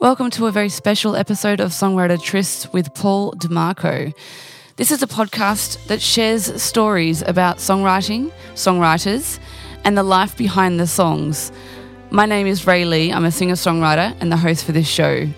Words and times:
Welcome 0.00 0.30
to 0.30 0.46
a 0.46 0.50
very 0.50 0.70
special 0.70 1.14
episode 1.14 1.60
of 1.60 1.72
Songwriter 1.72 2.18
Tryst 2.18 2.72
with 2.72 2.94
Paul 2.94 3.32
DeMarco. 3.32 4.14
This 4.76 4.90
is 4.90 5.02
a 5.02 5.06
podcast 5.06 5.88
that 5.88 6.00
shares 6.00 6.62
stories 6.62 7.20
about 7.20 7.58
songwriting, 7.58 8.32
songwriters, 8.54 9.38
and 9.84 9.98
the 9.98 10.02
life 10.02 10.38
behind 10.38 10.80
the 10.80 10.86
songs. 10.86 11.52
My 12.10 12.24
name 12.24 12.46
is 12.46 12.66
Ray 12.66 12.86
Lee. 12.86 13.12
I'm 13.12 13.26
a 13.26 13.30
singer 13.30 13.56
songwriter 13.56 14.16
and 14.22 14.32
the 14.32 14.38
host 14.38 14.64
for 14.64 14.72
this 14.72 14.88
show. 14.88 15.28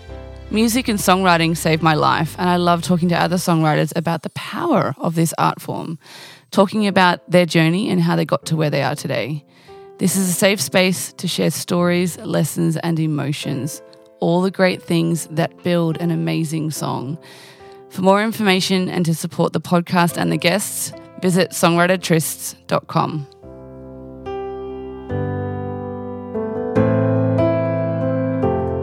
Music 0.52 0.86
and 0.86 1.00
songwriting 1.00 1.56
saved 1.56 1.82
my 1.82 1.94
life, 1.94 2.36
and 2.38 2.48
I 2.48 2.54
love 2.54 2.82
talking 2.82 3.08
to 3.08 3.20
other 3.20 3.38
songwriters 3.38 3.92
about 3.96 4.22
the 4.22 4.30
power 4.30 4.94
of 4.98 5.16
this 5.16 5.34
art 5.38 5.60
form, 5.60 5.98
talking 6.52 6.86
about 6.86 7.28
their 7.28 7.46
journey 7.46 7.90
and 7.90 8.00
how 8.00 8.14
they 8.14 8.24
got 8.24 8.46
to 8.46 8.56
where 8.56 8.70
they 8.70 8.84
are 8.84 8.94
today. 8.94 9.44
This 9.98 10.14
is 10.14 10.28
a 10.28 10.32
safe 10.32 10.60
space 10.60 11.12
to 11.14 11.26
share 11.26 11.50
stories, 11.50 12.16
lessons, 12.18 12.76
and 12.76 13.00
emotions 13.00 13.82
all 14.22 14.40
the 14.40 14.52
great 14.52 14.80
things 14.80 15.26
that 15.32 15.64
build 15.64 16.00
an 16.00 16.12
amazing 16.12 16.70
song. 16.70 17.18
For 17.90 18.02
more 18.02 18.22
information 18.22 18.88
and 18.88 19.04
to 19.04 19.16
support 19.16 19.52
the 19.52 19.60
podcast 19.60 20.16
and 20.16 20.30
the 20.30 20.36
guests, 20.36 20.92
visit 21.20 21.50
songwritertrysts.com. 21.50 23.26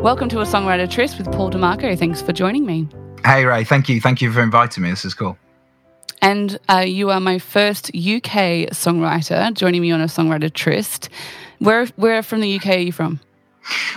Welcome 0.04 0.28
to 0.30 0.42
a 0.42 0.44
Songwriter 0.44 0.90
Tryst 0.90 1.18
with 1.18 1.32
Paul 1.32 1.50
DeMarco. 1.50 1.98
Thanks 1.98 2.22
for 2.22 2.34
joining 2.34 2.66
me. 2.66 2.90
Hey, 3.24 3.46
Ray. 3.46 3.64
Thank 3.64 3.88
you. 3.88 4.02
Thank 4.02 4.22
you 4.22 4.34
for 4.34 4.42
inviting 4.42 4.84
me. 4.84 4.90
This 4.90 5.06
is 5.06 5.14
cool. 5.14 5.38
And 6.22 6.60
uh, 6.70 6.80
you 6.80 7.12
are 7.12 7.22
my 7.22 7.40
first 7.40 7.88
UK 7.90 8.68
songwriter 8.76 9.54
joining 9.54 9.82
me 9.82 9.92
on 9.92 10.02
a 10.02 10.06
Songwriter 10.06 10.54
Tryst. 10.54 11.08
Where, 11.60 11.86
where 11.96 12.22
from 12.24 12.42
the 12.42 12.58
UK 12.58 12.68
are 12.68 12.80
you 12.80 12.92
from? 12.92 13.22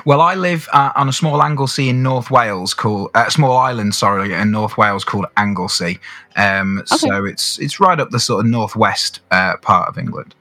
Well, 0.04 0.20
I 0.20 0.34
live 0.34 0.68
uh, 0.72 0.92
on 0.96 1.08
a 1.08 1.12
small 1.12 1.42
Anglesey 1.42 1.88
in 1.88 2.02
North 2.02 2.30
Wales 2.30 2.74
called 2.74 3.10
a 3.14 3.20
uh, 3.20 3.30
small 3.30 3.56
island, 3.56 3.94
sorry, 3.94 4.32
in 4.32 4.50
North 4.50 4.76
Wales 4.76 5.04
called 5.04 5.26
Anglesey. 5.36 6.00
Um, 6.36 6.78
okay. 6.78 6.96
So 6.96 7.24
it's 7.24 7.58
it's 7.58 7.80
right 7.80 7.98
up 7.98 8.10
the 8.10 8.20
sort 8.20 8.44
of 8.44 8.50
northwest 8.50 9.20
uh, 9.30 9.56
part 9.58 9.88
of 9.88 9.98
England. 9.98 10.34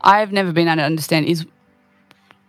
I've 0.00 0.32
never 0.32 0.52
been 0.52 0.68
able 0.68 0.76
to 0.76 0.82
understand 0.84 1.26
is 1.26 1.44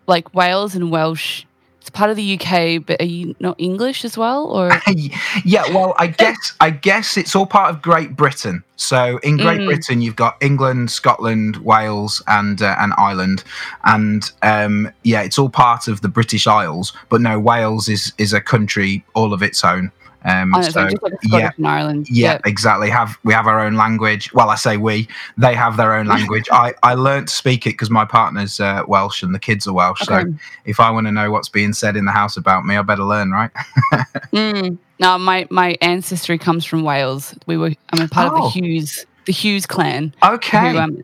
like 0.06 0.34
Wales 0.34 0.75
and 0.75 0.92
Welsh 0.92 1.44
it's 1.88 1.95
part 1.95 2.09
of 2.09 2.17
the 2.17 2.38
UK, 2.38 2.85
but 2.85 3.02
are 3.02 3.05
you 3.05 3.33
not 3.39 3.55
English 3.57 4.03
as 4.03 4.17
well, 4.17 4.45
or? 4.47 4.69
yeah, 5.45 5.63
well, 5.73 5.95
I 5.97 6.07
guess 6.07 6.53
I 6.59 6.69
guess 6.69 7.16
it's 7.16 7.33
all 7.33 7.45
part 7.45 7.73
of 7.73 7.81
Great 7.81 8.17
Britain. 8.17 8.61
So 8.75 9.19
in 9.23 9.38
Great 9.38 9.61
mm. 9.61 9.67
Britain, 9.67 10.02
you've 10.02 10.17
got 10.17 10.35
England, 10.41 10.91
Scotland, 10.91 11.55
Wales, 11.57 12.21
and 12.27 12.61
uh, 12.61 12.75
and 12.77 12.91
Ireland, 12.97 13.45
and 13.85 14.29
um, 14.41 14.91
yeah, 15.03 15.21
it's 15.21 15.39
all 15.39 15.49
part 15.49 15.88
of 15.88 16.02
the 16.02 16.09
British 16.09 16.45
Isles. 16.45 16.91
But 17.07 17.21
no, 17.21 17.39
Wales 17.39 17.88
is 17.88 18.11
is 18.17 18.33
a 18.33 18.41
country 18.41 19.05
all 19.13 19.31
of 19.31 19.41
its 19.41 19.63
own. 19.63 19.89
Um, 20.28 20.53
so, 20.61 20.81
like 20.81 21.14
yeah, 21.23 21.52
Ireland. 21.64 22.09
Yeah, 22.09 22.33
yep. 22.33 22.42
exactly. 22.45 22.89
Have 22.89 23.17
we 23.23 23.31
have 23.33 23.47
our 23.47 23.61
own 23.61 23.75
language? 23.75 24.34
Well, 24.34 24.50
I 24.50 24.56
say 24.56 24.75
we. 24.75 25.08
They 25.38 25.56
have 25.56 25.78
their 25.78 25.94
own 25.94 26.06
language. 26.16 26.50
I 26.52 26.73
I 26.84 26.95
learned 26.95 27.30
to 27.30 27.34
speak 27.34 27.66
it 27.66 27.72
because 27.72 27.89
my 27.89 28.03
partner's 28.03 28.59
uh, 28.59 28.84
Welsh 28.88 29.23
and 29.23 29.34
the 29.34 29.39
kids 29.39 29.67
are 29.67 29.73
Welsh. 29.73 30.02
Okay. 30.02 30.30
So 30.30 30.34
if 30.66 30.81
I 30.81 30.92
want 30.92 31.08
to 31.08 31.14
know 31.14 31.31
what's 31.31 31.47
being 31.47 31.72
said 31.72 31.95
in 31.95 32.03
the 32.03 32.11
house 32.11 32.36
about 32.36 32.66
me, 32.66 32.75
I 32.75 32.81
better 32.81 33.06
learn, 33.06 33.31
right? 33.31 33.52
mm. 34.34 34.78
No, 35.00 35.17
my 35.17 35.47
my 35.50 35.78
ancestry 35.81 36.38
comes 36.38 36.66
from 36.66 36.84
Wales. 36.84 37.34
We 37.45 37.56
were. 37.56 37.72
I'm 37.91 38.02
a 38.02 38.09
part 38.09 38.34
oh. 38.34 38.36
of 38.36 38.53
the 38.53 38.59
oh. 38.59 38.66
Hughes 38.66 39.06
the 39.25 39.31
Hughes 39.31 39.66
clan. 39.66 40.14
Okay. 40.23 40.72
Who, 40.73 40.78
um, 40.78 41.03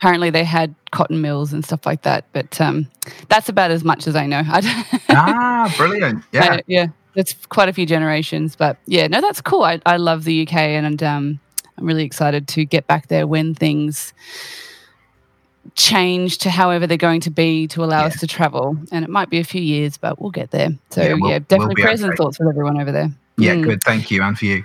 apparently 0.00 0.30
they 0.30 0.44
had 0.44 0.74
cotton 0.90 1.20
mills 1.20 1.52
and 1.52 1.64
stuff 1.64 1.86
like 1.86 2.02
that, 2.02 2.24
but 2.32 2.60
um, 2.60 2.88
that's 3.28 3.48
about 3.48 3.70
as 3.70 3.84
much 3.84 4.08
as 4.08 4.16
I 4.16 4.26
know. 4.26 4.42
ah, 5.10 5.72
brilliant! 5.76 6.24
Yeah, 6.32 6.54
uh, 6.54 6.58
yeah 6.66 6.86
it's 7.14 7.34
quite 7.46 7.68
a 7.68 7.72
few 7.72 7.86
generations, 7.86 8.56
but 8.56 8.76
yeah, 8.86 9.06
no, 9.06 9.20
that's 9.20 9.40
cool. 9.40 9.62
I, 9.62 9.80
I 9.86 9.96
love 9.96 10.24
the 10.24 10.46
UK 10.46 10.54
and 10.54 11.02
um, 11.02 11.40
I'm 11.78 11.86
really 11.86 12.04
excited 12.04 12.48
to 12.48 12.64
get 12.64 12.86
back 12.86 13.08
there 13.08 13.26
when 13.26 13.54
things 13.54 14.12
change 15.74 16.38
to 16.38 16.50
however 16.50 16.86
they're 16.86 16.96
going 16.96 17.20
to 17.22 17.30
be 17.30 17.66
to 17.68 17.82
allow 17.82 18.00
yeah. 18.00 18.06
us 18.06 18.20
to 18.20 18.26
travel. 18.26 18.76
And 18.92 19.04
it 19.04 19.10
might 19.10 19.30
be 19.30 19.38
a 19.38 19.44
few 19.44 19.62
years, 19.62 19.96
but 19.96 20.20
we'll 20.20 20.30
get 20.30 20.50
there. 20.50 20.70
So 20.90 21.02
yeah, 21.02 21.14
we'll, 21.14 21.30
yeah 21.30 21.38
definitely 21.40 21.74
we'll 21.78 21.84
prayers 21.84 22.02
and 22.02 22.16
thoughts 22.16 22.36
for 22.36 22.48
everyone 22.48 22.80
over 22.80 22.92
there. 22.92 23.10
Yeah, 23.36 23.54
mm. 23.54 23.64
good. 23.64 23.82
Thank 23.82 24.10
you. 24.10 24.22
And 24.22 24.38
for 24.38 24.44
you. 24.44 24.64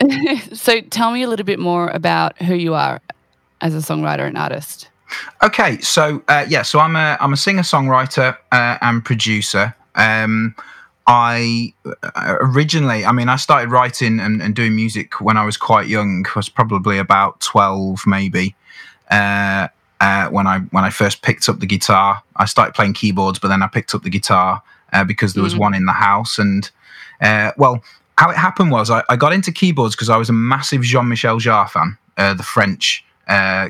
so 0.52 0.80
tell 0.80 1.12
me 1.12 1.22
a 1.22 1.28
little 1.28 1.46
bit 1.46 1.58
more 1.58 1.88
about 1.88 2.40
who 2.42 2.54
you 2.54 2.74
are 2.74 3.00
as 3.60 3.74
a 3.74 3.78
songwriter 3.78 4.26
and 4.26 4.36
artist. 4.36 4.88
Okay, 5.42 5.78
so 5.80 6.22
uh, 6.28 6.44
yeah, 6.48 6.62
so 6.62 6.80
I'm 6.80 6.96
a 6.96 7.16
I'm 7.20 7.32
a 7.32 7.36
singer 7.36 7.62
songwriter 7.62 8.36
uh, 8.50 8.78
and 8.80 9.04
producer. 9.04 9.74
Um, 9.94 10.56
I 11.06 11.74
uh, 11.84 12.36
originally, 12.40 13.04
I 13.04 13.12
mean, 13.12 13.28
I 13.28 13.36
started 13.36 13.70
writing 13.70 14.20
and, 14.20 14.40
and, 14.40 14.54
doing 14.54 14.74
music 14.74 15.20
when 15.20 15.36
I 15.36 15.44
was 15.44 15.56
quite 15.56 15.86
young. 15.86 16.24
I 16.26 16.38
was 16.38 16.48
probably 16.48 16.98
about 16.98 17.40
twelve, 17.40 18.06
maybe. 18.06 18.54
Uh, 19.10 19.68
uh, 20.00 20.28
when 20.28 20.46
I 20.46 20.60
when 20.70 20.84
I 20.84 20.90
first 20.90 21.22
picked 21.22 21.48
up 21.48 21.60
the 21.60 21.66
guitar, 21.66 22.22
I 22.36 22.46
started 22.46 22.74
playing 22.74 22.94
keyboards, 22.94 23.38
but 23.38 23.48
then 23.48 23.62
I 23.62 23.66
picked 23.66 23.94
up 23.94 24.02
the 24.02 24.10
guitar 24.10 24.62
uh, 24.92 25.04
because 25.04 25.34
there 25.34 25.42
was 25.42 25.52
mm-hmm. 25.52 25.62
one 25.62 25.74
in 25.74 25.84
the 25.84 25.92
house. 25.92 26.38
And 26.38 26.70
uh, 27.20 27.52
well, 27.58 27.84
how 28.16 28.30
it 28.30 28.36
happened 28.36 28.70
was 28.70 28.90
I, 28.90 29.02
I 29.10 29.16
got 29.16 29.34
into 29.34 29.52
keyboards 29.52 29.94
because 29.94 30.08
I 30.08 30.16
was 30.16 30.30
a 30.30 30.34
massive 30.34 30.82
Jean 30.82 31.08
Michel 31.08 31.38
Jarre 31.38 31.68
fan, 31.68 31.98
uh, 32.16 32.34
the 32.34 32.42
French 32.42 33.04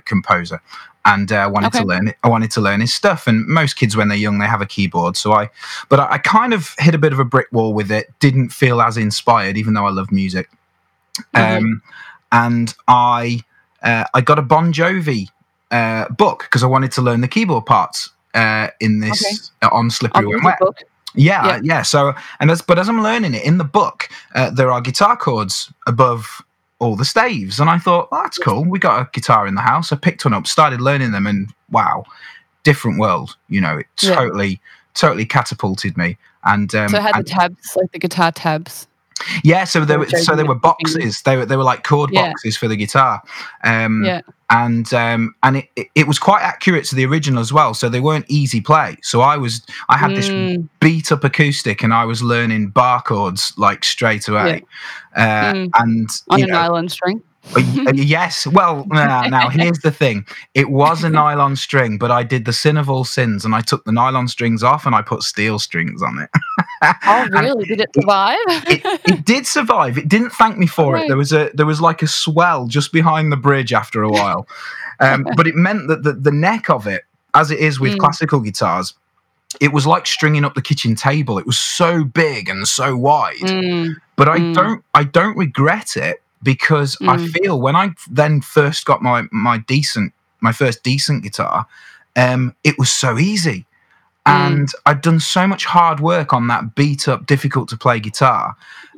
composer 0.05 0.61
and 1.05 1.31
uh, 1.33 1.51
wanted 1.53 1.69
okay. 1.69 1.81
to 1.81 1.85
learn. 1.85 2.15
I 2.23 2.29
wanted 2.29 2.51
to 2.53 2.61
learn 2.61 2.81
his 2.81 2.95
stuff. 2.95 3.27
And 3.27 3.47
most 3.47 3.77
kids, 3.77 3.97
when 3.97 4.09
they're 4.09 4.19
young, 4.19 4.39
they 4.39 4.47
have 4.47 4.63
a 4.63 4.67
keyboard. 4.67 5.17
So 5.17 5.33
I, 5.33 5.51
but 5.89 6.01
I, 6.01 6.13
I, 6.13 6.19
kind 6.19 6.55
of 6.55 6.75
hit 6.79 6.95
a 6.95 6.99
bit 6.99 7.13
of 7.13 7.19
a 7.19 7.25
brick 7.25 7.49
wall 7.53 7.75
with 7.75 7.91
it. 7.91 8.13
Didn't 8.21 8.51
feel 8.51 8.81
as 8.81 8.97
inspired, 8.97 9.57
even 9.57 9.75
though 9.75 9.87
I 9.87 9.91
love 9.91 10.11
music. 10.11 10.49
Mm-hmm. 11.35 11.65
Um, 11.65 11.83
and 12.33 12.75
I, 12.89 13.41
uh, 13.83 14.05
I 14.15 14.21
got 14.21 14.39
a 14.39 14.43
Bon 14.43 14.73
Jovi 14.73 15.29
uh, 15.71 16.09
book 16.09 16.45
because 16.45 16.63
I 16.63 16.67
wanted 16.67 16.93
to 16.93 17.03
learn 17.03 17.21
the 17.21 17.29
keyboard 17.29 17.67
parts 17.67 18.11
uh, 18.35 18.69
in 18.81 19.01
this 19.01 19.51
okay. 19.63 19.75
on 19.75 19.91
Slippery 19.91 20.27
When 20.27 20.43
Wet. 20.43 20.59
Yeah, 21.17 21.47
yeah, 21.47 21.61
yeah, 21.63 21.83
So, 21.83 22.13
and 22.41 22.51
as 22.51 22.61
but 22.61 22.77
as 22.77 22.89
I'm 22.89 23.01
learning 23.01 23.35
it 23.35 23.45
in 23.45 23.59
the 23.59 23.65
book, 23.65 24.09
uh, 24.35 24.51
there 24.51 24.73
are 24.73 24.81
guitar 24.81 25.17
chords 25.17 25.73
above 25.87 26.43
all 26.85 26.97
the 26.97 27.05
staves. 27.05 27.59
And 27.59 27.71
I 27.71 27.79
thought, 27.79 28.09
oh, 28.13 28.23
that's 28.23 28.39
cool. 28.39 28.65
We 28.65 28.79
got 28.79 29.01
a 29.01 29.11
guitar 29.13 29.47
in 29.47 29.55
the 29.55 29.61
house. 29.61 29.93
I 29.93 29.97
picked 29.97 30.25
one 30.25 30.35
up, 30.35 30.47
started 30.47 30.81
learning 30.81 31.13
them, 31.13 31.27
and 31.27 31.53
wow, 31.71 32.05
different 32.63 32.99
world. 32.99 33.37
You 33.49 33.61
know, 33.61 33.79
it 33.79 33.87
totally, 33.97 34.49
yeah. 34.49 34.57
totally 34.95 35.27
catapulted 35.27 35.97
me. 35.97 36.17
And 36.45 36.75
um, 36.75 36.91
so 36.91 37.01
had 37.01 37.17
and, 37.17 37.25
the 37.25 37.31
tabs, 37.31 37.77
like 37.77 37.93
the 37.93 37.99
guitar 37.99 38.31
tabs. 38.31 38.87
Yeah, 39.43 39.65
so 39.65 39.85
there 39.85 39.99
were 39.99 40.09
so 40.09 40.35
there 40.35 40.47
were 40.47 40.55
boxes. 40.55 41.23
They 41.23 41.37
were 41.37 41.47
they 41.47 41.57
were 41.57 41.63
like 41.63 41.85
chord 41.85 42.11
yeah. 42.13 42.29
boxes 42.29 42.57
for 42.57 42.69
the 42.69 42.77
guitar. 42.77 43.23
Um, 43.63 44.05
yeah. 44.05 44.21
And 44.55 44.95
um, 44.95 45.35
and 45.43 45.57
it, 45.57 45.69
it, 45.75 45.89
it, 45.97 46.07
was 46.07 46.21
quite 46.21 46.43
accurate 46.43 46.85
to 46.87 46.95
the 46.95 47.05
original 47.05 47.41
as 47.41 47.53
well. 47.53 47.75
So 47.75 47.89
they 47.89 47.99
weren't 47.99 48.27
easy 48.29 48.61
play. 48.61 48.97
So 49.03 49.21
I 49.21 49.37
was 49.37 49.61
I 49.89 49.99
had 49.99 50.13
mm. 50.13 50.15
this 50.15 50.69
beat 50.81 51.11
up 51.11 51.25
acoustic, 51.25 51.83
and 51.83 51.93
I 51.93 52.05
was 52.05 52.23
learning 52.23 52.69
bar 52.69 53.03
chords 53.03 53.53
like 53.57 53.83
straight 53.83 54.29
away. 54.29 54.63
Yeah. 55.17 55.51
Uh, 55.51 55.55
mm. 55.55 55.71
And 55.75 56.09
on 56.31 56.43
a 56.43 56.47
nylon 56.47 56.89
string. 56.89 57.21
Uh, 57.57 57.93
yes. 57.95 58.47
Well, 58.47 58.87
now, 58.91 59.23
now 59.23 59.49
here's 59.49 59.81
the 59.81 59.91
thing. 59.91 60.25
It 60.55 60.71
was 60.71 61.05
a 61.05 61.11
nylon 61.11 61.57
string, 61.57 61.99
but 61.99 62.11
I 62.11 62.23
did 62.23 62.45
the 62.45 62.53
sin 62.53 62.77
of 62.77 62.89
all 62.89 63.05
sins, 63.05 63.45
and 63.45 63.55
I 63.55 63.61
took 63.61 63.85
the 63.85 63.93
nylon 63.93 64.29
strings 64.29 64.63
off 64.63 64.87
and 64.87 64.95
I 64.95 65.03
put 65.03 65.23
steel 65.23 65.59
strings 65.59 66.01
on 66.03 66.21
it. 66.21 66.31
oh, 67.07 67.29
really? 67.33 67.65
Did 67.67 67.81
it 67.81 67.91
survive? 67.95 68.39
it, 68.47 68.83
it, 69.07 69.25
did 69.25 69.47
survive. 69.47 69.99
It 69.99 70.09
didn't 70.09 70.31
thank 70.31 70.59
me 70.59 70.67
for 70.67 70.95
right. 70.95 71.05
it. 71.05 71.09
There 71.09 71.17
was 71.17 71.33
a 71.33 71.51
there 71.55 71.67
was 71.67 71.81
like 71.81 72.03
a 72.03 72.07
swell 72.07 72.67
just 72.67 72.93
behind 72.93 73.33
the 73.33 73.37
bridge 73.37 73.73
after 73.73 74.03
a 74.03 74.09
while, 74.09 74.47
um, 75.01 75.27
but 75.37 75.47
it 75.47 75.55
meant 75.55 75.89
that 75.89 76.03
the, 76.03 76.13
the 76.13 76.33
neck 76.33 76.71
of 76.71 76.87
it, 76.87 77.05
as 77.35 77.51
it 77.51 77.59
is 77.59 77.81
with 77.81 77.95
mm. 77.95 77.99
classical 77.99 78.41
guitars, 78.41 78.95
it 79.61 79.73
was 79.73 79.87
like 79.87 80.07
stringing 80.07 80.45
up 80.45 80.55
the 80.55 80.63
kitchen 80.63 80.95
table. 80.95 81.39
It 81.39 81.47
was 81.47 81.59
so 81.59 82.05
big 82.05 82.49
and 82.49 82.67
so 82.67 82.97
wide. 82.97 83.37
Mm. 83.39 83.97
But 84.17 84.29
I 84.29 84.39
mm. 84.39 84.55
don't 84.55 84.85
I 84.95 85.05
don't 85.05 85.37
regret 85.37 85.97
it 85.97 86.23
because. 86.43 86.97
I 87.03 87.19
feel 87.29 87.61
when 87.61 87.77
I 87.77 87.95
then 88.11 88.41
first 88.41 88.85
got 88.85 89.03
my 89.03 89.25
my 89.31 89.59
decent 89.59 90.13
my 90.41 90.53
first 90.53 90.83
decent 90.83 91.23
guitar, 91.23 91.67
um, 92.17 92.55
it 92.65 92.79
was 92.79 92.91
so 92.91 93.19
easy. 93.19 93.67
Mm. 94.27 94.33
And 94.33 94.69
I'd 94.87 95.03
done 95.03 95.21
so 95.21 95.47
much 95.47 95.67
hard 95.67 96.01
work 96.01 96.33
on 96.33 96.47
that 96.49 96.75
beat 96.75 97.09
up, 97.09 97.27
difficult 97.27 97.69
to 97.69 97.77
play 97.77 98.01
guitar. 98.01 98.57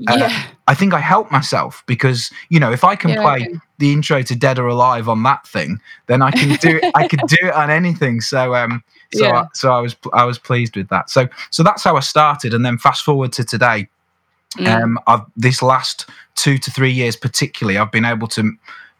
Uh, 0.09 0.17
yeah. 0.19 0.27
Uh, 0.27 0.53
I 0.69 0.75
think 0.75 0.95
I 0.95 1.01
helped 1.01 1.33
myself 1.33 1.83
because 1.87 2.31
you 2.49 2.61
know 2.61 2.71
if 2.71 2.85
I 2.85 2.95
can 2.97 3.11
yeah, 3.11 3.23
play 3.23 3.47
okay. 3.47 3.61
the 3.79 3.93
intro 3.93 4.23
to 4.23 4.37
Dead 4.37 4.59
or 4.59 4.69
Alive 4.69 5.09
on 5.09 5.23
that 5.25 5.47
thing, 5.47 5.81
then 6.07 6.23
I 6.23 6.31
can 6.31 6.57
do 6.61 6.79
it. 6.83 6.93
I 6.95 7.09
could 7.09 7.21
do 7.27 7.49
it 7.49 7.55
on 7.55 7.71
anything. 7.71 8.21
So 8.21 8.55
um, 8.55 8.85
so 9.13 9.25
yeah. 9.25 9.41
I, 9.41 9.47
so 9.53 9.73
I 9.73 9.81
was 9.81 9.97
I 10.13 10.25
was 10.25 10.39
pleased 10.39 10.77
with 10.77 10.89
that. 10.89 11.11
So 11.11 11.29
so 11.51 11.63
that's 11.63 11.83
how 11.83 11.97
I 11.97 12.01
started, 12.01 12.55
and 12.55 12.65
then 12.65 12.79
fast 12.79 13.05
forward 13.05 13.33
to 13.35 13.45
today. 13.45 13.89
Mm. 14.59 14.83
Um, 14.83 14.99
I've 15.07 15.23
this 15.37 15.61
last 15.61 16.09
two 16.35 16.57
to 16.59 16.71
three 16.71 16.93
years, 16.93 17.17
particularly, 17.17 17.79
I've 17.79 17.93
been 17.93 18.05
able 18.05 18.29
to 18.29 18.53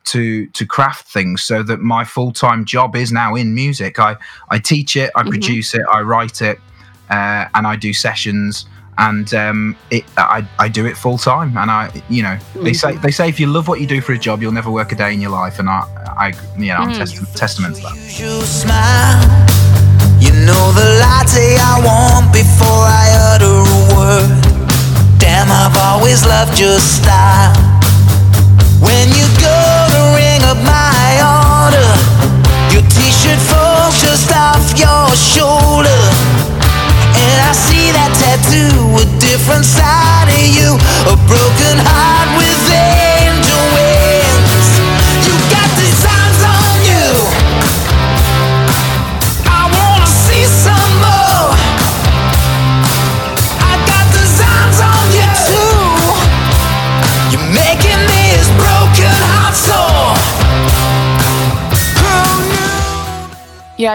to 0.07 0.47
to 0.49 0.65
craft 0.67 1.07
things 1.13 1.43
so 1.43 1.63
that 1.63 1.81
my 1.81 2.05
full 2.05 2.33
time 2.33 2.65
job 2.65 2.97
is 2.97 3.11
now 3.13 3.35
in 3.35 3.55
music. 3.55 3.99
I 3.99 4.17
I 4.51 4.59
teach 4.59 4.97
it, 4.97 5.11
I 5.15 5.21
mm-hmm. 5.21 5.31
produce 5.31 5.75
it, 5.75 5.83
I 5.93 6.01
write 6.01 6.41
it, 6.43 6.59
uh, 7.11 7.47
and 7.55 7.67
I 7.67 7.77
do 7.77 7.93
sessions. 7.93 8.67
and 8.99 9.35
um, 9.35 9.77
it, 9.91 10.05
I, 10.17 10.41
I 10.59 10.69
do 10.69 10.87
it 10.87 10.97
full 10.97 11.19
time. 11.19 11.59
And 11.59 11.71
I, 11.71 11.91
you 12.09 12.23
know, 12.23 12.39
they 12.65 12.73
say 12.73 12.97
they 12.97 13.11
say 13.11 13.29
if 13.29 13.39
you 13.39 13.47
love 13.47 13.69
what 13.69 13.79
you 13.79 13.87
do 13.87 14.01
for 14.01 14.15
a 14.15 14.19
job, 14.19 14.41
you'll 14.41 14.53
never 14.61 14.71
work 14.71 14.91
a 14.93 14.95
day 14.97 15.13
in 15.13 15.21
your 15.21 15.33
life. 15.43 15.59
And 15.59 15.69
I, 15.69 15.81
I 16.17 16.29
you 16.57 16.69
know, 16.73 16.77
I'm 16.81 16.93
Mm. 16.93 16.99
test- 16.99 17.37
testament 17.37 17.77
to 17.77 17.83
that. 17.83 17.97
You 18.19 18.41
smile. 18.41 19.21
You 20.19 20.33
know 20.49 20.65
the 20.73 20.89
latte 21.05 21.59
I 21.61 21.77
want 21.85 22.33
before 22.33 22.85
I 23.03 23.07
utter 23.33 23.57
a 23.79 23.81
word. 23.95 24.33
Damn, 25.21 25.51
I've 25.53 25.77
always 25.77 26.25
loved 26.25 26.59
your 26.59 26.79
style. 26.81 27.53
When 28.81 29.09
my 30.65 31.09
order, 31.21 31.91
your 32.73 32.85
t-shirt 32.89 33.41
falls 33.51 34.01
just 34.01 34.31
off 34.33 34.65
your 34.79 35.09
shoulder. 35.17 36.03
And 37.17 37.37
I 37.43 37.53
see 37.53 37.91
that 37.93 38.13
tattoo, 38.17 39.03
a 39.03 39.05
different 39.21 39.65
side 39.65 40.06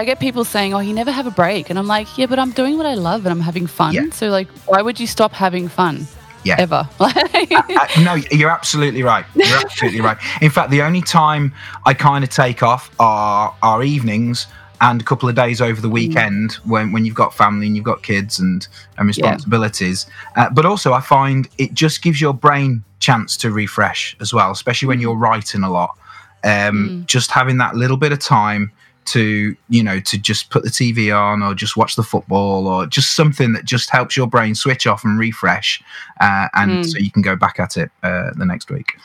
I 0.02 0.04
get 0.04 0.18
people 0.18 0.44
saying, 0.44 0.74
"Oh, 0.74 0.80
you 0.80 0.92
never 0.92 1.12
have 1.12 1.28
a 1.28 1.30
break," 1.30 1.70
and 1.70 1.78
I'm 1.78 1.86
like, 1.86 2.18
"Yeah, 2.18 2.26
but 2.26 2.40
I'm 2.40 2.50
doing 2.50 2.76
what 2.76 2.86
I 2.86 2.94
love 2.94 3.24
and 3.24 3.32
I'm 3.32 3.40
having 3.40 3.68
fun. 3.68 3.94
Yeah. 3.94 4.10
So, 4.10 4.30
like, 4.30 4.48
why 4.66 4.82
would 4.82 4.98
you 4.98 5.06
stop 5.06 5.32
having 5.32 5.68
fun 5.68 6.08
Yeah. 6.42 6.56
ever?" 6.58 6.88
Uh, 6.98 7.86
no, 8.00 8.14
you're 8.32 8.50
absolutely 8.50 9.04
right. 9.04 9.24
You're 9.36 9.58
absolutely 9.58 10.00
right. 10.00 10.16
In 10.40 10.50
fact, 10.50 10.70
the 10.70 10.82
only 10.82 11.02
time 11.02 11.54
I 11.86 11.94
kind 11.94 12.24
of 12.24 12.30
take 12.30 12.64
off 12.64 12.90
are 12.98 13.54
our 13.62 13.84
evenings 13.84 14.48
and 14.80 15.00
a 15.00 15.04
couple 15.04 15.28
of 15.28 15.36
days 15.36 15.60
over 15.60 15.80
the 15.80 15.88
weekend 15.88 16.54
when, 16.64 16.90
when 16.90 17.04
you've 17.04 17.14
got 17.14 17.32
family 17.32 17.68
and 17.68 17.76
you've 17.76 17.84
got 17.84 18.02
kids 18.02 18.40
and, 18.40 18.66
and 18.98 19.06
responsibilities. 19.06 20.06
Uh, 20.34 20.50
but 20.50 20.66
also, 20.66 20.92
I 20.92 21.00
find 21.00 21.48
it 21.58 21.74
just 21.74 22.02
gives 22.02 22.20
your 22.20 22.34
brain 22.34 22.82
chance 22.98 23.36
to 23.38 23.52
refresh 23.52 24.16
as 24.20 24.34
well, 24.34 24.50
especially 24.50 24.88
when 24.88 24.98
you're 25.00 25.14
writing 25.14 25.62
a 25.62 25.70
lot. 25.70 25.96
Um, 26.42 27.04
Just 27.06 27.30
having 27.30 27.58
that 27.58 27.76
little 27.76 27.96
bit 27.96 28.10
of 28.10 28.18
time 28.18 28.72
to 29.06 29.56
you 29.68 29.82
know 29.82 30.00
to 30.00 30.18
just 30.18 30.50
put 30.50 30.62
the 30.62 30.70
TV 30.70 31.14
on 31.16 31.42
or 31.42 31.54
just 31.54 31.76
watch 31.76 31.96
the 31.96 32.02
football 32.02 32.66
or 32.66 32.86
just 32.86 33.16
something 33.16 33.52
that 33.52 33.64
just 33.64 33.90
helps 33.90 34.16
your 34.16 34.26
brain 34.26 34.54
switch 34.54 34.86
off 34.86 35.04
and 35.04 35.18
refresh, 35.18 35.82
uh, 36.20 36.48
and 36.54 36.86
so 36.86 36.98
you 36.98 37.10
can 37.10 37.22
go 37.22 37.36
back 37.36 37.58
at 37.58 37.76
it 37.76 37.90
uh, 38.02 38.30
the 38.36 38.44
next 38.44 38.70
week. 38.70 38.96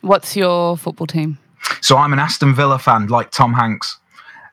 What's 0.00 0.36
your 0.36 0.76
football 0.76 1.06
team? 1.06 1.38
So 1.82 1.96
I'm 1.96 2.12
an 2.12 2.18
Aston 2.18 2.54
Villa 2.54 2.78
fan, 2.78 3.06
like 3.08 3.30
Tom 3.30 3.52
Hanks. 3.52 3.98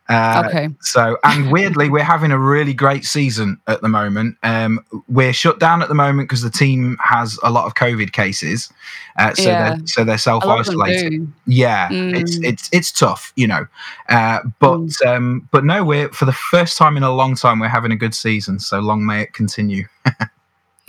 Uh, 0.10 0.44
Okay. 0.48 0.70
So, 0.82 1.18
and 1.24 1.52
weirdly, 1.52 1.90
we're 1.90 2.04
having 2.04 2.32
a 2.32 2.40
really 2.40 2.74
great 2.74 3.04
season 3.04 3.60
at 3.68 3.82
the 3.82 3.90
moment. 3.90 4.38
Um, 4.44 4.80
we're 5.10 5.34
shut 5.34 5.60
down 5.60 5.82
at 5.82 5.90
the 5.90 5.96
moment 5.96 6.30
because 6.30 6.42
the 6.42 6.50
team 6.50 6.98
has 7.04 7.38
a 7.44 7.50
lot 7.52 7.66
of 7.66 7.74
COVID 7.76 8.14
cases. 8.14 8.72
Uh, 9.20 9.34
so, 9.34 9.44
Yeah. 9.44 9.70
they're, 9.76 9.88
so 9.88 10.04
they're 10.06 10.18
self 10.18 10.46
lot 10.46 10.60
of 10.62 10.66
them 10.68 10.82
isolated. 10.82 11.34
Yeah, 11.46 11.90
Mm. 11.90 12.20
it's 12.22 12.38
it's 12.38 12.70
it's 12.72 12.92
tough, 12.92 13.34
you 13.36 13.48
know. 13.48 13.68
Uh, 14.10 14.40
but 14.60 14.90
um, 15.06 15.48
but 15.52 15.66
no, 15.66 15.84
we're 15.84 16.10
for 16.10 16.26
the 16.26 16.32
first 16.34 16.78
time 16.78 16.96
in 16.98 17.04
a 17.04 17.14
long 17.14 17.36
time 17.36 17.60
we're 17.60 17.68
having 17.68 17.92
a 17.92 17.96
good 17.98 18.14
season. 18.16 18.60
So 18.60 18.80
long 18.80 19.06
may 19.06 19.22
it 19.24 19.34
continue. 19.34 19.86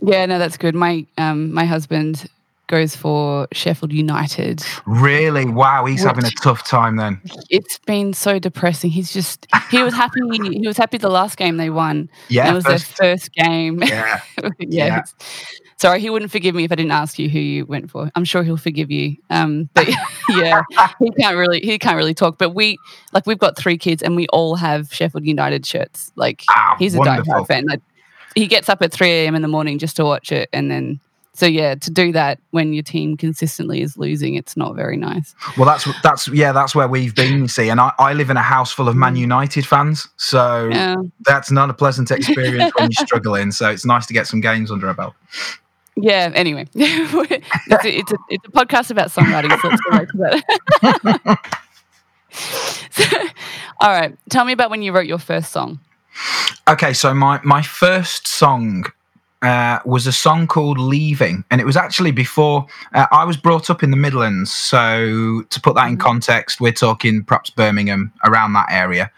Yeah, 0.01 0.27
no, 0.27 0.39
that's 0.39 0.57
good. 0.57 0.77
My 0.77 1.05
um, 1.17 1.53
my 1.53 1.65
husband 1.65 2.29
goes 2.69 2.95
for 2.95 3.49
Sheffield 3.53 3.93
United. 3.93 4.63
Really, 4.87 5.45
wow, 5.47 5.85
he's 5.85 6.03
having 6.05 6.25
a 6.25 6.31
tough 6.31 6.65
time 6.65 6.97
then. 6.97 7.21
It's 7.51 7.79
been 7.79 8.13
so 8.13 8.39
depressing. 8.39 8.91
He's 8.91 9.13
just 9.13 9.47
he 9.71 9.83
was 9.83 9.93
happy. 9.95 10.21
He 10.53 10.67
was 10.67 10.77
happy 10.77 10.99
the 10.99 11.09
last 11.11 11.37
game 11.37 11.57
they 11.57 11.71
won. 11.71 12.09
Yeah, 12.29 12.51
it 12.51 12.55
was 12.55 12.65
first- 12.65 12.97
their 12.97 13.17
first 13.17 13.33
game. 13.33 13.83
Yeah, 13.83 14.21
yeah. 14.61 14.87
Yeah. 14.87 15.03
Sorry, 15.81 16.01
he 16.01 16.11
wouldn't 16.11 16.33
forgive 16.33 16.57
me 16.57 16.65
if 16.65 16.73
I 16.73 16.75
didn't 16.75 16.91
ask 16.91 17.21
you 17.21 17.29
who 17.29 17.39
you 17.39 17.65
went 17.65 17.89
for. 17.89 18.11
I'm 18.17 18.25
sure 18.25 18.43
he'll 18.43 18.57
forgive 18.57 18.91
you. 18.91 19.17
Um, 19.31 19.69
but 19.75 19.89
yeah, 20.31 20.63
he 20.99 21.11
can't 21.13 21.37
really 21.37 21.61
he 21.61 21.79
can't 21.79 21.97
really 21.97 22.15
talk. 22.15 22.37
But 22.37 22.51
we 22.51 22.79
like 23.13 23.27
we've 23.27 23.39
got 23.39 23.57
three 23.57 23.79
kids 23.79 24.03
and 24.03 24.17
we 24.17 24.27
all 24.29 24.57
have 24.57 24.93
Sheffield 24.93 25.25
United 25.25 25.65
shirts. 25.65 26.11
Like 26.17 26.43
Ah, 26.51 26.75
he's 26.79 26.95
a 26.95 26.99
wonderful. 26.99 27.33
diehard 27.33 27.47
fan. 27.47 27.67
Like 27.67 27.81
he 28.35 28.47
gets 28.49 28.69
up 28.69 28.83
at 28.83 28.93
three 28.93 29.11
a.m. 29.11 29.35
in 29.37 29.43
the 29.43 29.49
morning 29.49 29.79
just 29.79 29.95
to 29.97 30.05
watch 30.05 30.33
it, 30.33 30.49
and 30.53 30.69
then 30.71 30.99
so 31.39 31.47
yeah, 31.47 31.77
to 31.77 31.91
do 31.93 32.11
that 32.11 32.41
when 32.51 32.73
your 32.73 32.83
team 32.83 33.17
consistently 33.17 33.81
is 33.81 33.97
losing, 33.97 34.35
it's 34.35 34.57
not 34.57 34.75
very 34.75 34.97
nice. 34.97 35.37
Well, 35.57 35.67
that's 35.67 35.87
that's 36.03 36.27
yeah, 36.27 36.51
that's 36.51 36.75
where 36.75 36.89
we've 36.89 37.15
been. 37.15 37.43
You 37.43 37.47
see, 37.47 37.69
and 37.69 37.81
I, 37.81 37.93
I 38.01 38.13
live 38.13 38.29
in 38.29 38.37
a 38.37 38.43
house 38.43 38.73
full 38.73 38.89
of 38.89 38.97
Man 38.97 39.15
mm. 39.15 39.21
United 39.21 39.65
fans, 39.65 40.09
so 40.17 40.69
Yeah. 40.69 40.97
that's 41.27 41.53
not 41.53 41.71
a 41.71 41.75
pleasant 41.75 42.11
experience 42.11 42.73
when 42.77 42.91
you're 42.91 43.07
struggling. 43.07 43.53
So 43.53 43.71
it's 43.71 43.85
nice 43.85 44.05
to 44.07 44.13
get 44.13 44.27
some 44.27 44.41
games 44.41 44.73
under 44.73 44.89
our 44.89 44.95
belt. 44.95 45.15
Yeah. 45.95 46.33
Anyway, 46.35 46.67
it's, 46.75 47.85
a, 47.85 47.99
it's, 47.99 48.13
a, 48.13 48.17
it's 48.31 48.45
a 48.45 48.51
podcast 48.51 48.91
about 48.91 49.11
songwriting, 49.11 49.57
so 49.61 49.69
let's 49.69 49.81
go 49.83 49.91
back 49.93 50.09
to 50.09 50.17
that. 51.23 51.55
So, 52.91 53.17
all 53.81 53.91
right. 53.91 54.19
Tell 54.29 54.45
me 54.45 54.53
about 54.53 54.71
when 54.71 54.83
you 54.83 54.91
wrote 54.91 55.07
your 55.07 55.19
first 55.19 55.53
song. 55.53 55.79
Okay, 56.69 56.93
so 56.93 57.15
my 57.15 57.41
my 57.45 57.63
first 57.63 58.27
song 58.27 58.87
uh, 59.43 59.79
was 59.85 60.07
a 60.07 60.13
song 60.13 60.47
called 60.47 60.79
"Leaving," 60.79 61.45
and 61.51 61.61
it 61.61 61.65
was 61.65 61.77
actually 61.77 62.11
before 62.11 62.67
uh, 62.95 63.07
I 63.13 63.25
was 63.25 63.37
brought 63.37 63.71
up 63.71 63.83
in 63.83 63.91
the 63.91 63.97
Midlands. 63.97 64.53
So 64.53 65.43
to 65.51 65.61
put 65.61 65.75
that 65.77 65.89
in 65.89 65.97
context, 65.97 66.61
we're 66.61 66.73
talking 66.73 67.25
perhaps 67.25 67.51
Birmingham, 67.51 68.13
around 68.25 68.53
that 68.55 68.67
area, 68.71 69.11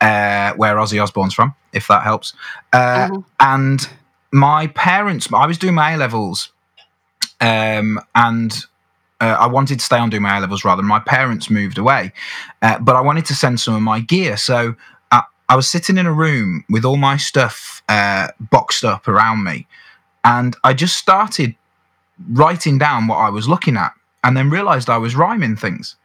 uh, 0.00 0.54
where 0.54 0.76
Ozzy 0.76 1.00
Osbourne's 1.00 1.34
from, 1.34 1.54
if 1.72 1.86
that 1.88 2.02
helps. 2.02 2.34
Uh, 2.72 3.08
Uh-huh. 3.10 3.22
And 3.40 3.88
my 4.32 4.68
parents, 4.68 5.28
I 5.32 5.46
was 5.46 5.58
doing 5.58 5.74
my 5.74 5.92
A 5.92 5.96
levels, 5.96 6.52
um, 7.40 8.00
and 8.14 8.52
uh, 9.20 9.36
I 9.38 9.46
wanted 9.46 9.78
to 9.78 9.84
stay 9.84 9.98
on 9.98 10.10
doing 10.10 10.22
my 10.22 10.38
A 10.38 10.40
levels 10.40 10.64
rather. 10.64 10.82
My 10.82 11.00
parents 11.00 11.50
moved 11.50 11.78
away, 11.78 12.12
uh, 12.62 12.78
but 12.80 12.96
I 12.96 13.00
wanted 13.00 13.24
to 13.26 13.34
send 13.34 13.60
some 13.60 13.74
of 13.74 13.82
my 13.82 14.00
gear. 14.00 14.36
So 14.36 14.74
I, 15.52 15.56
was 15.56 15.68
sitting 15.68 15.98
in 15.98 16.06
a 16.06 16.12
room 16.12 16.64
with 16.68 16.84
all 16.84 16.96
my 16.96 17.16
stuff 17.16 17.82
uh, 17.88 18.28
boxed 18.40 18.84
up 18.84 19.08
around 19.08 19.44
me, 19.44 19.66
and 20.24 20.56
I 20.64 20.72
just 20.74 20.96
started 20.96 21.54
writing 22.32 22.78
down 22.78 23.06
what 23.06 23.16
I 23.16 23.30
was 23.30 23.48
looking 23.48 23.76
at, 23.76 23.92
and 24.22 24.36
then 24.36 24.50
realized 24.50 24.88
I 24.88 24.98
was 24.98 25.14
rhyming 25.16 25.56
things. 25.56 25.96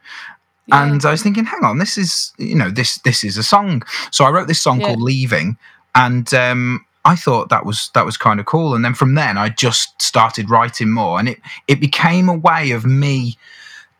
And 0.72 1.04
I 1.04 1.12
was 1.12 1.22
thinking, 1.22 1.44
hang 1.44 1.64
on, 1.64 1.78
this 1.78 1.96
is 1.96 2.32
you 2.38 2.56
know 2.56 2.70
this 2.70 2.98
this 2.98 3.22
is 3.22 3.36
a 3.38 3.42
song. 3.44 3.82
So 4.10 4.24
I 4.24 4.30
wrote 4.30 4.48
this 4.48 4.60
song 4.60 4.80
Yeah. 4.80 4.86
called 4.88 5.00
"Leaving," 5.00 5.56
and 5.94 6.32
um, 6.34 6.84
I 7.04 7.14
thought 7.14 7.50
that 7.50 7.64
was 7.64 7.90
that 7.94 8.04
was 8.04 8.16
kind 8.16 8.40
of 8.40 8.46
cool. 8.46 8.74
And 8.74 8.84
then 8.84 8.94
from 8.94 9.14
then, 9.14 9.38
I 9.38 9.48
just 9.48 10.02
started 10.02 10.50
writing 10.50 10.90
more, 10.90 11.20
and 11.20 11.28
it 11.28 11.40
it 11.68 11.78
became 11.80 12.28
a 12.28 12.34
way 12.34 12.72
of 12.72 12.84
me, 12.84 13.38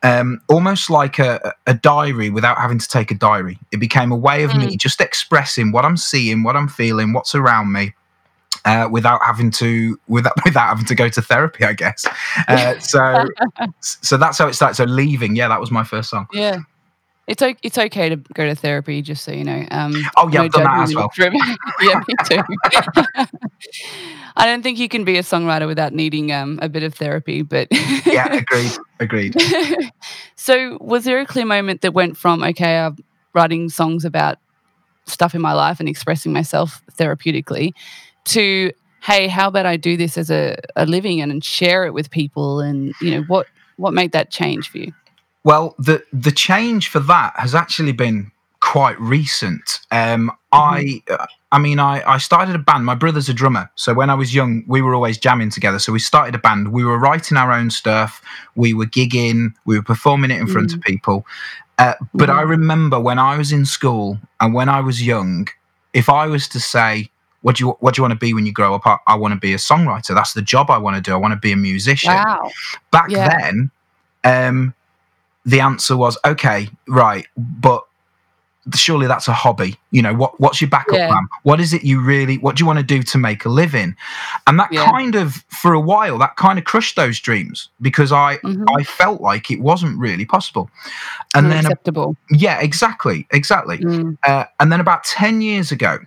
um, 0.02 0.40
almost 0.48 0.90
like 0.90 1.18
a, 1.18 1.52
a 1.66 1.74
diary 1.74 2.30
without 2.30 2.58
having 2.58 2.78
to 2.78 2.88
take 2.88 3.10
a 3.10 3.14
diary. 3.14 3.58
It 3.72 3.78
became 3.78 4.12
a 4.12 4.16
way 4.16 4.44
of 4.44 4.54
me 4.54 4.76
just 4.76 5.00
expressing 5.00 5.72
what 5.72 5.84
I'm 5.84 5.96
seeing, 5.96 6.42
what 6.42 6.56
I'm 6.56 6.68
feeling, 6.68 7.12
what's 7.12 7.34
around 7.34 7.72
me. 7.72 7.94
Uh, 8.64 8.88
without 8.90 9.22
having 9.22 9.48
to 9.52 9.96
without 10.08 10.32
without 10.44 10.68
having 10.68 10.84
to 10.86 10.94
go 10.96 11.08
to 11.08 11.22
therapy, 11.22 11.64
I 11.64 11.72
guess. 11.72 12.04
Uh, 12.48 12.78
so 12.80 13.28
so 13.80 14.16
that's 14.16 14.38
how 14.38 14.48
it 14.48 14.54
started. 14.54 14.74
So 14.74 14.84
leaving, 14.84 15.36
yeah, 15.36 15.46
that 15.48 15.60
was 15.60 15.70
my 15.70 15.84
first 15.84 16.10
song. 16.10 16.26
Yeah. 16.32 16.58
It's 17.28 17.42
o- 17.42 17.54
it's 17.62 17.76
okay 17.78 18.08
to 18.08 18.16
go 18.16 18.46
to 18.46 18.54
therapy, 18.54 19.02
just 19.02 19.24
so 19.24 19.32
you 19.32 19.42
know. 19.44 19.64
Um, 19.70 20.04
Oh, 20.16 20.28
yeah, 20.28 20.40
no 20.40 20.44
I've 20.44 20.52
done 20.52 20.64
that 20.64 20.82
as 20.82 20.94
well. 20.94 21.10
yeah, 21.82 22.00
me 22.06 22.14
too. 22.24 22.42
I 24.36 24.46
don't 24.46 24.62
think 24.62 24.78
you 24.78 24.88
can 24.88 25.04
be 25.04 25.16
a 25.16 25.22
songwriter 25.22 25.66
without 25.66 25.92
needing 25.92 26.30
um, 26.32 26.58
a 26.62 26.68
bit 26.68 26.82
of 26.82 26.94
therapy, 26.94 27.42
but 27.42 27.68
Yeah, 28.06 28.32
agreed, 28.32 28.72
agreed. 29.00 29.34
so, 30.36 30.78
was 30.80 31.04
there 31.04 31.20
a 31.20 31.26
clear 31.26 31.46
moment 31.46 31.80
that 31.82 31.92
went 31.92 32.16
from 32.16 32.42
okay, 32.42 32.78
I'm 32.78 32.96
writing 33.32 33.68
songs 33.68 34.04
about 34.04 34.38
stuff 35.06 35.34
in 35.34 35.40
my 35.40 35.52
life 35.52 35.80
and 35.80 35.88
expressing 35.88 36.32
myself 36.32 36.82
therapeutically, 36.98 37.72
to 38.26 38.72
hey, 39.02 39.28
how 39.28 39.48
about 39.48 39.66
I 39.66 39.76
do 39.76 39.96
this 39.96 40.18
as 40.18 40.30
a, 40.30 40.56
a 40.74 40.84
living 40.84 41.20
and, 41.20 41.30
and 41.30 41.44
share 41.44 41.86
it 41.86 41.94
with 41.94 42.10
people? 42.10 42.60
And 42.60 42.94
you 43.00 43.10
know 43.12 43.22
what 43.22 43.46
what 43.76 43.94
made 43.94 44.12
that 44.12 44.30
change 44.30 44.68
for 44.68 44.78
you? 44.78 44.92
Well, 45.44 45.74
the 45.78 46.04
the 46.12 46.32
change 46.32 46.88
for 46.88 47.00
that 47.00 47.34
has 47.36 47.54
actually 47.54 47.92
been 47.92 48.32
quite 48.66 49.00
recent. 49.00 49.78
Um, 49.92 50.30
I, 50.52 51.00
uh, 51.08 51.26
I 51.52 51.58
mean, 51.58 51.78
I, 51.78 52.02
I 52.06 52.18
started 52.18 52.54
a 52.54 52.58
band. 52.58 52.84
My 52.84 52.96
brother's 52.96 53.28
a 53.28 53.34
drummer, 53.34 53.70
so 53.76 53.94
when 53.94 54.10
I 54.10 54.14
was 54.14 54.34
young, 54.34 54.64
we 54.66 54.82
were 54.82 54.94
always 54.94 55.18
jamming 55.18 55.50
together. 55.50 55.78
So 55.78 55.92
we 55.92 56.00
started 56.00 56.34
a 56.34 56.38
band. 56.38 56.72
We 56.72 56.84
were 56.84 56.98
writing 56.98 57.36
our 57.36 57.52
own 57.52 57.70
stuff. 57.70 58.20
We 58.56 58.74
were 58.74 58.86
gigging. 58.86 59.54
We 59.64 59.76
were 59.76 59.84
performing 59.84 60.30
it 60.32 60.40
in 60.40 60.48
front 60.48 60.74
of 60.74 60.80
people. 60.80 61.24
Uh, 61.78 61.94
but 62.12 62.28
I 62.28 62.42
remember 62.42 62.98
when 62.98 63.18
I 63.18 63.36
was 63.36 63.52
in 63.52 63.66
school 63.66 64.18
and 64.40 64.52
when 64.52 64.68
I 64.68 64.80
was 64.80 65.06
young, 65.06 65.46
if 65.92 66.08
I 66.08 66.26
was 66.26 66.48
to 66.48 66.60
say, 66.60 67.10
what 67.42 67.56
do 67.56 67.64
you 67.64 67.70
what 67.80 67.94
do 67.94 68.00
you 68.00 68.02
want 68.02 68.12
to 68.12 68.18
be 68.18 68.34
when 68.34 68.46
you 68.46 68.52
grow 68.52 68.74
up? 68.74 68.86
I, 68.86 68.96
I 69.06 69.14
want 69.14 69.32
to 69.34 69.38
be 69.40 69.54
a 69.54 69.58
songwriter. 69.58 70.14
That's 70.14 70.32
the 70.32 70.42
job 70.42 70.70
I 70.70 70.78
want 70.78 70.96
to 70.96 71.02
do. 71.02 71.12
I 71.12 71.16
want 71.16 71.32
to 71.32 71.38
be 71.38 71.52
a 71.52 71.56
musician. 71.56 72.12
Wow. 72.12 72.50
Back 72.90 73.10
Yeah. 73.10 73.28
then, 73.38 73.70
um, 74.24 74.74
the 75.44 75.60
answer 75.60 75.96
was 75.96 76.18
okay, 76.24 76.68
right, 76.88 77.26
but 77.36 77.84
surely 78.74 79.06
that's 79.06 79.28
a 79.28 79.32
hobby. 79.32 79.76
You 79.90 80.02
know 80.02 80.14
what? 80.14 80.38
What's 80.40 80.60
your 80.60 80.68
backup 80.70 80.96
Yeah. 80.96 81.08
plan? 81.08 81.26
What 81.44 81.60
is 81.60 81.72
it 81.72 81.84
you 81.84 82.00
really? 82.02 82.38
What 82.38 82.56
do 82.56 82.62
you 82.62 82.66
want 82.66 82.78
to 82.78 82.84
do 82.84 83.02
to 83.02 83.18
make 83.18 83.44
a 83.44 83.48
living? 83.48 83.94
And 84.46 84.58
that 84.58 84.72
Yeah. 84.72 84.84
kind 84.90 85.14
of, 85.14 85.44
for 85.50 85.72
a 85.72 85.80
while, 85.80 86.18
that 86.18 86.36
kind 86.36 86.58
of 86.58 86.64
crushed 86.64 86.96
those 86.96 87.20
dreams 87.20 87.68
because 87.80 88.12
I 88.12 88.38
Mhm. 88.38 88.64
I 88.78 88.82
felt 88.82 89.20
like 89.20 89.50
it 89.50 89.60
wasn't 89.60 89.98
really 89.98 90.24
possible. 90.24 90.68
And 91.34 91.46
then, 91.50 91.58
Unacceptable. 91.66 92.16
yeah, 92.30 92.58
exactly, 92.60 93.26
exactly. 93.30 93.78
Mm. 93.78 94.16
Uh, 94.26 94.44
and 94.60 94.72
then 94.72 94.80
about 94.80 95.04
10 95.04 95.40
years 95.40 95.70
ago, 95.70 95.98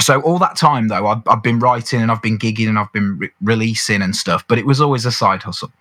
so 0.00 0.20
all 0.20 0.38
that 0.38 0.56
time 0.56 0.88
though, 0.88 1.06
I've, 1.06 1.22
I've 1.26 1.42
been 1.42 1.58
writing 1.58 2.02
and 2.02 2.10
I've 2.12 2.20
been 2.22 2.38
gigging 2.38 2.68
and 2.68 2.78
I've 2.78 2.92
been 2.92 3.16
re- 3.18 3.30
releasing 3.42 4.02
and 4.02 4.14
stuff, 4.14 4.44
but 4.46 4.58
it 4.58 4.66
was 4.66 4.80
always 4.80 5.06
a 5.06 5.12
side 5.12 5.42
hustle. 5.42 5.72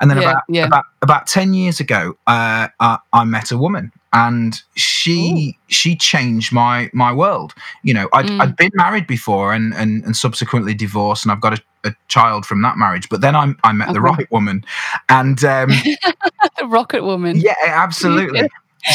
And 0.00 0.10
then 0.10 0.16
Yeah, 0.22 0.30
about, 0.30 0.42
about 0.66 0.84
about 1.02 1.26
10 1.26 1.52
years 1.54 1.78
ago, 1.80 2.16
uh, 2.26 2.68
I, 2.80 2.98
I 3.12 3.24
met 3.24 3.50
a 3.52 3.58
woman 3.58 3.92
and 4.12 4.60
she 4.76 5.56
she 5.68 5.94
changed 5.96 6.52
my 6.52 6.90
my 6.92 7.12
world. 7.12 7.54
You 7.82 7.94
know, 7.94 8.08
I'd, 8.12 8.26
Mm. 8.26 8.40
I'd 8.42 8.56
been 8.56 8.70
married 8.74 9.06
before 9.06 9.52
and, 9.52 9.72
and, 9.74 10.04
and 10.04 10.16
subsequently 10.16 10.74
divorced 10.74 11.24
and 11.24 11.32
I've 11.32 11.40
got 11.40 11.58
a, 11.58 11.62
a 11.88 11.94
child 12.08 12.44
from 12.46 12.62
that 12.62 12.76
marriage, 12.76 13.08
but 13.08 13.20
then 13.20 13.34
I, 13.36 13.54
I 13.64 13.72
met 13.72 13.92
the 13.92 14.00
Okay. 14.00 14.08
right 14.16 14.30
woman 14.32 14.64
and 15.08 15.42
um, 15.44 15.68
The 15.70 16.66
Rocket 16.66 17.04
Woman. 17.04 17.36
yeah, 17.38 17.54
absolutely. 17.66 18.48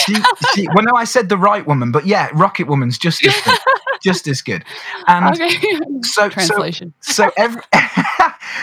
She, 0.06 0.16
she, 0.54 0.68
well, 0.74 0.84
no, 0.84 0.94
I 0.96 1.04
said 1.04 1.30
the 1.30 1.38
right 1.38 1.66
woman, 1.66 1.92
but 1.92 2.06
yeah, 2.08 2.30
Rocket 2.34 2.68
Woman's 2.68 2.98
just 2.98 3.24
as 3.26 3.40
good, 3.42 3.58
just 4.04 4.28
as 4.28 4.42
good. 4.42 4.64
And 5.08 5.36
Okay. 5.36 5.50
so, 6.02 6.24
so, 6.24 6.30
Translation. 6.30 6.94
so 7.02 7.32
every, 7.38 7.62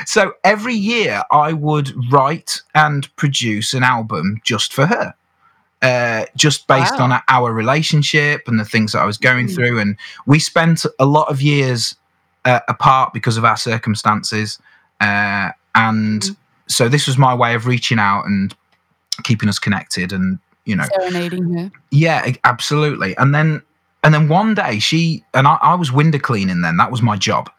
so 0.06 0.32
every 0.44 0.74
year 0.74 1.22
I 1.30 1.52
would 1.52 1.92
write 2.12 2.60
and 2.74 3.14
produce 3.16 3.72
an 3.72 3.84
album 3.84 4.40
just 4.44 4.72
for 4.72 4.86
her, 4.86 5.14
uh, 5.82 6.24
just 6.36 6.66
based 6.68 6.96
Wow. 6.98 7.10
on 7.12 7.22
our 7.28 7.52
relationship 7.52 8.46
and 8.46 8.58
the 8.58 8.64
things 8.64 8.92
that 8.92 9.00
I 9.00 9.04
was 9.04 9.18
going 9.18 9.48
Mm. 9.48 9.54
through. 9.54 9.78
And 9.80 9.96
we 10.26 10.38
spent 10.38 10.86
a 10.98 11.04
lot 11.04 11.28
of 11.28 11.42
years 11.42 11.96
uh, 12.44 12.60
apart 12.68 13.12
because 13.12 13.36
of 13.36 13.44
our 13.44 13.56
circumstances, 13.56 14.58
uh, 15.00 15.50
and 15.74 16.22
Mm. 16.22 16.36
so 16.66 16.88
this 16.88 17.06
was 17.06 17.16
my 17.18 17.34
way 17.34 17.54
of 17.54 17.66
reaching 17.66 17.98
out 17.98 18.24
and 18.26 18.54
keeping 19.24 19.48
us 19.48 19.58
connected 19.58 20.12
and 20.12 20.38
you 20.64 20.74
know 20.76 20.84
Serenading 20.98 21.52
her. 21.54 21.70
yeah 21.90 22.32
absolutely 22.44 23.16
and 23.18 23.34
then 23.34 23.60
and 24.04 24.14
then 24.14 24.28
one 24.28 24.54
day 24.54 24.78
she 24.78 25.22
and 25.34 25.46
i, 25.46 25.58
I 25.60 25.74
was 25.74 25.92
window 25.92 26.18
cleaning 26.18 26.62
then 26.62 26.76
that 26.78 26.90
was 26.90 27.02
my 27.02 27.16
job 27.16 27.50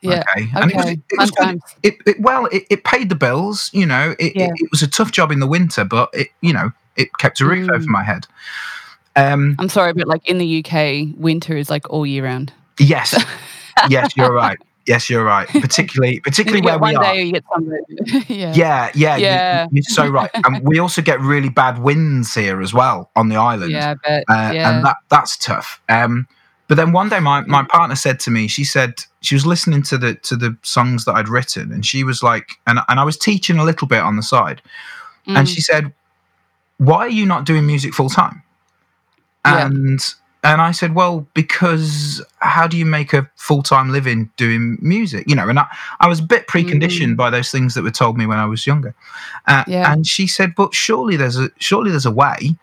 Yeah. 0.00 0.22
okay 0.34 0.48
and 0.54 0.70
it 0.70 0.76
was, 0.76 0.86
it 0.86 1.00
was 1.18 1.30
good. 1.30 1.60
It, 1.82 1.94
it 2.06 2.20
well 2.20 2.46
it, 2.46 2.64
it 2.70 2.84
paid 2.84 3.08
the 3.08 3.14
bills 3.14 3.70
you 3.72 3.86
know 3.86 4.14
it, 4.18 4.34
Yeah. 4.34 4.46
it, 4.46 4.52
it 4.56 4.70
was 4.70 4.82
a 4.82 4.88
tough 4.88 5.12
job 5.12 5.30
in 5.30 5.38
the 5.40 5.46
winter 5.46 5.84
but 5.84 6.08
it 6.12 6.28
you 6.40 6.52
know 6.52 6.72
it 6.96 7.08
kept 7.18 7.40
a 7.40 7.46
roof 7.46 7.68
Mm. 7.68 7.74
over 7.74 7.86
my 7.90 8.02
head 8.02 8.26
um 9.16 9.56
I'm 9.58 9.68
sorry, 9.68 9.92
but 9.92 10.06
like 10.06 10.28
in 10.28 10.38
the 10.38 10.64
UK, 10.64 11.14
winter 11.18 11.56
is 11.56 11.68
like 11.70 11.88
all 11.90 12.06
year 12.06 12.24
round. 12.24 12.52
yes 12.78 13.14
yes 13.88 14.16
you're 14.16 14.32
right 14.32 14.58
yes 14.86 15.10
you're 15.10 15.24
right 15.24 15.48
particularly 15.66 16.20
particularly 16.20 16.62
where 16.64 16.78
we 16.78 16.94
are 16.94 17.14
sunburned. 17.52 17.86
yeah. 18.28 18.52
yeah 18.54 18.90
yeah, 18.94 19.16
you- 19.16 19.24
Yeah. 19.24 19.66
you're 19.72 19.82
so 19.82 20.08
right 20.08 20.30
and 20.34 20.62
we 20.66 20.78
also 20.78 21.02
get 21.02 21.20
really 21.20 21.48
bad 21.50 21.78
winds 21.80 22.34
here 22.34 22.60
as 22.62 22.72
well 22.72 23.10
on 23.16 23.28
the 23.28 23.36
island 23.36 23.72
Yeah, 23.72 23.94
but 24.02 24.24
uh, 24.28 24.52
yeah. 24.54 24.70
and 24.70 24.84
that 24.84 24.96
that's 25.08 25.36
tough. 25.36 25.80
Um, 25.88 26.26
but 26.68 26.76
then 26.76 26.92
one 26.92 27.08
day, 27.08 27.18
my 27.18 27.40
my 27.42 27.64
partner 27.64 27.96
said 27.96 28.20
to 28.20 28.30
me, 28.30 28.46
she 28.46 28.62
said 28.62 28.94
she 29.22 29.34
was 29.34 29.44
listening 29.44 29.82
to 29.90 29.98
the 29.98 30.14
to 30.14 30.36
the 30.36 30.56
songs 30.62 31.04
that 31.04 31.14
I'd 31.16 31.28
written, 31.28 31.72
and 31.72 31.84
she 31.84 32.04
was 32.04 32.22
like, 32.22 32.60
and 32.64 32.78
and 32.88 33.00
I 33.00 33.04
was 33.04 33.18
teaching 33.18 33.58
a 33.58 33.64
little 33.64 33.88
bit 33.88 33.98
on 34.02 34.14
the 34.14 34.22
side, 34.22 34.62
Mm. 35.26 35.36
and 35.36 35.48
she 35.48 35.60
said, 35.60 35.92
"Why 36.88 36.98
are 37.06 37.08
you 37.20 37.26
not 37.26 37.44
doing 37.44 37.66
music 37.66 37.92
full 37.94 38.08
time?" 38.10 38.42
Yeah. 39.44 39.66
And 39.66 40.00
and 40.42 40.60
I 40.62 40.72
said, 40.72 40.94
"Well, 40.94 41.26
because 41.34 42.22
how 42.38 42.66
do 42.66 42.76
you 42.78 42.86
make 42.86 43.12
a 43.12 43.28
full 43.36 43.62
time 43.62 43.90
living 43.92 44.30
doing 44.36 44.78
music? 44.80 45.24
You 45.28 45.34
know." 45.36 45.48
And 45.48 45.58
I, 45.58 45.66
I 46.00 46.08
was 46.08 46.18
a 46.20 46.22
bit 46.34 46.46
preconditioned 46.48 47.16
by 47.16 47.28
those 47.30 47.50
things 47.50 47.74
that 47.74 47.82
were 47.82 47.90
told 48.02 48.16
me 48.16 48.26
when 48.26 48.38
I 48.38 48.46
was 48.46 48.66
younger. 48.66 48.94
Uh, 49.46 49.64
Yeah. 49.66 49.92
And 49.92 50.06
she 50.06 50.26
said, 50.26 50.54
"But 50.56 50.74
surely 50.74 51.16
there's 51.16 51.38
a 51.38 51.50
surely 51.58 51.90
there's 51.90 52.06
a 52.06 52.10
way." 52.24 52.56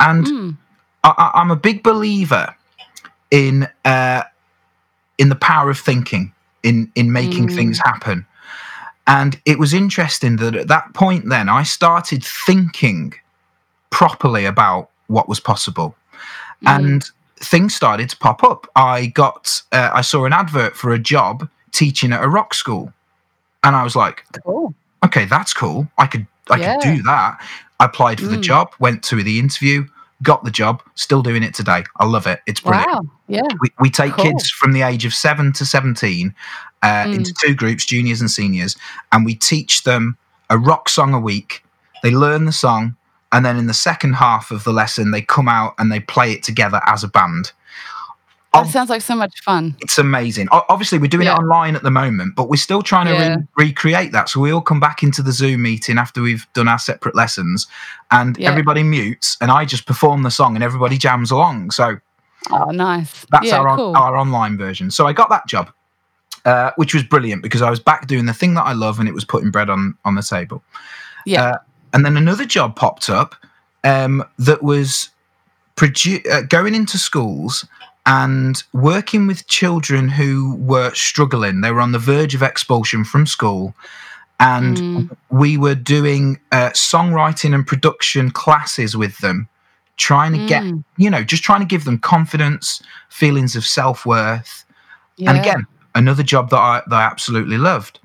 And 0.00 0.26
Mm. 0.26 0.56
I, 1.04 1.10
I- 1.18 1.40
I'm 1.40 1.50
a 1.50 1.56
big 1.56 1.82
believer 1.82 2.54
in 3.30 3.68
uh, 3.84 4.22
in 5.18 5.28
the 5.28 5.36
power 5.36 5.70
of 5.70 5.78
thinking, 5.78 6.32
in 6.62 6.90
in 6.94 7.12
making 7.12 7.48
Mm. 7.48 7.54
things 7.56 7.78
happen. 7.78 8.26
And 9.06 9.40
it 9.44 9.58
was 9.58 9.72
interesting 9.72 10.36
that 10.36 10.54
at 10.54 10.68
that 10.68 10.92
point, 10.94 11.28
then 11.28 11.48
I 11.48 11.62
started 11.64 12.22
thinking 12.46 13.14
properly 13.90 14.44
about 14.44 14.90
what 15.08 15.28
was 15.28 15.40
possible, 15.40 15.94
Mm. 16.64 16.76
and 16.76 17.04
things 17.40 17.74
started 17.74 18.10
to 18.10 18.16
pop 18.16 18.42
up. 18.42 18.66
I 18.74 19.06
got 19.06 19.62
uh, 19.72 19.90
I 19.92 20.00
saw 20.00 20.24
an 20.24 20.32
advert 20.32 20.76
for 20.76 20.92
a 20.92 20.98
job 20.98 21.48
teaching 21.72 22.12
at 22.12 22.22
a 22.22 22.28
rock 22.28 22.52
school, 22.54 22.92
and 23.62 23.76
I 23.76 23.84
was 23.84 23.94
like, 23.94 24.24
cool. 24.44 24.74
okay, 25.04 25.24
that's 25.24 25.52
cool. 25.54 25.88
I 25.98 26.06
could 26.06 26.26
I 26.50 26.56
Yeah. 26.56 26.74
could 26.76 26.96
do 26.96 27.02
that. 27.04 27.40
I 27.80 27.84
applied 27.84 28.18
for 28.20 28.26
the 28.26 28.38
Mm. 28.38 28.42
job, 28.42 28.72
went 28.80 29.02
to 29.04 29.22
the 29.22 29.38
interview, 29.38 29.86
got 30.22 30.44
the 30.44 30.50
job, 30.50 30.82
still 30.96 31.22
doing 31.22 31.42
it 31.44 31.54
today. 31.54 31.84
I 32.00 32.06
love 32.06 32.26
it. 32.26 32.40
It's 32.46 32.60
brilliant. 32.60 32.88
Wow. 32.90 33.10
Yeah. 33.28 33.42
We, 33.60 33.68
we 33.78 33.90
take 33.90 34.14
Cool. 34.14 34.24
kids 34.24 34.50
from 34.50 34.72
the 34.72 34.82
age 34.82 35.04
of 35.04 35.14
seven 35.14 35.52
to 35.52 35.64
17 35.64 36.34
uh, 36.82 36.86
Mm. 37.04 37.14
into 37.16 37.32
two 37.34 37.54
groups, 37.54 37.84
juniors 37.84 38.20
and 38.20 38.30
seniors, 38.30 38.76
and 39.12 39.24
we 39.24 39.34
teach 39.36 39.84
them 39.84 40.16
a 40.50 40.58
rock 40.58 40.88
song 40.88 41.14
a 41.14 41.20
week. 41.20 41.62
They 42.02 42.10
learn 42.10 42.46
the 42.46 42.52
song, 42.52 42.96
and 43.32 43.44
then 43.44 43.56
in 43.56 43.66
the 43.66 43.74
second 43.74 44.14
half 44.14 44.50
of 44.50 44.64
the 44.64 44.72
lesson, 44.72 45.10
they 45.10 45.22
come 45.22 45.48
out 45.48 45.74
and 45.78 45.90
they 45.92 46.00
play 46.00 46.32
it 46.32 46.42
together 46.42 46.80
as 46.86 47.04
a 47.04 47.08
band. 47.08 47.52
That 48.54 48.66
sounds 48.68 48.88
like 48.90 49.02
so 49.02 49.14
much 49.14 49.40
fun. 49.42 49.76
It's 49.80 49.98
amazing. 49.98 50.48
O- 50.50 50.64
Obviously, 50.68 50.98
we're 50.98 51.06
doing 51.06 51.26
Yeah. 51.26 51.34
it 51.34 51.38
online 51.38 51.76
at 51.76 51.82
the 51.82 51.90
moment, 51.90 52.34
but 52.34 52.48
we're 52.48 52.56
still 52.56 52.82
trying 52.82 53.06
to 53.06 53.12
Yeah. 53.12 53.36
re- 53.56 53.66
recreate 53.66 54.10
that. 54.12 54.28
So 54.30 54.40
we 54.40 54.50
all 54.50 54.62
come 54.62 54.80
back 54.80 55.02
into 55.02 55.22
the 55.22 55.30
Zoom 55.32 55.62
meeting 55.62 55.96
after 55.98 56.20
we've 56.22 56.46
done 56.54 56.66
our 56.66 56.78
separate 56.78 57.14
lessons, 57.14 57.66
and 58.10 58.36
Yeah. 58.36 58.48
everybody 58.50 58.82
mutes, 58.82 59.36
and 59.40 59.50
I 59.52 59.64
just 59.64 59.86
perform 59.86 60.22
the 60.22 60.30
song, 60.30 60.54
and 60.56 60.64
everybody 60.64 60.96
jams 60.98 61.30
along. 61.30 61.70
So 61.72 61.98
Oh, 62.50 62.70
nice. 62.70 63.26
that's 63.30 63.52
our 63.52 63.68
on- 63.68 63.76
cool. 63.76 63.96
our 63.96 64.16
online 64.16 64.56
version. 64.56 64.90
So 64.90 65.06
I 65.06 65.12
got 65.12 65.28
that 65.28 65.46
job, 65.46 65.70
uh, 66.44 66.70
which 66.76 66.94
was 66.94 67.04
brilliant 67.04 67.42
because 67.42 67.62
I 67.62 67.68
was 67.70 67.78
back 67.78 68.06
doing 68.08 68.24
the 68.26 68.32
thing 68.34 68.54
that 68.54 68.64
I 68.64 68.72
love, 68.72 68.98
and 68.98 69.08
it 69.08 69.14
was 69.14 69.24
putting 69.26 69.50
bread 69.50 69.68
on 69.70 69.94
on 70.04 70.14
the 70.16 70.22
table. 70.22 70.64
yeah. 71.26 71.42
uh, 71.42 71.58
And 71.92 72.04
then 72.04 72.16
another 72.16 72.44
job 72.44 72.76
popped 72.76 73.08
up 73.10 73.34
um, 73.84 74.24
that 74.38 74.62
was 74.62 75.08
produ- 75.76 76.26
uh, 76.30 76.42
going 76.42 76.74
into 76.74 76.98
schools 76.98 77.64
and 78.06 78.62
working 78.72 79.26
with 79.26 79.46
children 79.48 80.08
who 80.08 80.56
were 80.56 80.92
struggling. 80.94 81.60
They 81.60 81.70
were 81.72 81.80
on 81.80 81.92
the 81.92 81.98
verge 81.98 82.34
of 82.34 82.42
expulsion 82.42 83.04
from 83.04 83.26
school. 83.26 83.74
And 84.40 84.76
Mm. 84.76 85.16
we 85.30 85.56
were 85.58 85.74
doing 85.74 86.38
uh, 86.52 86.70
songwriting 86.70 87.54
and 87.54 87.66
production 87.66 88.30
classes 88.30 88.96
with 88.96 89.18
them, 89.18 89.48
trying 89.96 90.32
to 90.32 90.46
get, 90.46 90.62
Mm. 90.62 90.84
you 90.96 91.10
know, 91.10 91.24
just 91.24 91.42
trying 91.42 91.60
to 91.60 91.66
give 91.66 91.84
them 91.84 91.98
confidence, 91.98 92.80
feelings 93.08 93.56
of 93.56 93.64
self 93.66 94.06
worth. 94.06 94.64
yeah. 95.16 95.30
And 95.30 95.40
again, 95.40 95.66
another 95.96 96.22
job 96.22 96.50
that 96.50 96.58
I, 96.58 96.82
that 96.86 96.96
I 96.96 97.02
absolutely 97.02 97.58
loved. 97.58 97.98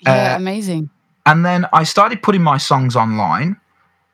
yeah, 0.00 0.34
uh, 0.34 0.36
amazing. 0.36 0.90
And 1.24 1.44
then 1.44 1.66
I 1.72 1.84
started 1.84 2.22
putting 2.22 2.42
my 2.42 2.58
songs 2.58 2.96
online, 2.96 3.56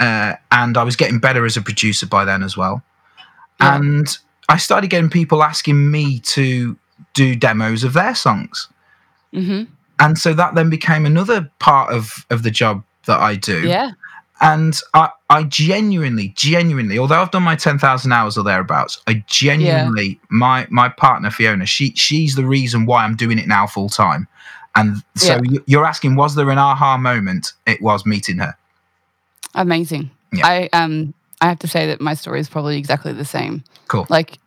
uh, 0.01 0.35
and 0.51 0.77
I 0.77 0.83
was 0.83 0.97
getting 0.97 1.19
better 1.19 1.45
as 1.47 1.57
a 1.57 1.63
producer 1.63 2.07
by 2.07 2.25
then 2.25 2.43
as 2.43 2.57
well. 2.57 2.83
Yeah. 3.61 3.77
And 3.77 4.19
I 4.49 4.57
started 4.59 4.91
getting 4.91 5.11
people 5.11 5.43
asking 5.43 5.91
me 5.91 6.21
to 6.21 6.77
do 7.15 7.35
demos 7.35 7.85
of 7.85 7.93
their 7.93 8.15
songs, 8.15 8.69
hmm 9.33 9.65
and 10.01 10.17
so 10.19 10.33
that 10.35 10.55
then 10.55 10.71
became 10.71 11.07
another 11.07 11.51
part 11.59 11.93
of 11.93 12.25
of 12.31 12.43
the 12.43 12.51
job 12.51 12.85
that 13.07 13.21
I 13.21 13.35
do. 13.35 13.67
Yeah. 13.67 13.93
And 14.41 14.81
I, 14.95 15.11
I 15.31 15.43
genuinely, 15.43 16.29
genuinely, 16.37 16.97
although 16.97 17.21
I've 17.21 17.33
done 17.33 17.43
my 17.43 17.57
ten 17.57 17.79
thousand 17.79 18.13
hours 18.13 18.39
or 18.39 18.45
thereabouts, 18.45 19.03
I 19.09 19.25
genuinely, 19.27 20.21
my 20.31 20.69
my 20.71 20.89
partner 20.89 21.31
Fiona, 21.31 21.67
she 21.67 21.93
she's 21.97 22.37
the 22.37 22.47
reason 22.47 22.87
why 22.87 23.05
I'm 23.05 23.17
doing 23.17 23.39
it 23.39 23.49
now 23.49 23.67
full 23.67 23.89
time. 23.89 24.29
And 24.79 25.03
so 25.17 25.35
Yeah. 25.35 25.41
you- 25.45 25.65
you're 25.67 25.87
asking, 25.87 26.17
was 26.17 26.35
there 26.35 26.49
an 26.51 26.59
aha 26.59 26.97
moment? 26.97 27.53
It 27.67 27.81
was 27.83 28.05
meeting 28.07 28.39
her. 28.39 28.57
Amazing. 29.55 30.11
Yeah. 30.33 30.47
I 30.47 30.69
um 30.73 31.15
I 31.41 31.47
have 31.47 31.59
to 31.61 31.69
say 31.69 31.87
that 31.87 32.01
my 32.01 32.15
story 32.15 32.41
is 32.41 32.49
probably 32.49 32.79
exactly 32.79 33.13
the 33.13 33.25
same. 33.25 33.63
Cool. 33.87 34.07
Like, 34.11 34.39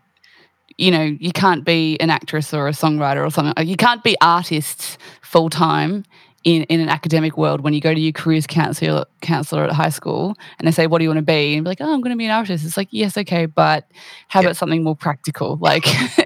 you 0.77 0.91
know, 0.91 1.03
you 1.03 1.31
can't 1.31 1.63
be 1.63 1.97
an 2.01 2.09
actress 2.09 2.53
or 2.53 2.67
a 2.67 2.71
songwriter 2.71 3.25
or 3.25 3.31
something. 3.31 3.65
You 3.67 3.77
can't 3.77 4.03
be 4.03 4.15
artists 4.21 4.97
full 5.21 5.49
time 5.49 6.03
in, 6.43 6.63
in 6.63 6.79
an 6.81 6.89
academic 6.89 7.37
world 7.37 7.61
when 7.61 7.73
you 7.73 7.79
go 7.81 7.93
to 7.93 7.99
your 7.99 8.11
careers 8.11 8.45
counselor 8.47 9.05
counselor 9.21 9.63
at 9.63 9.71
high 9.71 9.89
school 9.89 10.35
and 10.57 10.67
they 10.67 10.71
say 10.71 10.87
what 10.87 10.97
do 10.97 11.03
you 11.03 11.09
want 11.09 11.19
to 11.19 11.21
be 11.21 11.53
and 11.55 11.63
be 11.63 11.69
like 11.69 11.79
oh 11.81 11.93
i'm 11.93 12.01
going 12.01 12.09
to 12.11 12.17
be 12.17 12.25
an 12.25 12.31
artist 12.31 12.65
it's 12.65 12.75
like 12.77 12.87
yes 12.89 13.15
okay 13.15 13.45
but 13.45 13.85
how 14.27 14.39
Yeah. 14.41 14.47
about 14.47 14.57
something 14.57 14.83
more 14.83 14.95
practical 14.95 15.57
like 15.61 15.85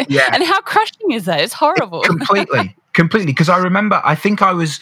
Yeah. 0.09 0.29
and 0.33 0.41
how 0.41 0.61
crushing 0.61 1.11
is 1.11 1.25
that 1.25 1.41
it's 1.41 1.51
horrible 1.53 1.99
completely 2.03 2.73
completely 2.95 3.31
because 3.31 3.49
i 3.49 3.57
remember 3.57 4.01
i 4.03 4.15
think 4.15 4.41
i 4.41 4.51
was 4.53 4.79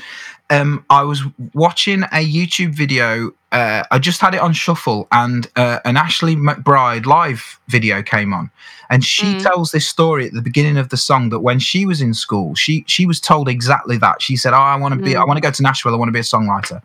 um 0.49 0.85
i 0.89 1.01
was 1.03 1.21
watching 1.53 2.03
a 2.03 2.25
youtube 2.37 2.73
video 2.73 3.31
uh, 3.51 3.83
i 3.91 3.99
just 3.99 4.21
had 4.21 4.33
it 4.33 4.41
on 4.41 4.53
shuffle 4.53 5.07
and 5.11 5.47
uh, 5.55 5.79
an 5.85 5.95
Ashley 5.97 6.35
McBryde 6.35 7.05
live 7.05 7.59
video 7.67 8.01
came 8.01 8.33
on 8.33 8.49
and 8.89 9.03
she 9.03 9.35
Mm. 9.35 9.43
tells 9.43 9.71
this 9.71 9.87
story 9.87 10.25
at 10.27 10.33
the 10.33 10.41
beginning 10.41 10.77
of 10.77 10.89
the 10.89 10.97
song 10.97 11.29
that 11.29 11.39
when 11.39 11.59
she 11.59 11.85
was 11.85 12.01
in 12.01 12.13
school 12.13 12.55
she 12.55 12.83
she 12.87 13.05
was 13.05 13.19
told 13.19 13.47
exactly 13.47 13.97
that 13.97 14.21
she 14.21 14.35
said 14.35 14.53
oh 14.53 14.57
i 14.57 14.75
want 14.75 14.93
to 14.93 14.99
be 14.99 15.11
Mm. 15.13 15.21
i 15.21 15.23
want 15.23 15.37
to 15.37 15.41
go 15.41 15.51
to 15.51 15.63
nashville 15.63 15.93
i 15.93 15.97
want 15.97 16.09
to 16.09 16.13
be 16.13 16.19
a 16.19 16.23
songwriter 16.23 16.81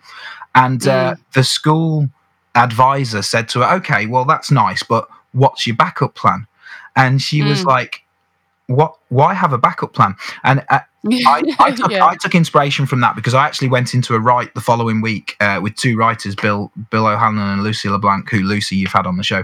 and 0.55 0.87
uh, 0.87 1.15
the 1.35 1.43
school 1.45 2.09
advisor 2.55 3.23
said 3.23 3.49
to 3.49 3.61
her 3.61 3.77
okay 3.77 4.07
well 4.07 4.25
that's 4.25 4.51
nice 4.51 4.83
but 4.83 5.09
what's 5.33 5.67
your 5.67 5.77
backup 5.77 6.15
plan 6.15 6.47
and 6.97 7.23
she 7.23 7.43
was 7.43 7.63
Mm. 7.63 7.67
like 7.67 8.03
what 8.67 8.93
why 9.09 9.33
have 9.35 9.53
a 9.55 9.59
backup 9.59 9.93
plan 9.95 10.15
and 10.45 10.65
uh, 10.69 10.81
I, 11.07 11.43
I, 11.61 11.71
took, 11.75 11.91
yeah. 11.91 12.05
I 12.05 12.17
took 12.21 12.35
inspiration 12.35 12.87
from 12.87 13.01
that 13.01 13.15
because 13.15 13.35
I 13.35 13.47
actually 13.47 13.69
went 13.69 13.95
into 13.95 14.15
a 14.15 14.21
write 14.21 14.55
the 14.55 14.61
following 14.61 15.01
week 15.01 15.37
uh, 15.41 15.61
with 15.63 15.77
two 15.77 15.97
writers, 15.97 16.35
Bill 16.35 16.73
Bill 16.91 17.07
O'Hanlon 17.07 17.49
and 17.51 17.63
Lucy 17.63 17.89
LeBlanc, 17.89 18.29
who 18.31 18.41
Lucy 18.41 18.77
you've 18.77 18.93
had 18.93 19.07
on 19.07 19.17
the 19.17 19.23
show, 19.23 19.41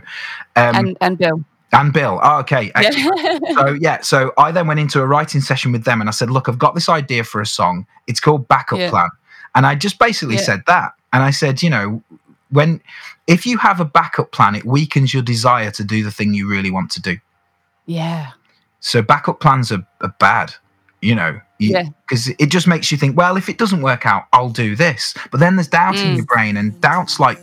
um, 0.56 0.75
and, 0.75 0.96
and 1.00 1.25
and 1.73 1.92
bill 1.92 1.92
Bill. 1.92 2.20
Oh, 2.23 2.38
okay, 2.40 2.73
yeah. 2.80 2.90
So 3.54 3.76
yeah, 3.80 4.00
so 4.00 4.32
I 4.38 4.52
then 4.52 4.66
went 4.66 4.80
into 4.80 5.00
a 5.00 5.06
writing 5.06 5.40
session 5.40 5.73
with 5.73 5.84
them, 5.84 6.00
and 6.00 6.08
I 6.08 6.12
said, 6.12 6.30
"Look, 6.30 6.49
I've 6.49 6.58
got 6.58 6.75
this 6.75 6.88
idea 6.88 7.25
for 7.25 7.40
a 7.40 7.46
song. 7.46 7.87
It's 8.06 8.20
called 8.20 8.49
Backup 8.49 8.78
Yeah. 8.78 8.90
Plan," 8.90 9.11
and 9.54 9.66
I 9.66 9.75
just 9.75 9.99
basically 9.99 10.38
said 10.38 10.62
that, 10.66 10.92
and 11.12 11.23
I 11.23 11.30
said, 11.30 11.62
you 11.62 11.70
know, 11.70 12.02
when 12.50 12.80
if 13.26 13.46
you 13.46 13.58
have 13.58 13.80
a 13.80 13.84
backup 13.84 14.32
plan, 14.32 14.54
it 14.54 14.64
weakens 14.64 15.14
your 15.14 15.23
desire 15.23 15.70
to 15.73 15.84
do 15.84 16.02
the 16.02 16.11
thing 16.11 16.34
you 16.34 16.49
really 16.49 16.70
want 16.70 16.90
to 16.92 17.00
do. 17.00 17.18
yeah 17.87 18.32
So 18.80 19.02
backup 19.02 19.40
plans 19.40 19.73
are, 19.73 19.87
are 20.00 20.14
bad, 20.18 20.54
you 21.04 21.14
know, 21.14 21.38
Yeah. 21.58 21.84
because 22.08 22.28
it 22.28 22.46
just 22.50 22.66
makes 22.66 22.90
you 22.90 22.99
think, 22.99 23.16
well, 23.16 23.37
if 23.37 23.49
it 23.49 23.58
doesn't 23.58 23.82
work 23.82 24.06
out, 24.06 24.25
I'll 24.32 24.49
do 24.50 24.75
this. 24.75 25.14
But 25.30 25.40
then 25.40 25.56
there's 25.56 25.68
doubt 25.68 25.96
in 25.96 26.12
Mm. 26.12 26.16
your 26.16 26.26
brain, 26.26 26.56
and 26.56 26.80
doubt's 26.80 27.20
like 27.20 27.38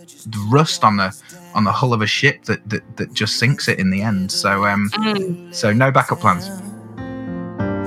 rust 0.50 0.84
on 0.84 0.98
the 0.98 1.16
on 1.54 1.64
the 1.66 1.72
hull 1.72 1.94
of 1.94 2.02
a 2.02 2.08
ship 2.08 2.46
that 2.46 2.68
that, 2.70 2.84
that 2.98 3.14
just 3.14 3.38
sinks 3.38 3.68
it 3.68 3.78
in 3.80 3.90
the 3.90 4.02
end. 4.02 4.32
So 4.32 4.66
um, 4.66 4.90
Mm. 4.94 5.54
so 5.54 5.72
no 5.74 5.92
backup 5.92 6.20
plans. 6.22 6.50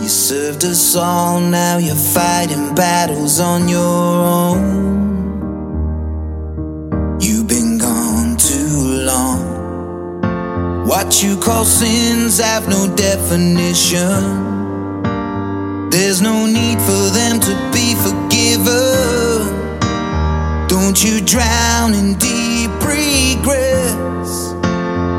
You 0.03 0.09
served 0.11 0.65
us 0.65 0.97
all, 0.97 1.41
now 1.41 1.79
you're 1.79 1.95
fighting 1.95 2.75
battles 2.75 3.41
on 3.41 3.69
your 3.69 4.25
own. 4.35 4.61
You've 7.21 7.47
been 7.49 7.79
gone 7.79 8.37
too 8.37 9.05
long. 9.11 9.41
What 10.87 11.23
you 11.23 11.37
call 11.39 11.65
sins 11.65 12.39
have 12.39 12.69
no 12.69 12.87
definition. 12.95 14.54
There's 15.97 16.21
no 16.21 16.45
need 16.45 16.81
for 16.81 17.11
them 17.11 17.39
to 17.39 17.55
be 17.73 17.95
forgiven. 17.95 19.47
Don't 20.67 21.01
you 21.05 21.21
drown 21.21 21.95
in 21.95 22.15
deep 22.15 22.73
regrets. 22.83 24.55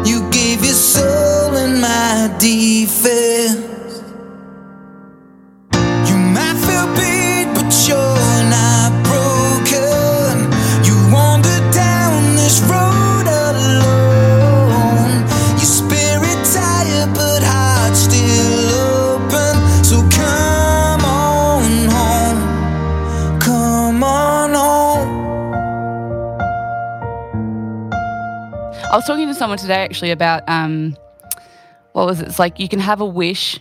You 0.06 0.30
gave 0.32 0.66
your 0.66 0.74
soul 0.74 1.56
in 1.56 1.80
my 1.80 2.36
defense. 2.40 3.75
Was 29.06 29.16
talking 29.18 29.28
to 29.28 29.36
someone 29.36 29.58
today 29.60 29.84
actually 29.84 30.10
about 30.12 30.42
um, 30.50 30.98
what 31.94 32.08
was 32.08 32.22
it? 32.22 32.28
It's 32.28 32.40
like 32.40 32.60
you 32.60 32.68
can 32.68 32.80
have 32.80 33.02
a 33.02 33.06
wish 33.06 33.60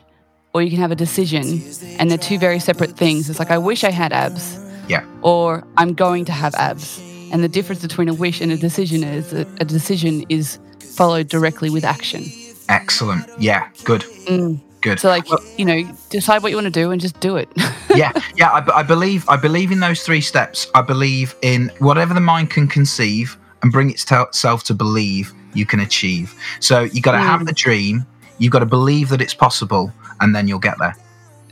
or 0.55 0.63
you 0.63 0.71
can 0.71 0.79
have 0.79 0.91
a 0.93 0.97
decision, 0.97 1.61
and 1.99 2.09
they're 2.11 2.17
two 2.19 2.39
very 2.39 2.59
separate 2.61 2.93
things. 2.97 3.29
It's 3.29 3.39
like 3.41 3.51
I 3.51 3.59
wish 3.59 3.83
I 3.85 3.91
had 3.91 4.13
abs, 4.13 4.57
Yeah, 4.89 5.05
or 5.23 5.67
I'm 5.77 5.93
going 5.95 6.25
to 6.27 6.33
have 6.33 6.55
abs. 6.55 6.99
And 7.33 7.43
the 7.43 7.49
difference 7.49 7.83
between 7.83 8.09
a 8.09 8.15
wish 8.15 8.41
and 8.41 8.53
a 8.53 8.57
decision 8.57 9.03
is 9.03 9.31
that 9.33 9.49
a 9.61 9.65
decision 9.65 10.25
is 10.29 10.59
followed 10.97 11.29
directly 11.29 11.71
with 11.71 11.85
action. 11.85 12.25
excellent. 12.69 13.29
Yeah, 13.39 13.69
good, 13.85 14.03
Mm. 14.29 14.61
good. 14.81 15.01
So, 15.01 15.09
like, 15.09 15.27
you 15.59 15.65
know, 15.65 15.83
decide 16.11 16.43
what 16.43 16.51
you 16.51 16.57
want 16.57 16.67
to 16.73 16.81
do 16.83 16.91
and 16.93 17.01
just 17.01 17.19
do 17.21 17.37
it. 17.37 17.49
yeah, 17.95 18.13
yeah. 18.37 18.51
I 18.75 18.83
believe 18.85 19.29
I 19.29 19.37
believe 19.37 19.73
in 19.73 19.81
those 19.81 20.03
three 20.05 20.21
steps. 20.23 20.69
I 20.75 20.81
believe 20.83 21.35
in 21.43 21.71
whatever 21.81 22.15
the 22.15 22.21
mind 22.21 22.49
can 22.51 22.69
conceive 22.69 23.37
and 23.65 23.73
bring 23.73 23.91
itself 23.91 24.63
to 24.63 24.75
believe 24.75 25.33
you 25.55 25.65
can 25.65 25.81
achieve. 25.81 26.35
So 26.61 26.83
you 26.83 27.01
got 27.01 27.13
to 27.13 27.19
have 27.19 27.41
Mm. 27.41 27.47
the 27.47 27.53
dream. 27.55 28.07
you've 28.39 28.53
got 28.53 28.59
to 28.59 28.67
believe 28.67 29.09
that 29.11 29.21
it's 29.23 29.33
possible, 29.33 29.93
and 30.21 30.35
then 30.35 30.49
you'll 30.49 30.59
get 30.59 30.77
there. 30.79 30.95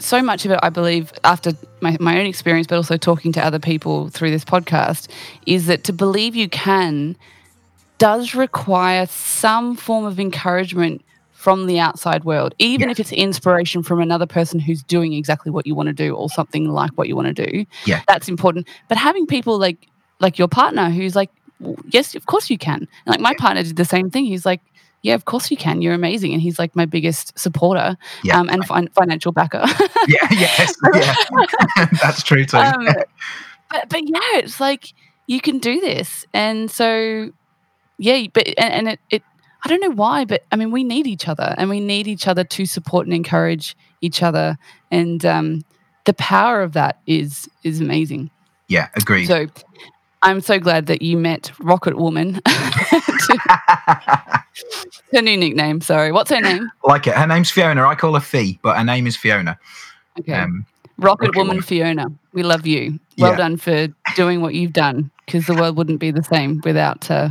so 0.00 0.20
much 0.20 0.44
of 0.44 0.50
it, 0.50 0.58
I 0.64 0.68
believe, 0.68 1.12
after 1.22 1.52
my, 1.80 1.96
my 2.00 2.18
own 2.18 2.26
experience, 2.26 2.66
but 2.66 2.74
also 2.74 2.96
talking 2.96 3.30
to 3.32 3.40
other 3.44 3.60
people 3.60 4.08
through 4.08 4.32
this 4.32 4.44
podcast, 4.44 5.06
is 5.46 5.66
that 5.66 5.84
to 5.84 5.92
believe 5.92 6.34
you 6.34 6.48
can 6.48 7.16
does 7.98 8.34
require 8.34 9.06
some 9.06 9.76
form 9.76 10.04
of 10.04 10.18
encouragement 10.18 11.02
from 11.30 11.66
the 11.66 11.78
outside 11.78 12.24
world, 12.24 12.52
even 12.58 12.88
Yeah. 12.88 12.92
if 12.92 12.98
it's 13.00 13.12
inspiration 13.12 13.84
from 13.84 14.00
another 14.00 14.26
person 14.26 14.58
who's 14.58 14.82
doing 14.82 15.12
exactly 15.12 15.52
what 15.52 15.68
you 15.68 15.76
want 15.76 15.86
to 15.86 15.92
do 15.92 16.16
or 16.16 16.28
something 16.28 16.68
like 16.68 16.90
what 16.96 17.06
you 17.06 17.14
want 17.14 17.28
to 17.36 17.46
do. 17.46 17.64
Yeah. 17.86 18.00
That's 18.08 18.28
important. 18.28 18.66
But 18.88 18.98
having 18.98 19.26
people 19.26 19.56
like 19.56 19.86
like 20.18 20.36
your 20.38 20.48
partner 20.48 20.90
who's 20.90 21.14
like, 21.16 21.30
"Well, 21.62 21.76
yes, 21.90 22.14
of 22.14 22.26
course 22.26 22.50
you 22.50 22.58
can. 22.58 22.80
And 23.06 23.06
like 23.06 23.20
my 23.20 23.34
partner 23.38 23.62
did 23.62 23.76
the 23.76 23.84
same 23.84 24.10
thing. 24.10 24.24
He's 24.26 24.44
like, 24.44 24.60
yeah, 25.02 25.14
of 25.14 25.24
course 25.24 25.50
you 25.50 25.56
can. 25.56 25.82
You're 25.82 25.94
amazing. 25.94 26.32
And 26.32 26.40
he's 26.42 26.58
like 26.58 26.76
my 26.76 26.84
biggest 26.86 27.36
supporter 27.38 27.96
Yeah. 28.22 28.38
um, 28.38 28.48
and 28.48 28.64
fin- 28.66 28.88
financial 28.94 29.32
backer. 29.32 29.64
Yeah, 30.08 30.26
yes, 30.30 30.74
yeah. 30.94 31.86
That's 32.02 32.22
true 32.22 32.44
too. 32.44 32.56
um, 32.58 32.84
but 33.70 33.88
but 33.88 34.00
yeah, 34.04 34.38
it's 34.38 34.60
like 34.60 34.92
you 35.26 35.40
can 35.40 35.58
do 35.58 35.80
this, 35.80 36.26
and 36.34 36.70
so 36.70 37.30
yeah, 37.98 38.26
but 38.32 38.46
and, 38.58 38.72
and 38.74 38.88
it, 38.88 39.00
it 39.10 39.22
I 39.64 39.68
don't 39.68 39.80
know 39.80 39.90
why, 39.92 40.24
but 40.24 40.44
I 40.52 40.56
mean 40.56 40.70
we 40.72 40.82
need 40.84 41.06
each 41.06 41.28
other, 41.28 41.54
and 41.56 41.70
we 41.70 41.78
need 41.80 42.06
each 42.08 42.26
other 42.26 42.42
to 42.44 42.66
support 42.66 43.06
and 43.06 43.14
encourage 43.14 43.76
each 44.00 44.22
other, 44.22 44.56
and 44.90 45.24
um, 45.24 45.62
the 46.04 46.14
power 46.14 46.62
of 46.62 46.72
that 46.72 46.98
is 47.06 47.48
is 47.62 47.80
amazing. 47.80 48.30
yeah, 48.68 48.88
agreed. 48.96 49.26
So 49.26 49.46
I'm 50.22 50.40
so 50.40 50.58
glad 50.58 50.86
that 50.86 51.02
you 51.02 51.16
met 51.16 51.50
Rocket 51.60 51.96
Woman. 51.96 52.40
her 55.12 55.22
new 55.22 55.36
nickname. 55.36 55.80
Sorry, 55.80 56.12
what's 56.12 56.30
her 56.30 56.40
name? 56.40 56.70
like 56.84 57.06
it. 57.06 57.14
Her 57.14 57.26
name's 57.26 57.50
Fiona. 57.50 57.86
I 57.86 57.94
call 57.94 58.14
her 58.14 58.20
Fee, 58.20 58.58
but 58.62 58.76
her 58.76 58.84
name 58.84 59.06
is 59.06 59.16
Fiona. 59.16 59.58
Okay. 60.20 60.32
Um, 60.34 60.66
Rocket, 60.98 61.24
Rocket 61.24 61.36
Woman 61.36 61.48
Woman. 61.48 61.62
Fiona, 61.62 62.06
we 62.32 62.42
love 62.42 62.66
you. 62.66 62.98
Well 63.18 63.32
Yeah. 63.32 63.36
done 63.36 63.56
for 63.56 63.88
doing 64.14 64.40
what 64.42 64.54
you've 64.54 64.72
done 64.72 65.10
because 65.26 65.46
the 65.46 65.54
world 65.54 65.76
wouldn't 65.76 66.00
be 66.00 66.10
the 66.10 66.22
same 66.22 66.60
without 66.64 67.10
uh, 67.10 67.30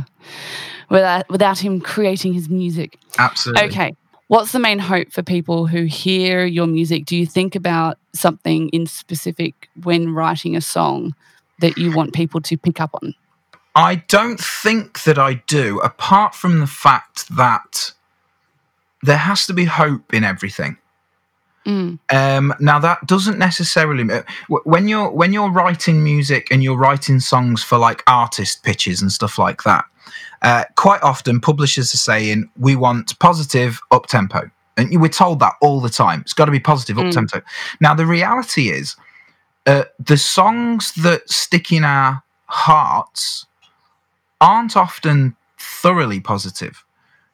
without 0.90 1.28
without 1.30 1.58
him 1.58 1.80
creating 1.80 2.34
his 2.34 2.48
music. 2.48 2.98
absolutely. 3.18 3.68
Okay. 3.68 3.92
What's 4.28 4.52
the 4.52 4.58
main 4.58 4.78
hope 4.78 5.12
for 5.12 5.22
people 5.22 5.66
who 5.66 5.82
hear 5.84 6.44
your 6.46 6.66
music? 6.66 7.04
Do 7.04 7.16
you 7.16 7.26
think 7.26 7.54
about 7.54 7.98
something 8.14 8.68
in 8.70 8.86
specific 8.86 9.68
when 9.82 10.14
writing 10.14 10.56
a 10.56 10.60
song 10.62 11.14
that 11.60 11.78
you 11.78 11.92
want 11.92 12.12
people 12.12 12.40
to 12.40 12.56
pick 12.56 12.80
up 12.80 12.90
on? 13.02 13.14
I 13.74 13.96
don't 14.08 14.38
think 14.40 15.04
that 15.04 15.18
I 15.18 15.34
do, 15.46 15.80
apart 15.80 16.34
from 16.34 16.60
the 16.60 16.66
fact 16.66 17.28
that 17.36 17.92
there 19.02 19.16
has 19.16 19.46
to 19.46 19.54
be 19.54 19.64
hope 19.64 20.12
in 20.14 20.24
everything. 20.24 20.76
Mm, 21.66 21.98
Um, 22.10 22.52
now 22.58 22.80
that 22.80 23.06
doesn't 23.06 23.38
necessarily 23.38 24.12
uh, 24.12 24.22
when 24.64 24.88
you're 24.88 25.08
when 25.10 25.32
you're 25.32 25.50
writing 25.50 26.02
music 26.02 26.48
and 26.50 26.60
you're 26.62 26.76
writing 26.76 27.20
songs 27.20 27.62
for 27.62 27.78
like 27.78 28.02
artist 28.08 28.64
pitches 28.64 29.00
and 29.00 29.12
stuff 29.12 29.38
like 29.38 29.62
that. 29.62 29.84
Uh, 30.42 30.64
quite 30.76 31.00
often, 31.04 31.40
publishers 31.40 31.94
are 31.94 31.98
saying 31.98 32.50
we 32.58 32.74
want 32.74 33.16
positive 33.20 33.80
up 33.92 34.06
tempo, 34.06 34.50
and 34.76 35.00
we're 35.00 35.06
told 35.06 35.38
that 35.38 35.52
all 35.60 35.80
the 35.80 35.88
time. 35.88 36.22
It's 36.22 36.32
got 36.34 36.46
to 36.46 36.50
be 36.50 36.58
positive 36.58 36.98
up 36.98 37.04
Mm. 37.06 37.12
tempo. 37.12 37.40
Now 37.80 37.94
the 37.94 38.06
reality 38.06 38.68
is, 38.70 38.96
uh, 39.66 39.84
the 39.98 40.16
songs 40.16 40.92
that 40.94 41.28
stick 41.30 41.72
in 41.72 41.84
our 41.84 42.22
hearts 42.46 43.46
aren't 44.40 44.76
often 44.76 45.34
thoroughly 45.58 46.20
positive 46.20 46.84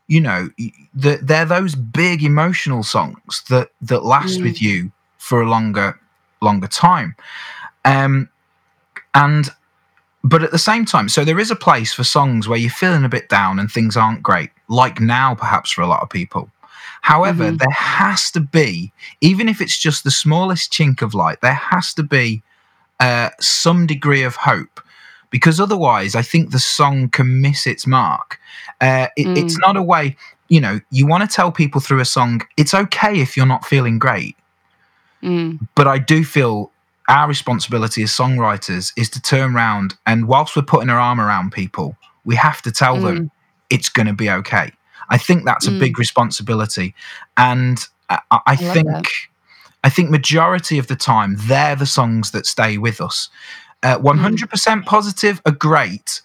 you 0.09 0.21
know 0.21 0.49
the, 0.95 1.19
they're 1.23 1.45
those 1.45 1.75
big 1.75 2.23
emotional 2.23 2.83
songs 2.83 3.43
that 3.49 3.71
that 3.81 4.05
last 4.05 4.39
Mm. 4.39 4.43
with 4.45 4.63
you 4.63 4.93
for 5.19 5.41
a 5.43 5.49
longer 5.49 5.99
longer 6.41 6.69
time 6.69 7.15
um 7.85 8.29
and 9.15 9.51
but 10.25 10.43
at 10.43 10.51
the 10.51 10.59
same 10.59 10.85
time, 10.85 11.09
so 11.09 11.25
there 11.25 11.39
is 11.39 11.51
a 11.51 11.57
place 11.57 11.95
for 11.95 12.05
songs 12.05 12.49
where 12.49 12.59
you're 12.59 12.71
feeling 12.71 13.05
a 13.05 13.09
bit 13.09 13.29
down 13.29 13.59
and 13.59 13.71
things 13.71 13.97
aren't 13.97 14.23
great, 14.23 14.51
like 14.69 15.01
now, 15.01 15.35
perhaps 15.35 15.71
for 15.71 15.81
a 15.83 15.87
lot 15.87 16.03
of 16.03 16.11
people. 16.11 16.51
However, 17.03 17.45
Mm-hmm. 17.45 17.57
there 17.57 17.71
has 17.71 18.31
to 18.33 18.41
be, 18.41 18.93
even 19.21 19.49
if 19.49 19.61
it's 19.61 19.79
just 19.79 20.05
the 20.05 20.11
smallest 20.11 20.73
chink 20.73 21.03
of 21.03 21.15
light, 21.15 21.41
there 21.41 21.55
has 21.55 21.95
to 21.95 22.03
be 22.03 22.43
uh, 23.01 23.31
some 23.41 23.87
degree 23.87 24.23
of 24.23 24.37
hope, 24.37 24.81
because 25.31 25.61
otherwise, 25.61 26.15
I 26.15 26.23
think 26.23 26.51
the 26.51 26.59
song 26.59 27.09
can 27.09 27.41
miss 27.41 27.67
its 27.67 27.87
mark. 27.87 28.39
Uh, 28.81 29.07
it, 29.17 29.27
It's 29.39 29.59
not 29.59 29.77
a 29.77 29.83
way, 29.83 30.17
you 30.49 30.61
know, 30.61 30.81
you 30.91 31.07
want 31.07 31.29
to 31.29 31.35
tell 31.35 31.53
people 31.53 31.81
through 31.81 32.01
a 32.01 32.05
song, 32.05 32.43
it's 32.57 32.75
okay 32.75 33.21
if 33.21 33.37
you're 33.37 33.47
not 33.47 33.65
feeling 33.67 33.99
great 33.99 34.37
Mm. 35.23 35.59
but 35.75 35.89
I 35.89 35.99
do 35.99 36.25
feel 36.25 36.71
our 37.09 37.27
responsibility 37.27 38.05
as 38.05 38.13
songwriters 38.13 38.93
is 38.97 39.11
to 39.11 39.21
turn 39.21 39.57
around 39.57 39.97
and 40.07 40.29
whilst 40.29 40.55
we're 40.55 40.63
putting 40.63 40.91
our 40.91 40.99
arm 41.01 41.21
around 41.21 41.51
people, 41.51 41.97
we 42.25 42.37
have 42.37 42.63
to 42.63 42.71
tell 42.71 43.01
them 43.01 43.31
it's 43.69 43.89
going 43.89 44.07
to 44.07 44.13
be 44.13 44.31
okay. 44.31 44.71
I 45.11 45.19
think 45.19 45.45
that's 45.45 45.67
a 45.67 45.71
Mm. 45.71 45.79
big 45.81 45.99
responsibility, 45.99 46.95
and 47.37 47.87
I, 48.11 48.19
I 48.31 48.41
I 48.47 48.57
think 48.57 48.89
that. 48.89 49.05
I 49.85 49.91
think 49.91 50.11
majority 50.11 50.79
of 50.79 50.87
the 50.89 50.97
time 50.97 51.37
they're 51.47 51.77
the 51.77 51.87
songs 51.87 52.33
that 52.33 52.47
stay 52.47 52.79
with 52.79 53.01
us. 53.01 53.29
Uh, 53.85 53.97
100% 53.99 54.85
positive 54.87 55.41
are 55.47 55.53
great, 55.53 56.21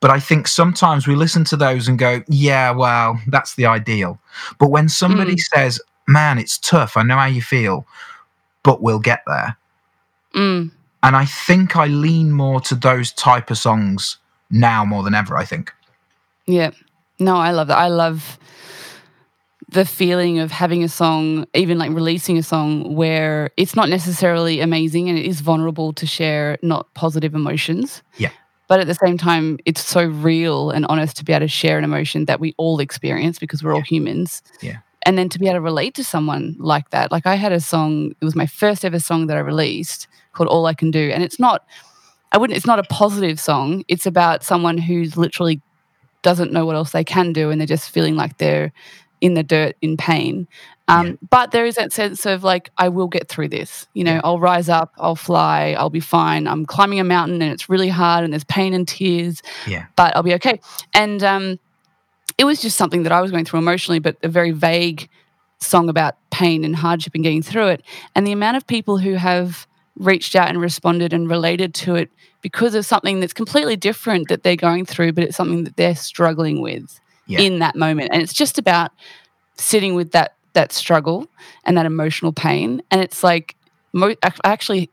but 0.00 0.10
I 0.10 0.20
think 0.20 0.46
sometimes 0.46 1.08
we 1.08 1.16
listen 1.16 1.42
to 1.44 1.56
those 1.56 1.88
and 1.88 1.98
go, 1.98 2.22
yeah, 2.28 2.70
well, 2.70 3.20
that's 3.26 3.56
the 3.56 3.66
ideal. 3.66 4.20
But 4.60 4.70
when 4.70 4.88
somebody 4.88 5.36
says, 5.36 5.80
man, 6.06 6.38
it's 6.38 6.58
tough, 6.58 6.96
I 6.96 7.02
know 7.02 7.16
how 7.16 7.26
you 7.26 7.42
feel, 7.42 7.86
but 8.62 8.82
we'll 8.82 9.00
get 9.00 9.22
there. 9.26 9.56
Mm. 10.36 10.70
And 11.02 11.16
I 11.16 11.24
think 11.24 11.74
I 11.74 11.86
lean 11.86 12.30
more 12.30 12.60
to 12.62 12.76
those 12.76 13.10
type 13.12 13.50
of 13.50 13.58
songs 13.58 14.18
now 14.50 14.84
more 14.84 15.02
than 15.02 15.14
ever, 15.14 15.36
I 15.36 15.44
think. 15.44 15.72
Yeah. 16.46 16.70
No, 17.22 17.36
I 17.36 17.52
love 17.52 17.68
that. 17.68 17.78
I 17.78 17.88
love 17.88 18.38
the 19.68 19.84
feeling 19.86 20.38
of 20.38 20.50
having 20.50 20.84
a 20.84 20.88
song, 20.88 21.46
even 21.54 21.78
like 21.78 21.90
releasing 21.92 22.36
a 22.36 22.42
song 22.42 22.94
where 22.94 23.50
it's 23.56 23.74
not 23.74 23.88
necessarily 23.88 24.60
amazing 24.60 25.08
and 25.08 25.18
it 25.18 25.24
is 25.24 25.40
vulnerable 25.40 25.94
to 25.94 26.06
share 26.06 26.58
not 26.62 26.92
positive 26.94 27.34
emotions. 27.34 28.02
Yeah. 28.18 28.30
But 28.68 28.80
at 28.80 28.86
the 28.86 28.94
same 28.94 29.16
time, 29.16 29.58
it's 29.64 29.84
so 29.84 30.04
real 30.04 30.70
and 30.70 30.84
honest 30.86 31.16
to 31.18 31.24
be 31.24 31.32
able 31.32 31.44
to 31.44 31.48
share 31.48 31.78
an 31.78 31.84
emotion 31.84 32.26
that 32.26 32.38
we 32.38 32.54
all 32.58 32.80
experience 32.80 33.38
because 33.38 33.62
we're 33.62 33.74
all 33.74 33.82
humans. 33.82 34.42
Yeah. 34.60 34.78
And 35.04 35.18
then 35.18 35.28
to 35.30 35.38
be 35.38 35.46
able 35.46 35.56
to 35.56 35.60
relate 35.62 35.94
to 35.94 36.04
someone 36.04 36.54
like 36.58 36.90
that. 36.90 37.10
Like 37.10 37.26
I 37.26 37.34
had 37.34 37.52
a 37.52 37.60
song, 37.60 38.14
it 38.20 38.24
was 38.24 38.36
my 38.36 38.46
first 38.46 38.84
ever 38.84 38.98
song 38.98 39.26
that 39.26 39.36
I 39.36 39.40
released 39.40 40.06
called 40.32 40.48
All 40.48 40.66
I 40.66 40.74
Can 40.74 40.90
Do. 40.90 41.10
And 41.12 41.22
it's 41.22 41.40
not, 41.40 41.66
I 42.30 42.38
wouldn't, 42.38 42.56
it's 42.56 42.66
not 42.66 42.78
a 42.78 42.84
positive 42.84 43.40
song. 43.40 43.84
It's 43.88 44.06
about 44.06 44.44
someone 44.44 44.78
who's 44.78 45.16
literally 45.16 45.60
doesn't 46.22 46.52
know 46.52 46.64
what 46.66 46.76
else 46.76 46.92
they 46.92 47.04
can 47.04 47.32
do 47.32 47.50
and 47.50 47.60
they're 47.60 47.66
just 47.66 47.90
feeling 47.90 48.16
like 48.16 48.38
they're 48.38 48.72
in 49.20 49.34
the 49.34 49.42
dirt 49.42 49.76
in 49.82 49.96
pain. 49.96 50.48
Um, 50.88 51.06
Yeah. 51.06 51.12
But 51.30 51.50
there 51.52 51.64
is 51.64 51.76
that 51.76 51.92
sense 51.92 52.26
of 52.26 52.42
like, 52.42 52.70
I 52.78 52.88
will 52.88 53.06
get 53.06 53.28
through 53.28 53.48
this. 53.48 53.86
You 53.94 54.02
know, 54.04 54.14
Yeah. 54.14 54.20
I'll 54.24 54.40
rise 54.40 54.68
up, 54.68 54.92
I'll 54.98 55.14
fly, 55.16 55.76
I'll 55.78 55.90
be 55.90 56.00
fine. 56.00 56.48
I'm 56.48 56.66
climbing 56.66 56.98
a 57.00 57.04
mountain 57.04 57.40
and 57.42 57.52
it's 57.52 57.68
really 57.68 57.88
hard 57.88 58.24
and 58.24 58.32
there's 58.32 58.44
pain 58.44 58.74
and 58.74 58.86
tears, 58.86 59.42
Yeah. 59.66 59.86
but 59.96 60.14
I'll 60.16 60.22
be 60.24 60.34
okay. 60.34 60.60
And 60.94 61.22
um, 61.22 61.58
it 62.38 62.44
was 62.44 62.60
just 62.60 62.76
something 62.76 63.04
that 63.04 63.12
I 63.12 63.20
was 63.20 63.30
going 63.30 63.44
through 63.44 63.60
emotionally, 63.60 64.00
but 64.00 64.16
a 64.22 64.28
very 64.28 64.50
vague 64.50 65.08
song 65.60 65.88
about 65.88 66.16
pain 66.30 66.64
and 66.64 66.74
hardship 66.74 67.14
and 67.14 67.22
getting 67.22 67.42
through 67.42 67.68
it. 67.68 67.82
And 68.16 68.26
the 68.26 68.32
amount 68.32 68.56
of 68.56 68.66
people 68.66 68.98
who 68.98 69.14
have 69.14 69.66
reached 69.96 70.34
out 70.34 70.48
and 70.48 70.60
responded 70.60 71.12
and 71.12 71.30
related 71.30 71.74
to 71.74 71.94
it 71.94 72.10
because 72.42 72.74
of 72.74 72.84
something 72.84 73.20
that's 73.20 73.32
completely 73.32 73.76
different 73.76 74.28
that 74.28 74.42
they're 74.42 74.56
going 74.56 74.84
through, 74.84 75.12
but 75.12 75.24
it's 75.24 75.36
something 75.36 75.64
that 75.64 75.76
they're 75.76 75.94
struggling 75.96 76.60
with 76.60 77.00
Yeah. 77.26 77.40
in 77.40 77.60
that 77.60 77.76
moment. 77.76 78.10
And 78.12 78.20
it's 78.22 78.32
just 78.34 78.58
about 78.58 78.90
sitting 79.56 79.94
with 79.94 80.12
that 80.12 80.34
that 80.54 80.70
struggle 80.72 81.26
and 81.64 81.78
that 81.78 81.86
emotional 81.86 82.30
pain. 82.32 82.82
And 82.90 83.00
it's 83.00 83.24
like 83.24 83.56
mo- 83.94 84.14
actually 84.44 84.90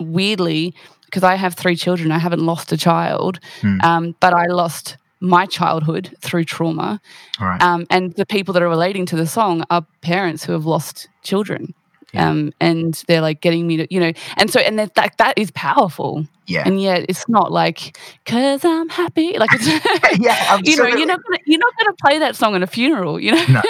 weirdly 0.00 0.74
because 1.06 1.22
I 1.22 1.36
have 1.36 1.54
three 1.54 1.76
children, 1.76 2.12
I 2.12 2.18
haven't 2.18 2.44
lost 2.44 2.72
a 2.72 2.76
child, 2.76 3.40
Hmm. 3.62 3.80
um, 3.82 4.14
but 4.20 4.34
I 4.34 4.44
lost 4.46 4.98
my 5.20 5.46
childhood 5.46 6.14
through 6.20 6.44
trauma. 6.44 7.00
Right. 7.40 7.60
Um, 7.62 7.86
and 7.88 8.12
the 8.16 8.26
people 8.26 8.52
that 8.54 8.62
are 8.62 8.68
relating 8.68 9.06
to 9.06 9.16
the 9.16 9.26
song 9.26 9.64
are 9.70 9.86
parents 10.02 10.44
who 10.44 10.52
have 10.52 10.66
lost 10.66 11.08
children. 11.24 11.72
Yeah. 12.14 12.30
Um, 12.30 12.52
and 12.58 12.94
they're 13.06 13.20
like 13.20 13.42
getting 13.42 13.66
me 13.66 13.76
to, 13.76 13.86
you 13.94 14.00
know, 14.00 14.12
and 14.38 14.50
so, 14.50 14.60
and 14.60 14.78
that, 14.78 14.94
that, 14.94 15.18
that 15.18 15.36
is 15.36 15.50
powerful. 15.50 16.24
yeah. 16.46 16.62
And 16.64 16.80
yet 16.80 17.04
it's 17.08 17.28
not 17.28 17.52
like, 17.52 17.98
cause 18.24 18.64
I'm 18.64 18.88
happy. 18.88 19.36
Like, 19.38 19.50
it's, 19.52 19.66
yeah. 20.18 20.58
you 20.64 20.76
know, 20.76 20.86
you're 20.86 21.06
not 21.06 21.22
gonna, 21.22 21.38
you're 21.44 21.58
not 21.58 21.76
going 21.78 21.94
to 21.94 21.96
play 22.02 22.18
that 22.18 22.34
song 22.34 22.54
at 22.56 22.62
a 22.62 22.66
funeral, 22.66 23.20
you 23.20 23.32
know? 23.32 23.44
No. 23.48 23.62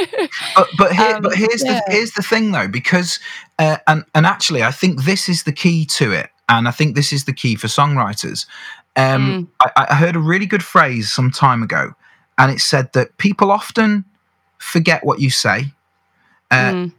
but 0.55 0.69
but 0.79 0.93
here, 0.93 1.07
Um, 1.17 1.23
but 1.23 1.35
here's 1.35 1.65
yeah. 1.65 1.81
the 1.87 1.93
here's 1.93 2.13
the 2.13 2.23
thing 2.23 2.53
though 2.53 2.69
because 2.69 3.19
uh, 3.59 3.79
and 3.89 4.05
and 4.15 4.25
actually 4.25 4.63
I 4.63 4.71
think 4.71 5.03
this 5.05 5.29
is 5.29 5.43
the 5.43 5.53
key 5.53 5.85
to 5.87 6.13
it 6.13 6.31
and 6.49 6.69
I 6.69 6.71
think 6.71 6.95
this 6.95 7.13
is 7.13 7.25
the 7.25 7.33
key 7.33 7.57
for 7.57 7.67
songwriters. 7.67 8.47
Um, 8.97 9.49
Mm. 9.61 9.71
I, 9.77 9.87
I 9.91 9.95
heard 9.97 10.15
a 10.17 10.21
really 10.21 10.47
good 10.47 10.63
phrase 10.63 11.11
some 11.11 11.31
time 11.31 11.63
ago, 11.63 11.93
and 12.39 12.51
it 12.53 12.61
said 12.61 12.93
that 12.95 13.17
people 13.19 13.51
often 13.51 14.05
forget 14.59 15.05
what 15.05 15.21
you 15.21 15.31
say. 15.31 15.73
Uh, 16.51 16.73
Mm. 16.73 16.93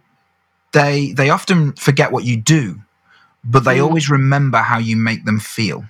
They 0.72 1.14
they 1.14 1.30
often 1.30 1.74
forget 1.74 2.12
what 2.12 2.24
you 2.26 2.38
do, 2.38 2.80
but 3.44 3.64
they 3.64 3.78
Mm. 3.78 3.84
always 3.84 4.10
remember 4.10 4.60
how 4.60 4.78
you 4.78 4.96
make 4.98 5.26
them 5.26 5.40
feel. 5.40 5.86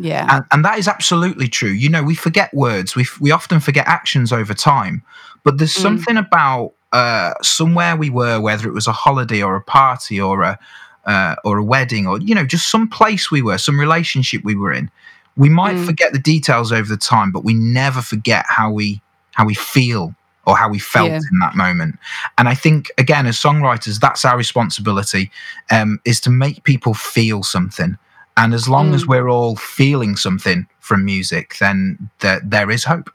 Yeah. 0.00 0.26
and, 0.30 0.44
and 0.52 0.64
that 0.64 0.78
is 0.78 0.86
absolutely 0.86 1.48
true 1.48 1.70
you 1.70 1.88
know 1.88 2.04
we 2.04 2.14
forget 2.14 2.54
words 2.54 2.94
we, 2.94 3.02
f- 3.02 3.18
we 3.20 3.32
often 3.32 3.58
forget 3.58 3.84
actions 3.88 4.32
over 4.32 4.54
time 4.54 5.02
but 5.42 5.58
there's 5.58 5.74
Mm. 5.76 5.82
something 5.82 6.16
about 6.16 6.72
uh, 6.92 7.34
somewhere 7.42 7.96
we 7.96 8.08
were 8.08 8.40
whether 8.40 8.68
it 8.68 8.74
was 8.74 8.86
a 8.86 8.92
holiday 8.92 9.42
or 9.42 9.56
a 9.56 9.60
party 9.60 10.20
or 10.20 10.42
a 10.44 10.56
uh, 11.04 11.34
or 11.42 11.58
a 11.58 11.64
wedding 11.64 12.06
or 12.06 12.20
you 12.20 12.32
know 12.32 12.44
just 12.46 12.68
some 12.70 12.86
place 12.88 13.32
we 13.32 13.42
were 13.42 13.58
some 13.58 13.80
relationship 13.80 14.44
we 14.44 14.54
were 14.54 14.72
in 14.72 14.88
we 15.36 15.48
might 15.48 15.74
Mm. 15.74 15.86
forget 15.86 16.12
the 16.12 16.20
details 16.20 16.70
over 16.70 16.88
the 16.88 16.96
time 16.96 17.32
but 17.32 17.42
we 17.42 17.54
never 17.54 18.00
forget 18.00 18.44
how 18.48 18.70
we 18.70 19.00
how 19.32 19.44
we 19.44 19.54
feel 19.54 20.14
or 20.48 20.56
how 20.56 20.68
we 20.68 20.78
felt 20.80 21.10
Yeah. 21.10 21.20
in 21.32 21.38
that 21.40 21.54
moment 21.54 21.98
and 22.38 22.48
i 22.48 22.54
think 22.54 22.90
again 22.98 23.26
as 23.26 23.36
songwriters 23.38 24.00
that's 24.00 24.24
our 24.24 24.36
responsibility 24.36 25.30
um, 25.70 26.00
is 26.04 26.20
to 26.22 26.30
make 26.30 26.64
people 26.64 26.94
feel 26.94 27.42
something 27.42 27.96
and 28.36 28.54
as 28.54 28.68
long 28.68 28.94
as 28.94 29.04
Mm. 29.04 29.08
we're 29.08 29.28
all 29.28 29.56
feeling 29.56 30.16
something 30.16 30.66
from 30.80 31.04
music, 31.04 31.56
then 31.58 32.08
there, 32.20 32.40
there 32.44 32.70
is 32.70 32.84
hope. 32.84 33.10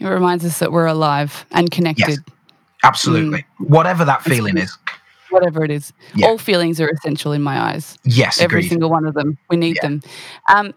It 0.00 0.06
reminds 0.08 0.44
us 0.46 0.58
that 0.60 0.72
we're 0.72 0.86
alive 0.86 1.44
and 1.52 1.70
connected, 1.70 2.18
Absolutely. 2.82 3.44
Whatever 3.58 4.04
that 4.06 4.22
feeling 4.22 4.56
is. 4.56 4.76
whatever 5.28 5.62
it 5.62 5.70
is. 5.70 5.92
Yeah. 6.14 6.26
All 6.26 6.38
feelings 6.38 6.80
are 6.80 6.88
essential 6.88 7.32
in 7.32 7.42
my 7.42 7.60
eyes. 7.60 7.98
Yes, 8.04 8.40
Every 8.40 8.60
agreed. 8.60 8.68
single 8.70 8.88
one 8.90 9.04
of 9.04 9.12
them. 9.14 9.36
We 9.50 9.56
need 9.58 9.76
Yeah. 9.76 9.82
them. 9.88 10.00
Um, 10.48 10.74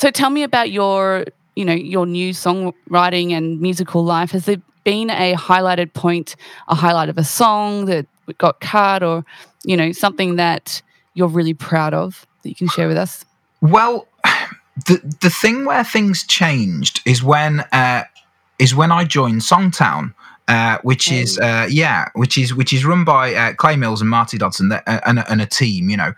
so 0.00 0.10
tell 0.10 0.30
me 0.30 0.42
about 0.42 0.70
your, 0.72 1.26
you 1.56 1.64
know, 1.66 1.74
your 1.74 2.06
new 2.06 2.30
songwriting 2.32 3.32
and 3.32 3.60
musical 3.60 4.02
life. 4.02 4.30
Has 4.32 4.46
there 4.46 4.62
been 4.84 5.10
a 5.10 5.34
highlighted 5.34 5.92
point, 5.94 6.36
a 6.68 6.74
highlight 6.74 7.08
of 7.08 7.18
a 7.18 7.24
song 7.24 7.86
that 7.86 8.06
got 8.38 8.60
cut, 8.60 9.02
or 9.02 9.24
you 9.64 9.76
know, 9.76 9.92
something 9.92 10.36
that 10.36 10.82
you're 11.14 11.28
really 11.28 11.54
proud 11.54 11.94
of 11.94 12.26
that 12.42 12.48
you 12.48 12.54
can 12.54 12.68
share 12.68 12.88
with 12.88 12.96
us? 12.98 13.24
Well, 13.60 14.06
the 14.86 15.00
the 15.20 15.30
thing 15.30 15.64
where 15.64 15.84
things 15.84 16.24
changed 16.26 17.00
is 17.06 17.22
when 17.22 17.60
uh, 17.72 18.04
is 18.58 18.74
when 18.74 18.92
I 18.92 19.04
joined 19.04 19.40
Songtown, 19.40 20.14
uh, 20.48 20.78
which 20.82 21.10
is 21.10 21.38
uh, 21.38 21.66
yeah, 21.70 22.08
which 22.14 22.36
is 22.36 22.54
which 22.54 22.72
is 22.72 22.84
run 22.84 23.04
by 23.04 23.34
uh, 23.34 23.52
Clay 23.54 23.76
Mills 23.76 24.00
and 24.00 24.10
Marty 24.10 24.36
Dodson 24.38 24.70
uh, 24.72 24.80
and, 25.06 25.18
a- 25.18 25.30
and 25.30 25.40
a 25.40 25.46
team, 25.46 25.88
you 25.88 25.96
know, 25.96 26.12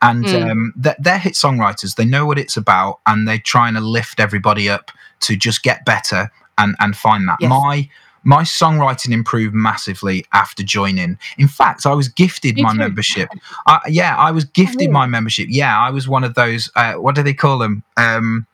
and 0.00 0.24
Mm. 0.24 0.50
um, 0.50 0.72
they're, 0.76 0.96
they're 0.98 1.18
hit 1.18 1.34
songwriters. 1.34 1.96
They 1.96 2.04
know 2.04 2.26
what 2.26 2.38
it's 2.38 2.56
about, 2.56 3.00
and 3.06 3.26
they're 3.26 3.38
trying 3.38 3.74
to 3.74 3.80
lift 3.80 4.20
everybody 4.20 4.68
up 4.68 4.90
to 5.20 5.36
just 5.36 5.62
get 5.62 5.84
better 5.84 6.30
and 6.58 6.76
and 6.80 6.96
find 6.96 7.26
that 7.28 7.38
Yes. 7.40 7.48
my. 7.50 7.88
My 8.24 8.42
songwriting 8.42 9.12
improved 9.12 9.54
massively 9.54 10.24
after 10.32 10.62
joining. 10.62 11.18
In 11.38 11.48
fact, 11.48 11.86
I 11.86 11.94
was 11.94 12.08
gifted 12.08 12.54
Me 12.56 12.62
my 12.62 12.72
too. 12.72 12.78
membership. 12.78 13.28
I, 13.66 13.80
yeah, 13.88 14.16
I 14.16 14.30
was 14.30 14.44
gifted 14.44 14.80
really? 14.80 14.92
my 14.92 15.06
membership. 15.06 15.48
Yeah, 15.50 15.78
I 15.78 15.90
was 15.90 16.08
one 16.08 16.22
of 16.24 16.34
those. 16.34 16.70
Uh, 16.76 16.94
what 16.94 17.14
do 17.14 17.22
they 17.22 17.34
call 17.34 17.58
them? 17.58 17.82
Um, 17.96 18.46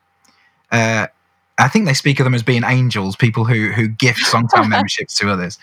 uh, 0.73 1.07
I 1.59 1.69
think 1.69 1.87
they 1.87 1.95
speak 1.95 2.21
of 2.21 2.25
them 2.25 2.35
as 2.35 2.43
being 2.43 2.65
angels, 2.65 3.17
people 3.17 3.45
who 3.45 3.71
who 3.73 3.89
gift 3.89 4.21
Songtown 4.21 4.69
memberships 4.75 5.19
to 5.19 5.31
others. 5.31 5.59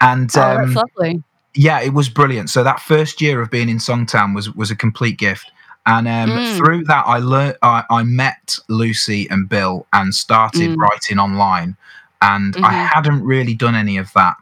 And 0.00 0.30
oh, 0.36 0.42
um, 0.42 0.74
that's 0.74 0.88
lovely. 0.98 1.22
yeah, 1.54 1.80
it 1.80 1.94
was 1.94 2.08
brilliant. 2.08 2.50
So 2.50 2.62
that 2.64 2.80
first 2.80 3.20
year 3.20 3.40
of 3.40 3.50
being 3.50 3.68
in 3.68 3.78
Songtown 3.78 4.34
was 4.34 4.54
was 4.54 4.70
a 4.70 4.76
complete 4.76 5.18
gift. 5.18 5.50
And 5.88 6.08
um, 6.08 6.30
Mm. 6.30 6.56
through 6.56 6.84
that, 6.84 7.04
I 7.06 7.18
learned. 7.18 7.56
I, 7.62 7.84
I 7.88 8.02
met 8.02 8.58
Lucy 8.68 9.28
and 9.30 9.48
Bill 9.48 9.86
and 9.92 10.12
started 10.12 10.70
Mm. 10.72 10.76
writing 10.78 11.18
online. 11.20 11.76
And 12.22 12.56
I 12.56 12.72
Mhm. 12.72 12.88
hadn't 12.88 13.24
really 13.24 13.54
done 13.54 13.74
any 13.74 13.98
of 13.98 14.12
that, 14.14 14.36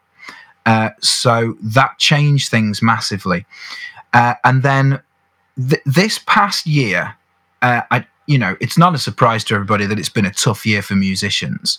uh, 0.67 0.91
so 1.01 1.57
that 1.61 1.99
changed 1.99 2.51
things 2.51 2.81
massively. 2.83 3.45
Uh, 4.13 4.35
and 4.45 4.63
then 4.63 5.01
th- 5.69 5.83
this 5.85 6.21
past 6.27 6.67
year, 6.67 7.17
uh, 7.63 7.83
I 7.91 8.07
you 8.27 8.39
know, 8.39 8.57
it's 8.61 8.79
not 8.79 8.95
a 8.95 8.99
surprise 8.99 9.45
to 9.45 9.55
everybody 9.55 9.85
that 9.87 9.99
it's 9.99 10.09
been 10.09 10.25
a 10.25 10.31
tough 10.31 10.65
year 10.65 10.81
for 10.81 10.95
musicians. 10.95 11.79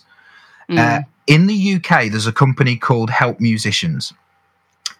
Mm. 0.70 0.78
Uh, 0.78 1.02
in 1.26 1.46
the 1.48 1.54
UK, 1.74 2.08
there's 2.08 2.26
a 2.28 2.32
company 2.32 2.76
called 2.76 3.10
Help 3.10 3.40
Musicians, 3.40 4.12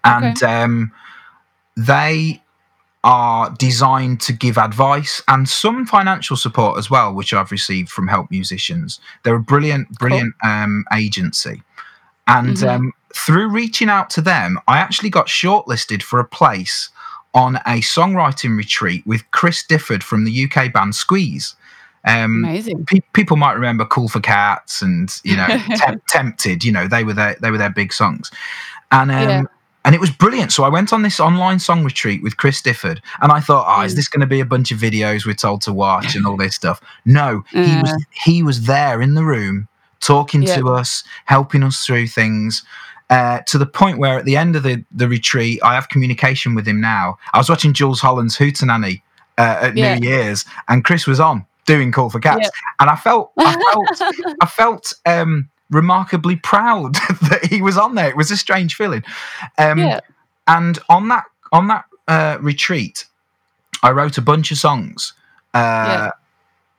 and 0.02 0.42
um, 0.42 0.92
they 1.76 2.42
are 3.06 3.50
designed 3.50 4.20
to 4.20 4.32
give 4.32 4.58
advice 4.58 5.22
and 5.28 5.48
some 5.48 5.86
financial 5.86 6.36
support 6.36 6.76
as 6.76 6.90
well, 6.90 7.14
which 7.14 7.32
I've 7.32 7.52
received 7.52 7.88
from 7.88 8.08
Help 8.08 8.30
Musicians. 8.32 8.98
They're 9.22 9.36
a 9.36 9.40
brilliant, 9.40 9.88
brilliant 9.98 10.34
um, 10.44 10.84
agency. 10.92 11.62
And 12.26 12.56
Mhm. 12.56 12.68
um, 12.68 12.92
through 13.14 13.48
reaching 13.50 13.88
out 13.88 14.10
to 14.10 14.20
them, 14.20 14.58
I 14.66 14.78
actually 14.78 15.10
got 15.10 15.28
shortlisted 15.28 16.02
for 16.02 16.18
a 16.18 16.24
place 16.24 16.88
on 17.32 17.56
a 17.58 17.80
songwriting 17.80 18.56
retreat 18.56 19.06
with 19.06 19.22
Chris 19.30 19.62
Difford 19.64 20.02
from 20.02 20.24
the 20.24 20.32
UK 20.50 20.68
band 20.72 20.96
Squeeze. 20.96 21.54
Um, 22.04 22.44
Amazing. 22.44 22.86
pe- 22.86 23.00
people 23.12 23.36
might 23.36 23.52
remember 23.54 23.84
"Cool 23.84 24.08
for 24.08 24.20
Cats" 24.20 24.82
and 24.82 25.12
you 25.22 25.36
know 25.36 25.46
Tem- 25.76 26.02
"Tempted." 26.08 26.64
You 26.64 26.72
know 26.72 26.88
they 26.88 27.04
were 27.04 27.12
their 27.14 27.36
they 27.40 27.50
were 27.52 27.58
their 27.58 27.70
big 27.70 27.92
songs, 27.92 28.30
and 28.90 29.10
um, 29.12 29.18
Yeah. 29.28 29.42
And 29.86 29.94
it 29.94 30.00
was 30.00 30.10
brilliant. 30.10 30.52
So 30.52 30.64
I 30.64 30.68
went 30.68 30.92
on 30.92 31.00
this 31.02 31.20
online 31.20 31.58
song 31.60 31.84
retreat 31.84 32.22
with 32.22 32.36
Chris 32.36 32.60
Difford, 32.60 32.98
and 33.22 33.30
I 33.32 33.40
thought, 33.40 33.64
oh, 33.66 33.82
is 33.82 33.92
Mm. 33.92 33.96
this 33.96 34.08
going 34.08 34.20
to 34.20 34.26
be 34.26 34.40
a 34.40 34.44
bunch 34.44 34.70
of 34.72 34.78
videos 34.78 35.24
we're 35.24 35.34
told 35.34 35.62
to 35.62 35.72
watch 35.72 36.14
and 36.16 36.26
all 36.26 36.36
this 36.36 36.54
stuff? 36.62 36.80
No, 37.04 37.44
he 37.50 37.60
Uh. 37.78 37.82
was 37.82 38.04
he 38.24 38.42
was 38.42 38.62
there 38.66 39.00
in 39.00 39.14
the 39.14 39.24
room 39.24 39.68
talking 40.00 40.42
Yeah. 40.42 40.56
to 40.56 40.68
us, 40.74 41.04
helping 41.24 41.62
us 41.62 41.86
through 41.86 42.08
things. 42.08 42.62
Uh, 43.08 43.38
to 43.46 43.56
the 43.56 43.66
point 43.66 43.98
where 43.98 44.18
at 44.18 44.24
the 44.24 44.36
end 44.36 44.56
of 44.56 44.64
the, 44.64 44.84
the 44.90 45.06
retreat, 45.08 45.60
I 45.62 45.74
have 45.76 45.88
communication 45.88 46.56
with 46.56 46.66
him 46.66 46.80
now. 46.80 47.16
I 47.32 47.38
was 47.38 47.48
watching 47.48 47.72
Jools 47.72 48.00
Holland's 48.00 48.36
Hootenanny 48.36 49.00
uh, 49.38 49.58
at 49.66 49.76
Yeah. 49.76 49.96
New 49.96 50.08
Year's, 50.08 50.44
and 50.68 50.84
Chris 50.84 51.06
was 51.06 51.20
on 51.20 51.46
doing 51.66 51.92
Cool 51.92 52.10
for 52.10 52.18
Cats, 52.18 52.40
Yeah. 52.42 52.48
and 52.80 52.90
I 52.90 52.96
felt 52.96 53.30
I 53.38 53.52
felt 53.54 53.86
I 54.42 54.46
felt 54.46 54.92
um, 55.06 55.48
remarkably 55.70 56.36
proud 56.36 56.94
that 57.30 57.46
he 57.50 57.60
was 57.62 57.76
on 57.76 57.94
there. 57.94 58.08
It 58.08 58.16
was 58.16 58.30
a 58.30 58.36
strange 58.36 58.74
feeling. 58.76 59.02
Um, 59.58 59.78
yeah. 59.78 60.00
And 60.46 60.78
on 60.88 61.08
that 61.08 61.24
on 61.52 61.68
that 61.68 61.84
uh, 62.08 62.38
retreat, 62.40 63.06
I 63.82 63.90
wrote 63.90 64.18
a 64.18 64.22
bunch 64.22 64.50
of 64.52 64.58
songs 64.58 65.12
uh, 65.54 65.58
Yeah. 65.58 66.10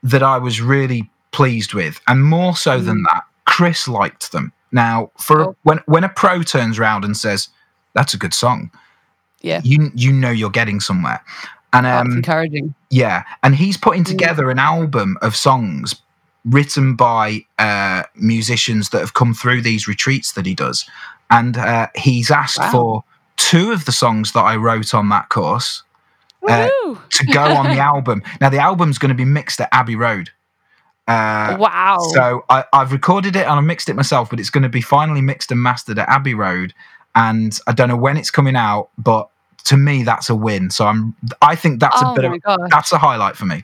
that 0.03 0.23
I 0.23 0.37
was 0.37 0.61
really 0.61 1.09
pleased 1.31 1.73
with, 1.73 1.99
and 2.07 2.23
more 2.23 2.55
so 2.55 2.79
than 2.79 2.99
Mm. 2.99 3.05
that, 3.11 3.23
Chris 3.45 3.87
liked 3.87 4.31
them. 4.31 4.51
Now, 4.71 5.11
for 5.19 5.41
Oh. 5.49 5.55
when 5.63 5.79
when 5.85 6.03
a 6.03 6.09
pro 6.09 6.43
turns 6.43 6.79
around 6.79 7.03
and 7.05 7.15
says 7.17 7.49
that's 7.93 8.13
a 8.13 8.17
good 8.17 8.33
song, 8.33 8.71
Yeah. 9.41 9.61
you 9.63 9.91
you 9.95 10.11
know 10.13 10.29
you're 10.31 10.49
getting 10.49 10.79
somewhere. 10.79 11.21
And 11.73 11.85
That's 11.85 12.07
um, 12.09 12.15
encouraging. 12.17 12.73
yeah, 12.89 13.23
and 13.43 13.53
he's 13.55 13.75
putting 13.77 14.03
Mm. 14.03 14.07
together 14.07 14.49
an 14.49 14.59
album 14.59 15.17
of 15.21 15.35
songs 15.35 15.95
written 16.49 16.95
by 16.95 17.45
uh, 17.59 18.03
musicians 18.15 18.89
that 18.89 18.99
have 18.99 19.13
come 19.13 19.33
through 19.33 19.61
these 19.61 19.87
retreats 19.87 20.33
that 20.33 20.45
he 20.45 20.55
does, 20.55 20.85
and 21.29 21.57
uh, 21.57 21.87
he's 21.95 22.31
asked 22.31 22.59
Wow. 22.59 22.71
for 22.71 23.03
two 23.35 23.71
of 23.71 23.85
the 23.85 23.91
songs 23.91 24.31
that 24.33 24.41
I 24.41 24.55
wrote 24.55 24.93
on 24.93 25.09
that 25.09 25.29
course 25.29 25.83
uh, 26.47 26.69
to 27.09 27.25
go 27.31 27.43
on 27.43 27.65
the 27.67 27.79
album. 27.93 28.23
Now 28.41 28.49
the 28.49 28.59
album's 28.59 28.97
going 28.97 29.09
to 29.09 29.15
be 29.15 29.25
mixed 29.25 29.59
at 29.61 29.69
Abbey 29.71 29.95
Road. 29.95 30.31
Uh, 31.07 31.55
wow. 31.59 31.99
so 32.13 32.43
I, 32.49 32.65
I've 32.73 32.91
recorded 32.91 33.35
it 33.37 33.43
and 33.43 33.51
I 33.51 33.61
mixed 33.61 33.87
it 33.87 33.93
myself, 33.95 34.29
but 34.29 34.39
it's 34.41 34.49
going 34.49 34.63
to 34.63 34.69
be 34.69 34.81
finally 34.81 35.21
mixed 35.21 35.51
and 35.51 35.61
mastered 35.61 35.97
at 35.99 36.09
Abbey 36.09 36.33
Road, 36.33 36.73
and 37.15 37.57
I 37.67 37.71
don't 37.71 37.87
know 37.87 37.95
when 37.97 38.17
it's 38.17 38.29
coming 38.31 38.55
out, 38.57 38.89
but 38.97 39.29
to 39.65 39.77
me 39.77 40.03
that's 40.03 40.29
a 40.29 40.35
win. 40.35 40.69
So 40.69 40.85
I'm 40.85 41.15
I 41.41 41.55
think 41.55 41.79
that's 41.79 42.01
oh 42.01 42.11
a 42.11 42.15
bit 42.15 42.25
of 42.25 42.41
god. 42.41 42.59
that's 42.69 42.91
a 42.91 42.97
highlight 42.97 43.35
for 43.37 43.45
me. 43.45 43.63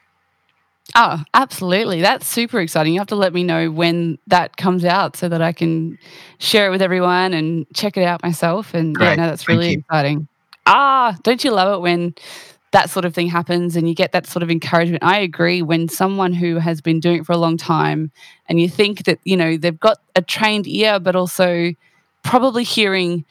Oh, 0.95 1.23
absolutely. 1.33 2.01
That's 2.01 2.27
super 2.27 2.59
exciting. 2.59 2.93
You 2.93 2.99
have 2.99 3.07
to 3.07 3.15
let 3.15 3.33
me 3.33 3.43
know 3.43 3.71
when 3.71 4.17
that 4.27 4.57
comes 4.57 4.85
out 4.85 5.15
so 5.15 5.27
that 5.29 5.41
I 5.41 5.51
can 5.51 5.97
share 6.39 6.67
it 6.67 6.69
with 6.71 6.81
everyone 6.81 7.33
and 7.33 7.65
check 7.73 7.97
it 7.97 8.03
out 8.03 8.21
myself. 8.21 8.73
And 8.73 8.95
yeah, 8.99 9.15
no, 9.15 9.27
that's 9.27 9.45
Thank 9.45 9.57
really 9.59 9.71
you. 9.71 9.79
exciting. 9.79 10.27
Ah, 10.65 11.17
don't 11.23 11.43
you 11.43 11.51
love 11.51 11.77
it 11.77 11.81
when 11.81 12.13
that 12.71 12.89
sort 12.89 13.05
of 13.05 13.13
thing 13.13 13.27
happens 13.27 13.75
and 13.75 13.87
you 13.87 13.95
get 13.95 14.11
that 14.11 14.27
sort 14.27 14.43
of 14.43 14.51
encouragement? 14.51 15.03
I 15.03 15.19
agree. 15.19 15.61
When 15.61 15.89
someone 15.89 16.33
who 16.33 16.57
has 16.57 16.81
been 16.81 16.99
doing 16.99 17.21
it 17.21 17.25
for 17.25 17.31
a 17.31 17.37
long 17.37 17.57
time 17.57 18.11
and 18.47 18.59
you 18.59 18.69
think 18.69 19.05
that, 19.05 19.19
you 19.23 19.37
know, 19.37 19.57
they've 19.57 19.79
got 19.79 19.97
a 20.15 20.21
trained 20.21 20.67
ear, 20.67 20.99
but 20.99 21.15
also 21.15 21.73
probably 22.23 22.63
hearing 22.63 23.25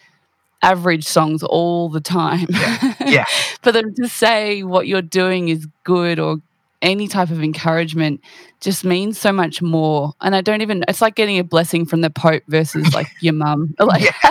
average 0.63 1.05
songs 1.05 1.43
all 1.43 1.89
the 1.89 2.01
time. 2.01 2.47
Yeah. 3.05 3.25
For 3.63 3.73
them 3.73 3.95
to 3.97 4.09
say 4.09 4.63
what 4.63 4.87
you're 4.87 5.03
doing 5.03 5.49
is 5.49 5.67
good 5.85 6.19
or 6.19 6.39
any 6.83 7.09
type 7.09 7.31
of 7.31 7.43
encouragement 7.43 8.21
just 8.61 8.85
means 8.85 9.19
so 9.19 9.33
much 9.33 9.63
more. 9.63 10.13
And 10.21 10.35
I 10.37 10.41
don't 10.43 10.61
even, 10.63 10.85
it's 10.89 11.01
like 11.01 11.15
getting 11.15 11.39
a 11.39 11.45
blessing 11.45 11.87
from 11.87 12.01
the 12.03 12.11
Pope 12.11 12.43
versus 12.49 12.93
like 12.93 13.07
your 13.21 13.33
mum. 13.35 13.75
Like, 13.81 14.13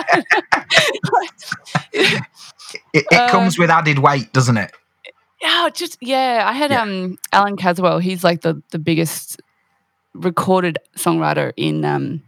It, 2.94 3.04
it 3.10 3.12
Uh, 3.12 3.28
comes 3.30 3.58
with 3.58 3.70
added 3.70 3.98
weight, 3.98 4.32
doesn't 4.32 4.56
it? 4.56 4.70
yeah, 5.40 5.68
just, 5.74 5.98
yeah. 6.00 6.44
I 6.46 6.52
had 6.52 6.70
Yeah. 6.70 6.82
um 6.82 7.18
Allan 7.32 7.56
Caswell, 7.56 7.98
he's 7.98 8.22
like 8.24 8.42
the, 8.42 8.62
the 8.70 8.78
biggest 8.78 9.40
recorded 10.14 10.78
songwriter 10.96 11.52
in 11.56 11.84
um 11.84 12.22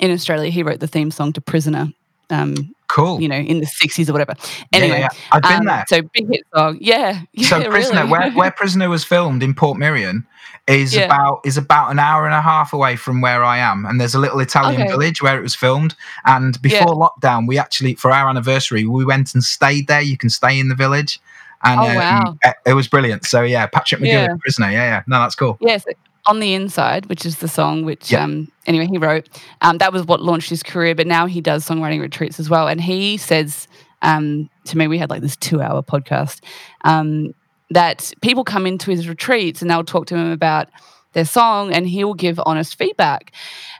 in 0.00 0.10
Australia. 0.10 0.50
He 0.50 0.62
wrote 0.62 0.80
the 0.80 0.86
theme 0.88 1.10
song 1.10 1.32
to 1.34 1.40
Prisoner, 1.40 1.92
um, 2.30 2.74
Cool. 2.88 3.20
you 3.20 3.28
know, 3.28 3.36
in 3.36 3.60
the 3.60 3.66
60s 3.66 4.08
or 4.08 4.12
whatever. 4.12 4.34
Anyway, 4.72 4.98
yeah, 5.00 5.08
yeah. 5.12 5.18
I've 5.32 5.42
been 5.42 5.52
um, 5.60 5.64
there. 5.66 5.84
So 5.88 6.02
big 6.14 6.28
hit 6.30 6.46
song. 6.54 6.78
Yeah. 6.80 7.22
yeah 7.32 7.48
So 7.48 7.64
Prisoner, 7.68 8.00
really. 8.00 8.10
where, 8.10 8.30
where 8.32 8.50
Prisoner 8.56 8.88
was 8.88 9.04
filmed 9.04 9.42
in 9.42 9.54
Portmeirion, 9.54 10.24
is 10.68 10.94
Yeah. 10.94 11.04
about 11.04 11.40
is 11.44 11.56
about 11.56 11.90
an 11.90 11.98
hour 11.98 12.24
and 12.26 12.34
a 12.34 12.40
half 12.40 12.72
away 12.72 12.96
from 12.96 13.20
where 13.20 13.44
I 13.44 13.58
am, 13.58 13.86
and 13.86 14.00
there's 14.00 14.14
a 14.14 14.18
little 14.18 14.40
Italian 14.40 14.82
Okay. 14.82 14.90
village 14.90 15.22
where 15.22 15.38
it 15.38 15.42
was 15.42 15.54
filmed. 15.54 15.94
And 16.24 16.60
before 16.62 16.88
lockdown, 16.94 17.46
we 17.46 17.58
actually 17.58 17.94
for 17.94 18.10
our 18.10 18.28
anniversary 18.28 18.84
we 18.84 19.04
went 19.04 19.34
and 19.34 19.44
stayed 19.44 19.86
there. 19.88 20.00
You 20.00 20.16
can 20.16 20.30
stay 20.30 20.58
in 20.58 20.68
the 20.68 20.74
village, 20.74 21.20
and 21.64 21.80
Oh, 21.80 21.88
um, 21.88 21.96
wow. 21.96 22.36
it, 22.42 22.54
it 22.66 22.72
was 22.74 22.88
brilliant. 22.88 23.24
So 23.26 23.42
yeah, 23.42 23.66
Patrick 23.66 24.00
McGoohan, 24.00 24.28
Yeah. 24.28 24.36
Prisoner. 24.40 24.70
Yeah, 24.70 24.84
yeah, 24.84 25.02
no, 25.06 25.20
that's 25.20 25.34
cool. 25.36 25.56
Yes, 25.60 25.84
on 26.28 26.40
the 26.40 26.54
inside, 26.54 27.06
which 27.06 27.24
is 27.26 27.38
the 27.38 27.48
song 27.48 27.84
which 27.84 28.10
Yeah. 28.12 28.24
um 28.24 28.48
anyway 28.66 28.86
he 28.86 28.98
wrote. 28.98 29.28
Um, 29.62 29.78
that 29.78 29.92
was 29.92 30.04
what 30.04 30.20
launched 30.22 30.50
his 30.50 30.62
career, 30.62 30.94
but 30.94 31.06
now 31.06 31.26
he 31.26 31.40
does 31.40 31.66
songwriting 31.66 32.00
retreats 32.00 32.40
as 32.40 32.50
well. 32.50 32.68
And 32.68 32.80
he 32.80 33.16
says 33.16 33.68
um 34.02 34.48
to 34.66 34.76
me, 34.78 34.88
we 34.88 34.98
had 34.98 35.10
like 35.10 35.22
this 35.22 35.36
two 35.36 35.60
hour 35.62 35.82
podcast, 35.82 36.40
um, 36.84 37.32
that 37.70 38.12
people 38.22 38.44
come 38.44 38.66
into 38.66 38.90
his 38.90 39.08
retreats 39.08 39.62
and 39.62 39.70
they'll 39.70 39.84
talk 39.84 40.06
to 40.06 40.16
him 40.16 40.30
about 40.30 40.68
their 41.12 41.24
song 41.24 41.72
and 41.72 41.88
he 41.88 42.04
will 42.04 42.14
give 42.14 42.38
honest 42.44 42.76
feedback. 42.76 43.32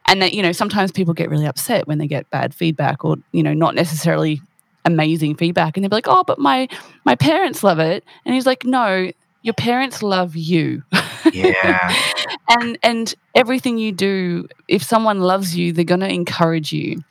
And 0.09 0.22
that, 0.22 0.32
you 0.32 0.42
know, 0.42 0.52
sometimes 0.52 0.90
people 0.92 1.14
get 1.14 1.28
really 1.30 1.46
upset 1.46 1.87
when 1.87 1.98
they 1.98 2.06
get 2.06 2.30
bad 2.30 2.54
feedback 2.54 3.04
or, 3.04 3.16
you 3.32 3.42
know, 3.42 3.52
not 3.52 3.74
necessarily 3.74 4.40
amazing 4.85 5.35
feedback. 5.35 5.76
And 5.76 5.85
they'll 5.85 5.90
be 5.90 5.96
like, 5.96 6.09
Oh, 6.09 6.24
but 6.24 6.38
my 6.38 6.68
my 7.04 7.14
parents 7.16 7.62
love 7.64 7.78
it. 7.80 8.04
And 8.24 8.35
he's 8.35 8.46
like, 8.46 8.64
No, 8.64 9.11
your 9.42 9.54
parents 9.54 10.02
love 10.02 10.35
you. 10.37 10.82
Yeah, 11.32 11.94
and 12.48 12.78
and 12.82 13.14
everything 13.34 13.78
you 13.78 13.92
do 13.92 14.46
if 14.68 14.82
someone 14.82 15.20
loves 15.20 15.56
you 15.56 15.72
they're 15.72 15.84
going 15.84 16.00
to 16.00 16.12
encourage 16.12 16.72
you 16.72 17.02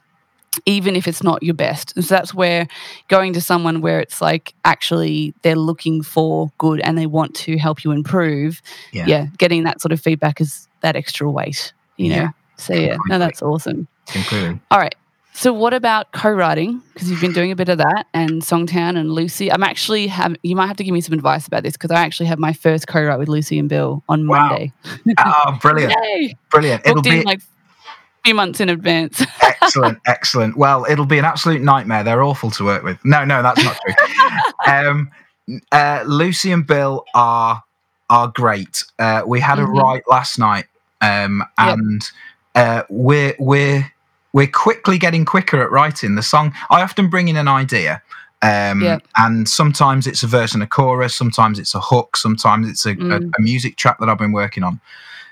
even 0.65 0.95
if 0.95 1.05
it's 1.05 1.21
not 1.21 1.43
your 1.43 1.53
best. 1.53 1.93
And 1.97 2.05
so 2.05 2.15
that's 2.15 2.33
where 2.33 2.65
going 3.09 3.33
to 3.33 3.41
someone 3.41 3.81
where 3.81 3.99
it's 3.99 4.21
like 4.21 4.53
actually 4.63 5.33
they're 5.41 5.55
looking 5.57 6.01
for 6.01 6.49
good 6.57 6.79
and 6.79 6.97
they 6.97 7.07
want 7.07 7.35
to 7.35 7.57
help 7.57 7.83
you 7.83 7.91
improve 7.91 8.61
Yeah. 8.93 9.05
yeah, 9.05 9.25
getting 9.37 9.63
that 9.65 9.81
sort 9.81 9.91
of 9.91 9.99
feedback 9.99 10.39
is 10.39 10.67
that 10.81 10.95
extra 10.95 11.29
weight 11.29 11.73
you 11.97 12.09
know? 12.09 12.29
So 12.57 12.73
yeah 12.73 12.95
no 13.07 13.19
that's 13.19 13.41
awesome. 13.41 13.87
Completely. 14.07 14.59
all 14.71 14.79
right 14.79 14.95
so 15.35 15.53
what 15.53 15.73
about 15.73 16.11
co-writing 16.13 16.81
because 16.93 17.09
you've 17.11 17.19
been 17.19 17.33
doing 17.33 17.51
a 17.51 17.55
bit 17.55 17.69
of 17.69 17.77
that 17.77 18.05
and 18.13 18.41
songtown 18.41 18.97
and 18.97 19.11
lucy 19.11 19.51
i'm 19.51 19.63
actually 19.63 20.07
have 20.07 20.35
you 20.43 20.55
might 20.55 20.67
have 20.67 20.77
to 20.77 20.83
give 20.83 20.93
me 20.93 21.01
some 21.01 21.13
advice 21.13 21.45
about 21.47 21.63
this 21.63 21.73
because 21.73 21.91
i 21.91 21.95
actually 22.01 22.25
have 22.25 22.39
my 22.39 22.53
first 22.53 22.87
co-write 22.87 23.19
with 23.19 23.27
lucy 23.27 23.59
and 23.59 23.69
bill 23.69 24.03
on 24.09 24.25
Wow. 24.25 24.49
monday 24.49 24.73
Oh, 25.19 25.57
brilliant, 25.61 25.93
Yay! 26.03 26.37
brilliant. 26.51 26.81
It'll 26.85 26.95
booked 26.95 27.07
be 27.07 27.19
in 27.19 27.23
like 27.23 27.39
few 28.25 28.33
months 28.35 28.59
in 28.59 28.69
advance. 28.69 29.21
excellent, 29.41 29.99
excellent. 30.07 30.57
Well, 30.57 30.85
it'll 30.89 31.05
be 31.05 31.19
an 31.19 31.25
absolute 31.25 31.61
nightmare. 31.61 32.03
They're 32.03 32.23
awful 32.23 32.49
to 32.51 32.63
work 32.65 32.83
with. 32.83 32.97
No, 33.05 33.23
no, 33.25 33.41
that's 33.43 33.63
not 33.63 33.77
true. 33.85 33.93
um, 34.67 35.11
uh, 35.71 36.03
Lucy 36.07 36.51
and 36.51 36.65
Bill 36.65 37.05
are 37.13 37.63
are 38.09 38.27
great. 38.35 38.83
Uh, 38.99 39.23
we 39.27 39.39
had 39.39 39.59
Mhm. 39.59 39.63
a 39.63 39.65
write 39.67 40.03
last 40.07 40.37
night, 40.39 40.65
um, 41.01 41.43
Yep. 41.59 41.79
and 41.79 42.11
uh, 42.55 42.83
we're 42.89 43.35
we're 43.39 43.91
we're 44.35 44.47
quickly 44.47 44.97
getting 44.97 45.23
quicker 45.23 45.61
at 45.63 45.71
writing 45.71 46.15
the 46.15 46.21
song. 46.21 46.53
I 46.69 46.81
often 46.81 47.09
bring 47.09 47.29
in 47.29 47.37
an 47.37 47.47
idea. 47.47 48.01
Um, 48.41 48.81
Yep. 48.81 49.01
And 49.15 49.47
sometimes 49.47 50.05
it's 50.07 50.23
a 50.23 50.27
verse 50.27 50.53
and 50.53 50.61
a 50.61 50.67
chorus, 50.67 51.15
sometimes 51.15 51.57
it's 51.57 51.73
a 51.73 51.79
hook, 51.79 52.17
sometimes 52.17 52.67
it's 52.67 52.85
a, 52.85 52.91
a, 52.91 52.95
Mm. 52.95 53.31
a 53.37 53.41
music 53.41 53.77
track 53.77 53.97
that 53.99 54.09
I've 54.09 54.17
been 54.17 54.33
working 54.33 54.61
on. 54.63 54.81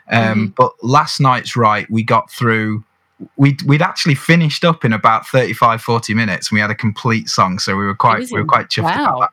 Um, 0.09 0.21
Mhm. 0.47 0.55
But 0.55 0.71
last 0.81 1.19
night's 1.19 1.57
right, 1.57 1.85
we 1.91 2.01
got 2.01 2.31
through. 2.31 2.85
We'd, 3.35 3.61
we'd 3.63 3.81
actually 3.81 4.15
finished 4.15 4.63
up 4.63 4.85
in 4.85 4.93
about 4.93 5.27
35, 5.27 5.81
40 5.81 6.13
minutes, 6.13 6.49
and 6.49 6.55
we 6.55 6.61
had 6.61 6.71
a 6.71 6.75
complete 6.75 7.27
song. 7.29 7.59
So 7.59 7.75
we 7.75 7.85
were 7.85 7.95
quite 7.95 8.27
we 8.31 8.39
were 8.39 8.45
quite 8.55 8.69
chuffed 8.69 8.83
Wow. 8.95 9.17
about 9.17 9.31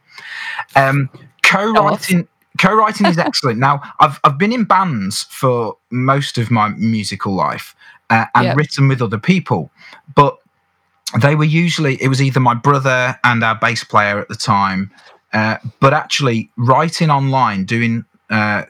that. 0.75 0.89
Um, 0.89 1.09
co-writing 1.45 2.27
co-writing 2.61 3.07
is 3.07 3.19
excellent. 3.19 3.59
Now, 3.59 3.81
I've 4.01 4.21
I've 4.25 4.39
been 4.39 4.53
in 4.53 4.65
bands 4.65 5.25
for 5.31 5.77
most 5.91 6.39
of 6.39 6.51
my 6.51 6.69
musical 6.71 7.33
life 7.35 7.75
uh, 8.11 8.27
and 8.35 8.45
Yep. 8.47 8.57
written 8.57 8.89
with 8.89 9.01
other 9.03 9.19
people, 9.19 9.71
but 10.15 10.37
they 11.23 11.35
were 11.35 11.45
usually 11.65 11.95
it 12.03 12.09
was 12.09 12.21
either 12.23 12.41
my 12.41 12.55
brother 12.55 13.19
and 13.25 13.43
our 13.43 13.57
bass 13.57 13.83
player 13.85 14.19
at 14.21 14.29
the 14.29 14.37
time, 14.37 14.91
uh, 15.33 15.57
but 15.81 15.93
actually 15.93 16.51
writing 16.57 17.11
online, 17.11 17.65
doing 17.65 18.05
uh, 18.31 18.63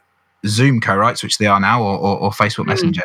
Zoom 0.46 0.80
co-writes, 0.80 1.22
which 1.22 1.36
they 1.38 1.46
are 1.46 1.60
now, 1.60 1.82
or, 1.82 1.98
or, 1.98 2.18
or 2.18 2.30
Facebook 2.30 2.66
Messenger, 2.66 3.02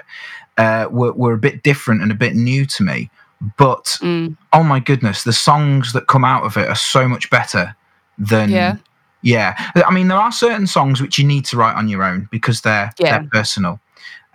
uh, 0.58 0.88
were, 0.90 1.12
were 1.14 1.34
a 1.34 1.38
bit 1.38 1.64
different 1.64 2.02
and 2.02 2.12
a 2.12 2.16
bit 2.16 2.34
new 2.36 2.66
to 2.66 2.84
me. 2.84 3.10
But 3.58 3.98
Mm. 4.02 4.38
oh 4.54 4.64
my 4.64 4.80
goodness, 4.80 5.24
the 5.24 5.34
songs 5.34 5.92
that 5.94 6.08
come 6.08 6.24
out 6.24 6.44
of 6.46 6.56
it 6.58 6.70
are 6.70 6.76
so 6.96 7.08
much 7.08 7.30
better 7.30 7.76
than 8.18 8.50
Yeah. 8.50 8.76
Yeah. 9.26 9.56
I 9.76 9.92
mean, 9.92 10.08
there 10.08 10.18
are 10.18 10.32
certain 10.32 10.68
songs 10.68 11.02
which 11.02 11.18
you 11.20 11.26
need 11.26 11.44
to 11.46 11.58
write 11.58 11.76
on 11.76 11.90
your 11.90 12.04
own 12.04 12.30
because 12.32 12.62
they're 12.62 12.92
Yeah. 13.00 13.20
they're 13.20 13.30
personal. 13.32 13.80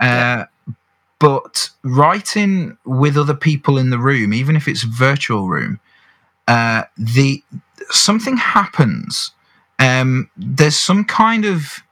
Uh, 0.00 0.04
Yeah. 0.04 0.44
But 1.20 1.68
writing 1.82 2.78
with 2.86 3.16
other 3.18 3.34
people 3.34 3.76
in 3.78 3.90
the 3.90 3.98
room, 3.98 4.32
even 4.32 4.56
if 4.56 4.66
it's 4.66 4.84
a 4.84 4.88
virtual 4.88 5.48
room, 5.48 5.78
uh, 6.48 6.84
the 6.96 7.42
something 7.90 8.38
happens. 8.38 9.30
Um, 9.78 10.30
there's 10.36 10.78
some 10.78 11.04
kind 11.04 11.44
of 11.44 11.82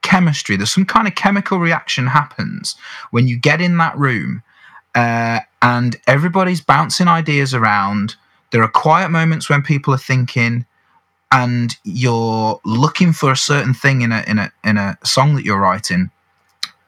chemistry. 0.00 0.56
There's 0.56 0.72
some 0.72 0.86
kind 0.86 1.06
of 1.06 1.14
chemical 1.14 1.58
reaction 1.58 2.06
happens 2.06 2.74
when 3.10 3.28
you 3.28 3.36
get 3.38 3.60
in 3.60 3.76
that 3.76 3.96
room, 3.98 4.42
uh, 4.94 5.40
and 5.60 5.96
everybody's 6.06 6.62
bouncing 6.62 7.08
ideas 7.08 7.52
around. 7.54 8.16
There 8.52 8.62
are 8.62 8.68
quiet 8.68 9.10
moments 9.10 9.50
when 9.50 9.62
people 9.62 9.92
are 9.94 9.98
thinking 9.98 10.64
and 11.32 11.76
you're 11.84 12.60
looking 12.64 13.12
for 13.12 13.32
a 13.32 13.36
certain 13.36 13.74
thing 13.74 14.02
in 14.02 14.12
a 14.12 14.22
in 14.28 14.38
a 14.38 14.52
in 14.64 14.76
a 14.76 14.96
song 15.04 15.34
that 15.34 15.44
you're 15.44 15.58
writing 15.60 16.10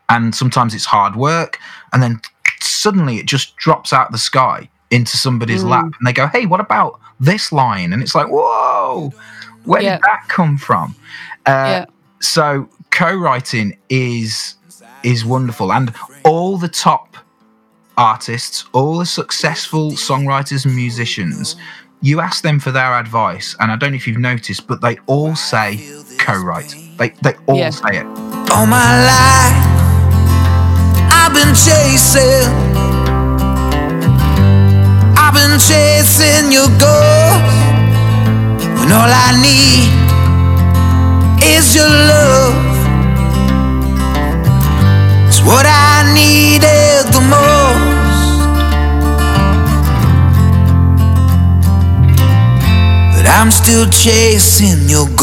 and 0.09 0.35
sometimes 0.35 0.75
it's 0.75 0.85
hard 0.85 1.17
work 1.17 1.59
and 1.93 2.03
then 2.03 2.21
suddenly 2.61 3.17
it 3.19 3.27
just 3.27 3.57
drops 3.57 3.93
out 3.93 4.07
of 4.07 4.13
the 4.13 4.19
sky 4.19 4.69
into 4.91 5.17
somebody's 5.17 5.65
Mm. 5.65 5.71
lap 5.71 5.85
and 5.99 6.07
they 6.07 6.13
go 6.13 6.27
hey 6.29 6.47
what 6.47 6.61
about 6.61 7.01
this 7.19 7.51
line 7.53 7.93
and 7.93 8.03
it's 8.03 8.15
like 8.15 8.29
whoa 8.29 9.11
where 9.65 9.83
Yeah. 9.83 9.97
did 9.97 10.03
that 10.03 10.29
come 10.29 10.59
from 10.59 10.95
uh, 11.47 11.51
Yeah. 11.51 11.85
so 12.21 12.69
co-writing 12.91 13.77
is 13.89 14.57
is 15.03 15.25
wonderful 15.25 15.73
and 15.73 15.93
all 16.25 16.59
the 16.59 16.69
top 16.69 17.17
artists 17.97 18.65
all 18.73 18.99
the 18.99 19.07
successful 19.07 19.93
songwriters 19.93 20.65
and 20.65 20.75
musicians 20.77 21.57
you 22.07 22.21
ask 22.21 22.43
them 22.43 22.59
for 22.61 22.71
their 22.71 22.93
advice 23.05 23.57
and 23.61 23.71
i 23.73 23.77
don't 23.77 23.91
know 23.93 23.97
if 23.97 24.07
you've 24.07 24.19
noticed 24.33 24.67
but 24.67 24.81
they 24.81 24.97
all 25.07 25.35
say 25.35 25.69
co-write 26.19 26.75
they, 26.99 27.09
they 27.23 27.35
all 27.47 27.57
Yeah. 27.57 27.71
say 27.71 27.99
it 28.01 28.07
All 28.55 28.67
my 28.67 28.91
life, 29.13 29.59
I've 31.21 31.33
been 31.39 31.53
chasing. 31.67 32.47
I've 35.23 35.35
been 35.35 35.59
chasing 35.59 36.53
your 36.53 36.69
ghost. 36.79 37.43
When 38.79 38.89
all 38.99 39.11
I 39.27 39.31
need 39.49 39.91
is 41.43 41.75
your 41.75 41.89
love. 42.13 42.55
It's 45.27 45.41
what 45.43 45.67
I 45.67 46.13
needed 46.15 47.11
the 47.17 47.23
most. 47.35 47.94
I'm 53.45 53.51
still 53.51 53.85
chasing 53.91 54.89
your 54.89 55.05
ghost. 55.05 55.21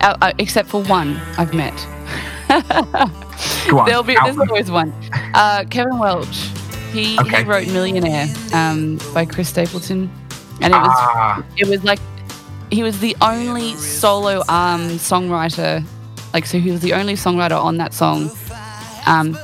Uh, 0.00 0.16
uh, 0.20 0.32
except 0.38 0.68
for 0.68 0.82
one 0.82 1.20
I've 1.38 1.54
met. 1.54 1.72
On, 2.50 3.86
There'll 3.86 4.02
be 4.02 4.16
there's 4.24 4.34
them. 4.34 4.48
always 4.50 4.68
one. 4.68 4.92
Uh, 5.34 5.62
Kevin 5.70 6.00
Welch. 6.00 6.48
He, 6.92 7.16
Okay. 7.20 7.44
he 7.44 7.48
wrote 7.48 7.68
Millionaire 7.68 8.26
um, 8.52 8.98
by 9.14 9.24
Chris 9.24 9.48
Stapleton, 9.48 10.10
and 10.60 10.74
it 10.74 10.78
was 10.78 10.90
ah, 10.90 11.44
it 11.56 11.68
was 11.68 11.84
like 11.84 12.00
he 12.72 12.82
was 12.82 12.98
the 12.98 13.14
only 13.20 13.74
solo 13.76 14.40
um, 14.48 14.90
songwriter. 14.98 15.84
Like 16.34 16.44
so, 16.44 16.58
he 16.58 16.72
was 16.72 16.80
the 16.80 16.94
only 16.94 17.14
songwriter 17.14 17.56
on 17.62 17.76
that 17.76 17.94
song, 17.94 18.28
um, 19.06 19.38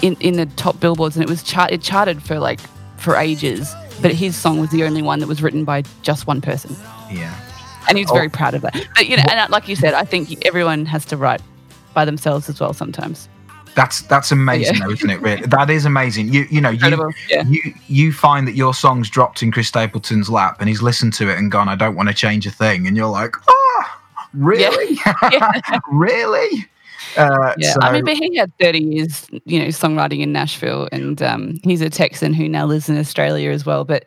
in 0.00 0.14
in 0.20 0.34
the 0.36 0.46
top 0.54 0.78
billboards, 0.78 1.16
and 1.16 1.24
it 1.24 1.28
was 1.28 1.42
chart 1.42 1.72
it 1.72 1.82
charted 1.82 2.22
for 2.22 2.38
like 2.38 2.60
for 2.98 3.16
ages. 3.16 3.74
But 4.00 4.12
his 4.12 4.36
song 4.36 4.60
was 4.60 4.70
the 4.70 4.84
only 4.84 5.02
one 5.02 5.18
that 5.20 5.26
was 5.26 5.42
written 5.42 5.64
by 5.64 5.82
just 6.02 6.26
one 6.26 6.40
person, 6.40 6.76
yeah 7.10 7.34
and 7.88 7.96
he's 7.96 8.10
Oh. 8.10 8.14
very 8.14 8.28
proud 8.28 8.52
of 8.54 8.60
that. 8.62 8.74
But 8.96 9.08
you 9.08 9.16
know, 9.16 9.22
and 9.30 9.40
uh, 9.40 9.46
like 9.48 9.66
you 9.66 9.74
said, 9.74 9.94
I 9.94 10.04
think 10.04 10.44
everyone 10.46 10.84
has 10.86 11.06
to 11.06 11.16
write 11.16 11.40
by 11.94 12.04
themselves 12.04 12.48
as 12.50 12.60
well 12.60 12.72
sometimes. 12.74 13.28
that's 13.74 14.02
that's 14.02 14.30
amazing 14.32 14.74
Yeah. 14.76 14.84
though 14.86 14.92
isn't 14.92 15.10
it 15.10 15.20
really 15.22 15.42
that 15.46 15.70
is 15.70 15.84
amazing 15.86 16.32
you 16.32 16.46
you 16.50 16.60
know 16.60 16.70
you, 16.70 17.12
yeah. 17.30 17.44
you 17.46 17.60
you 17.86 18.12
find 18.12 18.46
that 18.48 18.56
your 18.56 18.74
song's 18.74 19.08
dropped 19.08 19.42
in 19.42 19.52
chris 19.52 19.68
stapleton's 19.68 20.28
lap 20.28 20.56
and 20.60 20.68
he's 20.68 20.82
listened 20.82 21.12
to 21.14 21.30
it 21.30 21.38
and 21.38 21.52
gone 21.52 21.68
i 21.68 21.76
don't 21.76 21.94
want 21.94 22.08
to 22.08 22.14
change 22.14 22.44
a 22.46 22.50
thing 22.50 22.86
and 22.88 22.96
you're 22.96 23.06
like 23.22 23.34
oh 23.46 23.84
really 24.34 24.98
really 25.90 26.66
uh, 27.16 27.54
Yeah, 27.56 27.72
so, 27.72 27.80
I 27.82 27.92
mean, 27.92 28.04
but 28.04 28.16
he 28.16 28.36
had 28.36 28.52
30 28.60 28.78
years, 28.78 29.26
you 29.44 29.60
know, 29.60 29.66
songwriting 29.66 30.20
in 30.20 30.32
Nashville, 30.32 30.88
and 30.92 31.20
um, 31.22 31.58
he's 31.64 31.80
a 31.80 31.90
Texan 31.90 32.34
who 32.34 32.48
now 32.48 32.66
lives 32.66 32.88
in 32.88 32.98
Australia 32.98 33.50
as 33.50 33.64
well. 33.64 33.84
But 33.84 34.04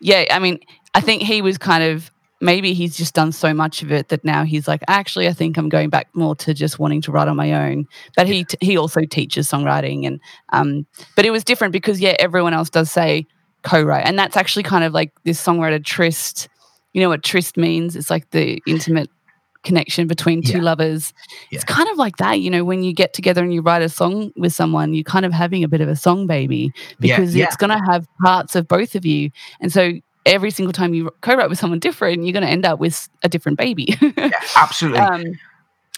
yeah, 0.00 0.24
I 0.30 0.38
mean, 0.38 0.58
I 0.94 1.00
think 1.00 1.22
he 1.22 1.42
was 1.42 1.58
kind 1.58 1.82
of 1.84 2.10
maybe 2.42 2.74
he's 2.74 2.96
just 2.96 3.14
done 3.14 3.30
so 3.30 3.54
much 3.54 3.82
of 3.82 3.92
it 3.92 4.08
that 4.08 4.24
now 4.24 4.44
he's 4.44 4.66
like, 4.66 4.82
actually, 4.88 5.28
I 5.28 5.32
think 5.32 5.56
I'm 5.56 5.68
going 5.68 5.88
back 5.88 6.08
more 6.12 6.34
to 6.36 6.52
just 6.52 6.78
wanting 6.78 7.00
to 7.02 7.12
write 7.12 7.28
on 7.28 7.36
my 7.36 7.52
own. 7.52 7.86
But 8.16 8.26
he 8.26 8.44
he 8.60 8.76
also 8.76 9.02
teaches 9.04 9.48
songwriting, 9.48 10.06
and 10.06 10.20
um, 10.52 10.86
but 11.16 11.24
it 11.24 11.30
was 11.30 11.44
different 11.44 11.72
because 11.72 12.00
yeah, 12.00 12.16
everyone 12.18 12.52
else 12.52 12.68
does 12.68 12.90
say 12.90 13.26
co-write, 13.62 14.04
and 14.04 14.18
that's 14.18 14.36
actually 14.36 14.64
kind 14.64 14.84
of 14.84 14.92
like 14.92 15.12
this 15.24 15.42
songwriter 15.42 15.82
tryst. 15.82 16.48
You 16.92 17.00
know 17.00 17.08
what 17.08 17.22
tryst 17.22 17.56
means? 17.56 17.96
It's 17.96 18.10
like 18.10 18.28
the 18.30 18.60
intimate 18.66 19.08
connection 19.62 20.06
between 20.06 20.42
two 20.42 20.58
Yeah. 20.58 20.64
lovers. 20.64 21.12
Yeah. 21.50 21.56
It's 21.56 21.64
kind 21.64 21.88
of 21.88 21.96
like 21.96 22.16
that, 22.16 22.40
you 22.40 22.50
know, 22.50 22.64
when 22.64 22.82
you 22.82 22.92
get 22.92 23.12
together 23.14 23.42
and 23.42 23.52
you 23.54 23.62
write 23.62 23.82
a 23.82 23.88
song 23.88 24.32
with 24.36 24.52
someone, 24.52 24.94
you're 24.94 25.04
kind 25.04 25.24
of 25.24 25.32
having 25.32 25.62
a 25.64 25.68
bit 25.68 25.80
of 25.80 25.88
a 25.88 25.96
song 25.96 26.26
baby 26.26 26.72
because 27.00 27.34
yeah. 27.34 27.44
it's 27.44 27.56
going 27.56 27.70
to 27.70 27.82
have 27.90 28.06
parts 28.22 28.56
of 28.56 28.66
both 28.68 28.94
of 28.94 29.04
you. 29.06 29.30
And 29.60 29.72
so 29.72 29.92
every 30.26 30.50
single 30.50 30.72
time 30.72 30.94
you 30.94 31.10
co-write 31.20 31.48
with 31.48 31.58
someone 31.58 31.78
different, 31.78 32.24
you're 32.24 32.32
going 32.32 32.44
to 32.44 32.48
end 32.50 32.64
up 32.64 32.78
with 32.78 33.08
a 33.22 33.28
different 33.28 33.58
baby. 33.58 33.96
yeah, 34.16 34.30
absolutely 34.56 35.00
um, 35.00 35.24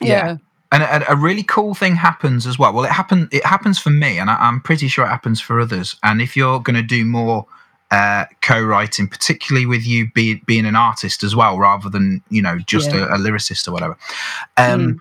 Yeah. 0.00 0.36
and 0.72 0.82
a, 0.82 1.12
a 1.12 1.16
really 1.16 1.42
cool 1.42 1.74
thing 1.74 1.94
happens 1.94 2.46
as 2.46 2.58
well. 2.58 2.72
Well, 2.72 2.84
it 2.84 2.90
happen 2.90 3.28
it 3.32 3.44
happens 3.44 3.78
for 3.78 3.90
me, 3.90 4.18
and 4.18 4.28
I, 4.30 4.36
I'm 4.36 4.60
pretty 4.60 4.88
sure 4.88 5.04
it 5.04 5.08
happens 5.08 5.40
for 5.40 5.60
others. 5.60 5.96
And 6.02 6.20
if 6.20 6.36
you're 6.36 6.60
going 6.60 6.76
to 6.76 6.82
do 6.82 7.04
more 7.04 7.46
uh, 7.94 8.24
co-writing, 8.42 9.06
particularly 9.08 9.66
with 9.66 9.84
you 9.86 10.10
be, 10.14 10.42
being 10.46 10.66
an 10.66 10.74
artist 10.76 11.22
as 11.22 11.34
well, 11.36 11.54
rather 11.58 11.88
than 11.88 12.22
you 12.28 12.42
know 12.42 12.58
just 12.74 12.92
Yeah. 12.92 13.04
a, 13.06 13.14
a 13.14 13.18
lyricist 13.18 13.68
or 13.68 13.72
whatever. 13.72 13.96
Um, 14.56 14.96
Mm. 14.96 15.00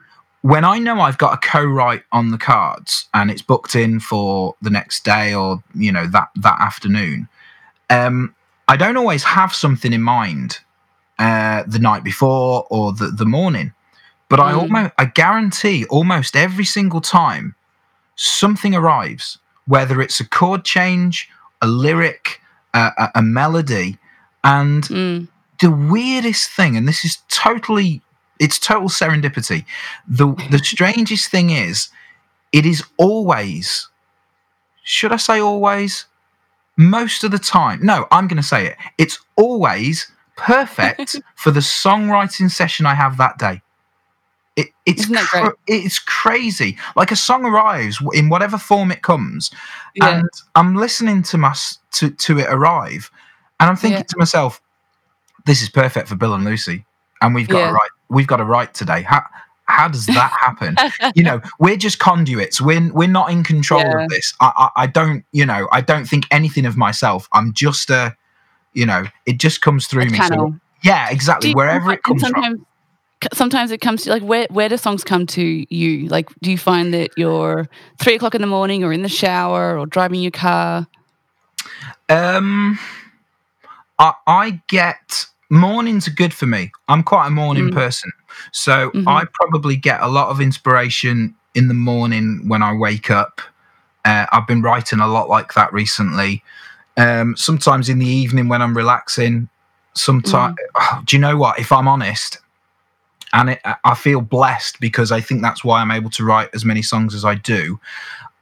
When 0.54 0.66
I 0.66 0.78
know 0.78 1.00
I've 1.00 1.18
got 1.18 1.34
a 1.34 1.48
co-write 1.48 2.04
on 2.12 2.32
the 2.32 2.38
cards 2.38 3.08
and 3.14 3.32
it's 3.32 3.42
booked 3.42 3.76
in 3.76 4.00
for 4.02 4.56
the 4.62 4.70
next 4.70 5.06
day 5.06 5.34
or 5.34 5.64
you 5.74 5.92
know 5.92 6.06
that 6.08 6.28
that 6.36 6.60
afternoon, 6.60 7.30
um, 7.90 8.36
I 8.68 8.76
don't 8.76 8.98
always 8.98 9.24
have 9.24 9.54
something 9.54 9.94
in 9.94 10.02
mind 10.04 10.60
uh, 11.18 11.64
the 11.66 11.80
night 11.80 12.04
before 12.04 12.68
or 12.70 12.92
the, 12.92 13.08
the 13.08 13.26
morning. 13.26 13.72
But 14.30 14.40
I 14.40 14.52
Mm. 14.52 14.62
almost, 14.62 14.92
I 14.98 15.06
guarantee, 15.06 15.86
almost 15.90 16.36
every 16.36 16.66
single 16.66 17.02
time, 17.02 17.56
something 18.16 18.76
arrives. 18.76 19.40
Whether 19.66 20.02
it's 20.02 20.20
a 20.20 20.28
chord 20.28 20.66
change, 20.66 21.30
a 21.62 21.68
lyric, 21.68 22.42
a, 22.74 22.92
a, 22.98 23.12
a 23.16 23.22
melody, 23.22 23.98
and 24.44 24.84
Mm. 24.84 25.28
the 25.62 25.72
weirdest 25.72 26.50
thing, 26.52 26.76
and 26.78 26.88
this 26.88 27.06
is 27.06 27.18
totally, 27.30 28.02
it's 28.40 28.60
total 28.60 28.90
serendipity. 28.90 29.66
The 30.08 30.28
the 30.52 30.60
strangest 30.64 31.32
thing 31.32 31.50
is, 31.50 31.90
it 32.52 32.66
is 32.66 32.84
always. 32.98 33.90
Should 34.84 35.12
I 35.14 35.18
say 35.18 35.40
always? 35.40 36.06
Most 36.78 37.24
of 37.24 37.32
the 37.32 37.40
time, 37.40 37.80
no, 37.86 38.08
I'm 38.12 38.28
going 38.28 38.42
to 38.42 38.48
say 38.48 38.68
it. 38.68 38.78
It's 38.98 39.20
always 39.38 40.12
perfect 40.38 41.18
for 41.36 41.52
the 41.52 41.60
songwriting 41.62 42.50
session 42.52 42.86
I 42.86 42.96
have 42.96 43.18
that 43.18 43.38
day. 43.38 43.62
It, 44.56 44.68
it's 44.86 45.02
Isn't 45.04 45.16
that 45.16 45.28
great? 45.32 45.44
cra- 45.46 45.54
it's 45.68 45.98
crazy. 46.00 46.78
Like 46.96 47.12
a 47.12 47.16
song 47.16 47.44
arrives 47.46 48.00
in 48.14 48.30
whatever 48.30 48.58
form 48.60 48.92
it 48.92 49.02
comes, 49.02 49.50
Yeah. 49.96 50.20
and 50.20 50.30
I'm 50.56 50.76
listening 50.76 51.24
to 51.24 51.38
my 51.40 51.56
to 51.94 52.12
to 52.12 52.38
it 52.40 52.48
arrive, 52.50 53.10
and 53.60 53.70
I'm 53.70 53.76
thinking 53.76 54.00
Yeah. 54.00 54.04
to 54.10 54.18
myself, 54.18 54.62
"This 55.46 55.62
is 55.64 55.70
perfect 55.70 56.08
for 56.08 56.16
Bill 56.16 56.36
and 56.36 56.46
Lucy," 56.46 56.86
and 57.22 57.34
we've 57.34 57.48
got 57.48 57.60
Yeah. 57.60 57.68
to 57.68 57.74
write. 57.74 57.90
We've 58.10 58.28
got 58.28 58.38
to 58.38 58.44
write 58.46 58.76
today. 58.76 59.02
How 59.02 59.24
how 59.66 59.88
does 59.88 60.06
that 60.06 60.32
happen? 60.40 60.76
you 61.16 61.24
know, 61.24 61.42
we're 61.58 61.78
just 61.78 61.98
conduits. 61.98 62.62
We're 62.62 62.92
we're 62.94 63.08
not 63.08 63.32
in 63.32 63.44
control 63.44 63.82
Yeah. 63.82 64.04
of 64.04 64.10
this. 64.10 64.36
I, 64.40 64.52
I 64.56 64.84
I 64.84 64.88
don't 64.88 65.26
you 65.32 65.48
know 65.48 65.68
I 65.72 65.82
don't 65.82 66.06
think 66.06 66.26
anything 66.30 66.68
of 66.68 66.78
myself. 66.78 67.28
I'm 67.34 67.54
just 67.54 67.90
a 67.90 68.16
you 68.74 68.86
know 68.86 69.06
it 69.26 69.40
just 69.40 69.62
comes 69.62 69.88
through 69.88 70.04
A 70.04 70.06
me. 70.08 70.20
So 70.28 70.56
Yeah, 70.84 71.10
exactly. 71.10 71.56
Wherever 71.56 71.92
it 71.92 72.04
comes 72.04 72.28
from. 72.28 72.68
Sometimes, 73.34 73.72
it 73.72 73.80
comes 73.82 74.04
to 74.04 74.10
like 74.10 74.24
where 74.24 74.48
where 74.50 74.70
do 74.70 74.78
songs 74.78 75.04
come 75.04 75.26
to 75.28 75.66
you? 75.74 76.08
Like, 76.08 76.30
do 76.42 76.52
you 76.52 76.58
find 76.58 76.94
that 76.94 77.12
you're 77.18 77.68
three 78.00 78.16
o'clock 78.16 78.36
in 78.36 78.42
the 78.42 78.48
morning, 78.48 78.84
or 78.84 78.92
in 78.92 79.02
the 79.04 79.10
shower, 79.10 79.78
or 79.78 79.86
driving 79.86 80.22
your 80.22 80.32
car? 80.32 80.88
Um, 82.10 82.78
I, 84.00 84.14
I 84.28 84.62
get 84.68 85.26
mornings 85.50 86.08
are 86.08 86.12
good 86.12 86.34
for 86.34 86.46
me. 86.46 86.72
I'm 86.88 87.04
quite 87.04 87.28
a 87.28 87.32
morning 87.32 87.70
Mm. 87.70 87.74
person, 87.74 88.12
so 88.52 88.90
Mhm. 88.92 89.08
I 89.08 89.26
probably 89.34 89.76
get 89.76 90.02
a 90.02 90.08
lot 90.08 90.30
of 90.30 90.42
inspiration 90.42 91.36
in 91.56 91.68
the 91.68 91.74
morning 91.74 92.48
when 92.48 92.64
I 92.64 92.74
wake 92.74 93.12
up. 93.12 93.42
Uh, 94.06 94.26
I've 94.32 94.48
been 94.48 94.62
writing 94.62 95.00
a 95.00 95.08
lot 95.08 95.30
like 95.30 95.54
that 95.54 95.72
recently. 95.72 96.44
Um, 96.98 97.36
sometimes 97.38 97.90
in 97.90 98.00
the 98.00 98.08
evening 98.08 98.50
when 98.50 98.62
I'm 98.62 98.76
relaxing. 98.76 99.50
Sometimes, 99.96 100.58
do 101.06 101.16
you 101.16 101.22
know 101.22 101.38
what? 101.38 101.60
If 101.60 101.72
I'm 101.72 101.88
honest, 101.88 102.40
and 103.34 103.50
it, 103.52 103.62
I 103.84 103.96
feel 103.96 104.22
blessed 104.22 104.80
because 104.80 105.12
I 105.12 105.20
think 105.22 105.42
that's 105.42 105.64
why 105.64 105.82
I'm 105.82 105.92
able 105.92 106.10
to 106.12 106.24
write 106.24 106.50
as 106.54 106.64
many 106.64 106.82
songs 106.82 107.14
as 107.16 107.26
I 107.26 107.36
do. 107.36 107.80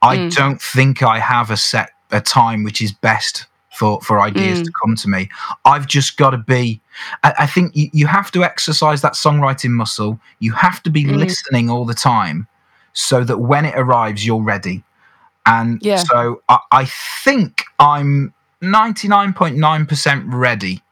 I 0.02 0.16
Mm. 0.18 0.34
don't 0.34 0.60
think 0.62 1.02
I 1.02 1.18
have 1.18 1.50
a 1.50 1.56
set 1.56 1.90
a 2.10 2.20
time 2.20 2.62
which 2.62 2.80
is 2.82 2.92
best 2.92 3.46
for 3.78 4.00
for 4.02 4.20
ideas 4.20 4.60
Mm. 4.60 4.64
to 4.66 4.72
come 4.82 4.96
to 4.96 5.08
me. 5.08 5.28
I've 5.64 5.86
just 5.86 6.16
got 6.18 6.30
to 6.30 6.38
be. 6.38 6.80
I, 7.24 7.32
I 7.40 7.46
think 7.46 7.74
you, 7.74 7.88
you 7.92 8.06
have 8.06 8.30
to 8.32 8.44
exercise 8.44 9.00
that 9.02 9.14
songwriting 9.14 9.70
muscle. 9.70 10.20
You 10.40 10.52
have 10.52 10.82
to 10.82 10.90
be 10.90 11.04
Mm. 11.04 11.16
listening 11.16 11.70
all 11.70 11.84
the 11.86 11.94
time, 11.94 12.46
so 12.92 13.24
that 13.24 13.38
when 13.38 13.64
it 13.64 13.74
arrives, 13.76 14.26
you're 14.26 14.42
ready. 14.42 14.84
And 15.46 15.78
Yeah. 15.82 15.96
so 16.04 16.42
I, 16.50 16.58
I 16.70 16.84
think 17.24 17.64
I'm 17.78 18.32
99.9% 18.62 20.24
ready 20.28 20.82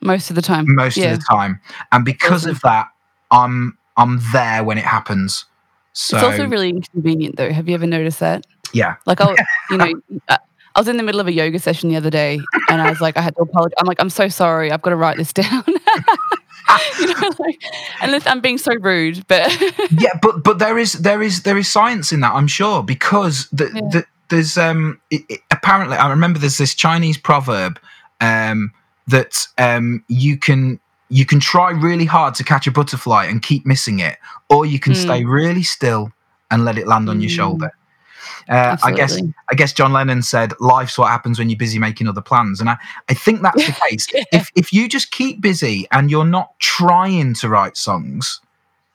Most 0.00 0.30
of 0.30 0.36
the 0.36 0.42
time, 0.42 0.64
most 0.68 0.96
yeah. 0.96 1.12
of 1.12 1.18
the 1.20 1.24
time, 1.28 1.60
and 1.92 2.04
because 2.04 2.42
Awesome. 2.44 2.50
of 2.52 2.60
that, 2.62 2.88
I'm 3.30 3.76
I'm 3.96 4.20
there 4.32 4.62
when 4.64 4.78
it 4.78 4.84
happens. 4.84 5.44
So 5.92 6.16
it's 6.16 6.24
also 6.24 6.46
really 6.46 6.68
inconvenient, 6.70 7.36
though. 7.36 7.50
Have 7.50 7.68
you 7.68 7.74
ever 7.74 7.86
noticed 7.86 8.20
that? 8.20 8.46
yeah, 8.74 8.96
Like, 9.06 9.20
I'll, 9.22 9.34
you 9.70 9.78
know, 9.78 9.92
I 10.28 10.38
was 10.76 10.88
in 10.88 10.98
the 10.98 11.02
middle 11.02 11.20
of 11.22 11.26
a 11.26 11.32
yoga 11.32 11.58
session 11.58 11.88
the 11.88 11.96
other 11.96 12.10
day, 12.10 12.38
and 12.68 12.82
I 12.82 12.90
was 12.90 13.00
like, 13.00 13.16
I 13.16 13.22
had 13.22 13.34
to 13.36 13.42
apologize. 13.42 13.76
I'm 13.78 13.86
like, 13.86 13.98
I'm 14.00 14.10
so 14.10 14.28
sorry. 14.28 14.70
I've 14.70 14.82
got 14.82 14.90
to 14.90 14.96
write 14.96 15.16
this 15.16 15.32
down. 15.32 15.64
you 17.00 17.06
know, 17.06 17.30
like, 17.38 17.62
and 18.02 18.12
this- 18.12 18.26
I'm 18.26 18.40
being 18.40 18.58
so 18.58 18.72
rude, 18.80 19.26
but 19.28 19.50
yeah, 19.92 20.18
but 20.20 20.42
but 20.44 20.58
there 20.58 20.76
is 20.78 20.92
there 20.94 21.22
is 21.22 21.42
there 21.44 21.56
is 21.56 21.70
science 21.70 22.12
in 22.12 22.20
that, 22.20 22.34
I'm 22.34 22.46
sure, 22.48 22.82
because 22.82 23.48
the, 23.50 23.70
Yeah. 23.74 23.80
the, 23.90 24.06
there's 24.28 24.58
um 24.58 25.00
it, 25.10 25.22
it- 25.28 25.40
apparently 25.50 25.96
I 25.96 26.10
remember 26.10 26.38
there's 26.38 26.58
this 26.58 26.74
Chinese 26.74 27.16
proverb 27.16 27.78
um 28.20 28.72
that 29.06 29.46
um 29.58 30.04
you 30.08 30.36
can 30.36 30.80
you 31.08 31.24
can 31.24 31.38
try 31.40 31.70
really 31.70 32.04
hard 32.04 32.34
to 32.36 32.44
catch 32.44 32.66
a 32.66 32.70
butterfly 32.72 33.24
and 33.26 33.42
keep 33.42 33.64
missing 33.66 33.98
it, 34.00 34.18
or 34.50 34.66
you 34.66 34.78
can 34.80 34.92
Mm. 34.92 34.96
stay 34.96 35.24
really 35.24 35.62
still 35.62 36.10
and 36.50 36.64
let 36.64 36.78
it 36.78 36.86
land 36.86 37.08
on 37.08 37.20
your 37.20 37.30
Mm. 37.30 37.34
shoulder. 37.36 37.70
Uh, 38.48 38.76
I 38.84 38.92
guess 38.92 39.18
I 39.50 39.54
guess 39.56 39.72
John 39.72 39.92
Lennon 39.92 40.22
said, 40.22 40.52
"Life's 40.60 40.96
what 40.98 41.10
happens 41.10 41.38
when 41.38 41.48
you're 41.50 41.58
busy 41.58 41.78
making 41.80 42.06
other 42.08 42.20
plans," 42.20 42.60
and 42.60 42.70
I, 42.70 42.76
I 43.08 43.14
think 43.14 43.42
that's 43.42 43.66
the 43.66 43.72
case. 43.90 44.06
Yeah. 44.12 44.22
If 44.32 44.50
if 44.54 44.72
you 44.72 44.88
just 44.88 45.10
keep 45.10 45.40
busy 45.40 45.86
and 45.90 46.10
you're 46.10 46.24
not 46.24 46.50
trying 46.60 47.34
to 47.34 47.48
write 47.48 47.76
songs, 47.76 48.40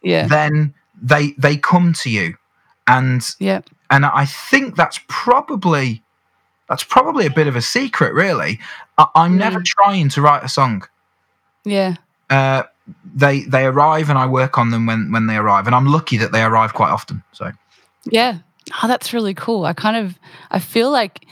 yeah, 0.01 0.25
then 0.27 0.73
they 1.01 1.31
they 1.37 1.57
come 1.57 1.91
to 1.93 2.09
you, 2.09 2.35
and 2.87 3.29
yeah, 3.39 3.59
and 3.89 4.05
I 4.05 4.25
think 4.25 4.75
that's 4.77 4.99
probably 5.09 6.01
that's 6.69 6.83
probably 6.85 7.25
a 7.25 7.29
bit 7.31 7.47
of 7.47 7.55
a 7.57 7.61
secret, 7.61 8.13
really. 8.13 8.57
I, 8.97 9.05
I'm 9.15 9.37
never 9.37 9.59
Mm. 9.59 9.65
trying 9.65 10.09
to 10.09 10.21
write 10.21 10.43
a 10.43 10.49
song. 10.49 10.83
Yeah. 11.65 11.95
Uh, 12.29 12.63
they 13.13 13.41
they 13.41 13.65
arrive, 13.65 14.09
and 14.09 14.17
I 14.17 14.25
work 14.25 14.57
on 14.57 14.71
them 14.71 14.85
when 14.85 15.11
when 15.11 15.27
they 15.27 15.35
arrive, 15.35 15.65
and 15.65 15.75
I'm 15.75 15.85
lucky 15.85 16.17
that 16.17 16.31
they 16.31 16.43
arrive 16.43 16.73
quite 16.73 16.89
often. 16.89 17.23
So 17.31 17.51
Yeah. 18.05 18.39
Oh, 18.81 18.87
that's 18.87 19.13
really 19.13 19.33
cool. 19.33 19.65
I 19.65 19.73
kind 19.73 19.97
of 19.97 20.17
I 20.49 20.59
feel 20.59 20.91
like 20.91 21.25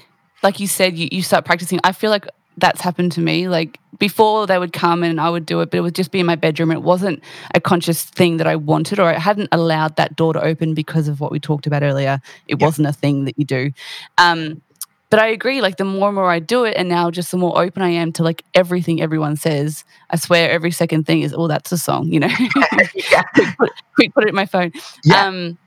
like 0.43 0.59
you 0.59 0.67
said 0.67 0.97
you, 0.97 1.09
you 1.11 1.21
start 1.21 1.45
practicing. 1.45 1.79
I 1.83 1.91
feel 1.91 2.09
like 2.09 2.27
that's 2.57 2.81
happened 2.81 3.11
to 3.13 3.21
me. 3.21 3.47
Like 3.47 3.79
before 3.97 4.47
they 4.47 4.57
would 4.57 4.73
come 4.73 5.03
and 5.03 5.19
I 5.19 5.29
would 5.29 5.45
do 5.45 5.61
it, 5.61 5.71
but 5.71 5.77
it 5.77 5.81
would 5.81 5.95
just 5.95 6.11
be 6.11 6.19
in 6.19 6.25
my 6.25 6.35
bedroom. 6.35 6.71
It 6.71 6.83
wasn't 6.83 7.21
a 7.53 7.59
conscious 7.59 8.03
thing 8.03 8.37
that 8.37 8.47
I 8.47 8.55
wanted 8.55 8.99
or 8.99 9.03
I 9.03 9.17
hadn't 9.17 9.49
allowed 9.51 9.95
that 9.97 10.15
door 10.15 10.33
to 10.33 10.41
open 10.41 10.73
because 10.73 11.07
of 11.07 11.19
what 11.19 11.31
we 11.31 11.39
talked 11.39 11.67
about 11.67 11.83
earlier. 11.83 12.21
It 12.47 12.61
wasn't 12.61 12.87
a 12.87 12.93
thing 12.93 13.25
that 13.25 13.37
you 13.37 13.45
do. 13.45 13.71
Um 14.17 14.61
but 15.09 15.19
I 15.19 15.27
agree, 15.27 15.61
like 15.61 15.77
the 15.77 15.85
more 15.85 16.09
and 16.09 16.15
more 16.15 16.29
I 16.29 16.39
do 16.39 16.65
it, 16.65 16.75
and 16.77 16.87
now 16.87 17.09
just 17.09 17.31
the 17.31 17.37
more 17.37 17.59
open 17.59 17.81
I 17.81 17.89
am 17.89 18.11
to 18.13 18.23
like 18.23 18.43
everything 18.53 19.01
everyone 19.01 19.35
says. 19.35 19.83
I 20.11 20.17
swear 20.17 20.51
every 20.51 20.71
second 20.71 21.05
thing 21.05 21.21
is, 21.21 21.33
oh, 21.33 21.47
that's 21.47 21.71
a 21.71 21.77
song, 21.77 22.11
you 22.11 22.19
know. 22.19 22.27
yeah, 23.11 23.23
quick, 23.33 23.57
put, 23.57 23.71
quick, 23.95 24.13
put 24.13 24.23
it 24.25 24.29
in 24.29 24.35
my 24.35 24.45
phone. 24.45 24.71
Yeah. 25.03 25.25
Um, 25.25 25.57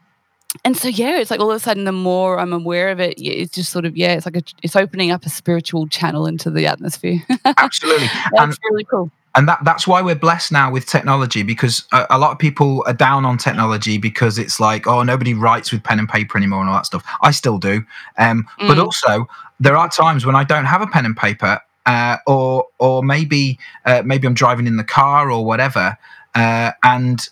and 0.65 0.77
so 0.77 0.89
yeah, 0.89 1.19
it's 1.19 1.31
like 1.31 1.41
all 1.41 1.51
of 1.51 1.57
a 1.57 1.61
sudden, 1.61 1.85
the 1.85 1.93
more 1.93 2.39
I'm 2.39 2.53
aware 2.53 2.91
of 2.91 3.01
it, 3.01 3.15
it's 3.17 3.55
just 3.55 3.73
sort 3.73 3.85
of 3.85 3.97
yeah, 3.97 4.13
it's 4.13 4.27
like 4.27 4.37
a, 4.37 4.43
it's 4.63 4.77
opening 4.77 5.11
up 5.11 5.25
a 5.25 5.31
spiritual 5.31 5.89
channel 5.89 6.27
into 6.27 6.51
the 6.51 6.67
atmosphere. 6.67 7.23
absolutely. 7.57 8.09
and 8.37 8.51
That's 8.51 8.59
really 8.71 8.85
cool. 8.85 9.11
And 9.35 9.49
that 9.49 9.59
that's 9.65 9.87
why 9.87 10.03
we're 10.03 10.15
blessed 10.15 10.53
now 10.53 10.71
with 10.71 10.87
technology 10.87 11.43
because 11.43 11.85
a, 11.93 12.07
a 12.11 12.19
lot 12.19 12.33
of 12.33 12.39
people 12.39 12.85
are 12.87 12.93
down 12.93 13.25
on 13.25 13.39
technology 13.39 13.97
because 13.99 14.39
it's 14.39 14.61
like 14.61 14.87
oh 14.87 15.03
nobody 15.03 15.35
writes 15.35 15.73
with 15.73 15.83
pen 15.83 15.99
and 15.99 16.09
paper 16.09 16.37
anymore 16.39 16.61
and 16.61 16.69
all 16.69 16.77
that 16.77 16.87
stuff. 16.87 17.05
I 17.23 17.31
still 17.31 17.59
do. 17.59 17.85
Um, 18.19 18.47
but 18.59 18.77
Mm. 18.77 18.85
also 18.85 19.29
there 19.61 19.77
are 19.77 19.89
times 19.89 20.27
when 20.27 20.35
i 20.35 20.43
don't 20.45 20.65
have 20.65 20.83
a 20.83 20.87
pen 20.87 21.07
and 21.07 21.17
paper 21.17 21.61
uh, 21.87 22.17
or 22.27 22.67
or 22.79 23.03
maybe 23.03 23.59
uh, 23.87 24.03
maybe 24.05 24.27
i'm 24.27 24.35
driving 24.35 24.67
in 24.67 24.77
the 24.77 24.85
car 24.85 25.31
or 25.31 25.45
whatever 25.45 25.97
uh, 26.35 26.73
and 26.83 27.29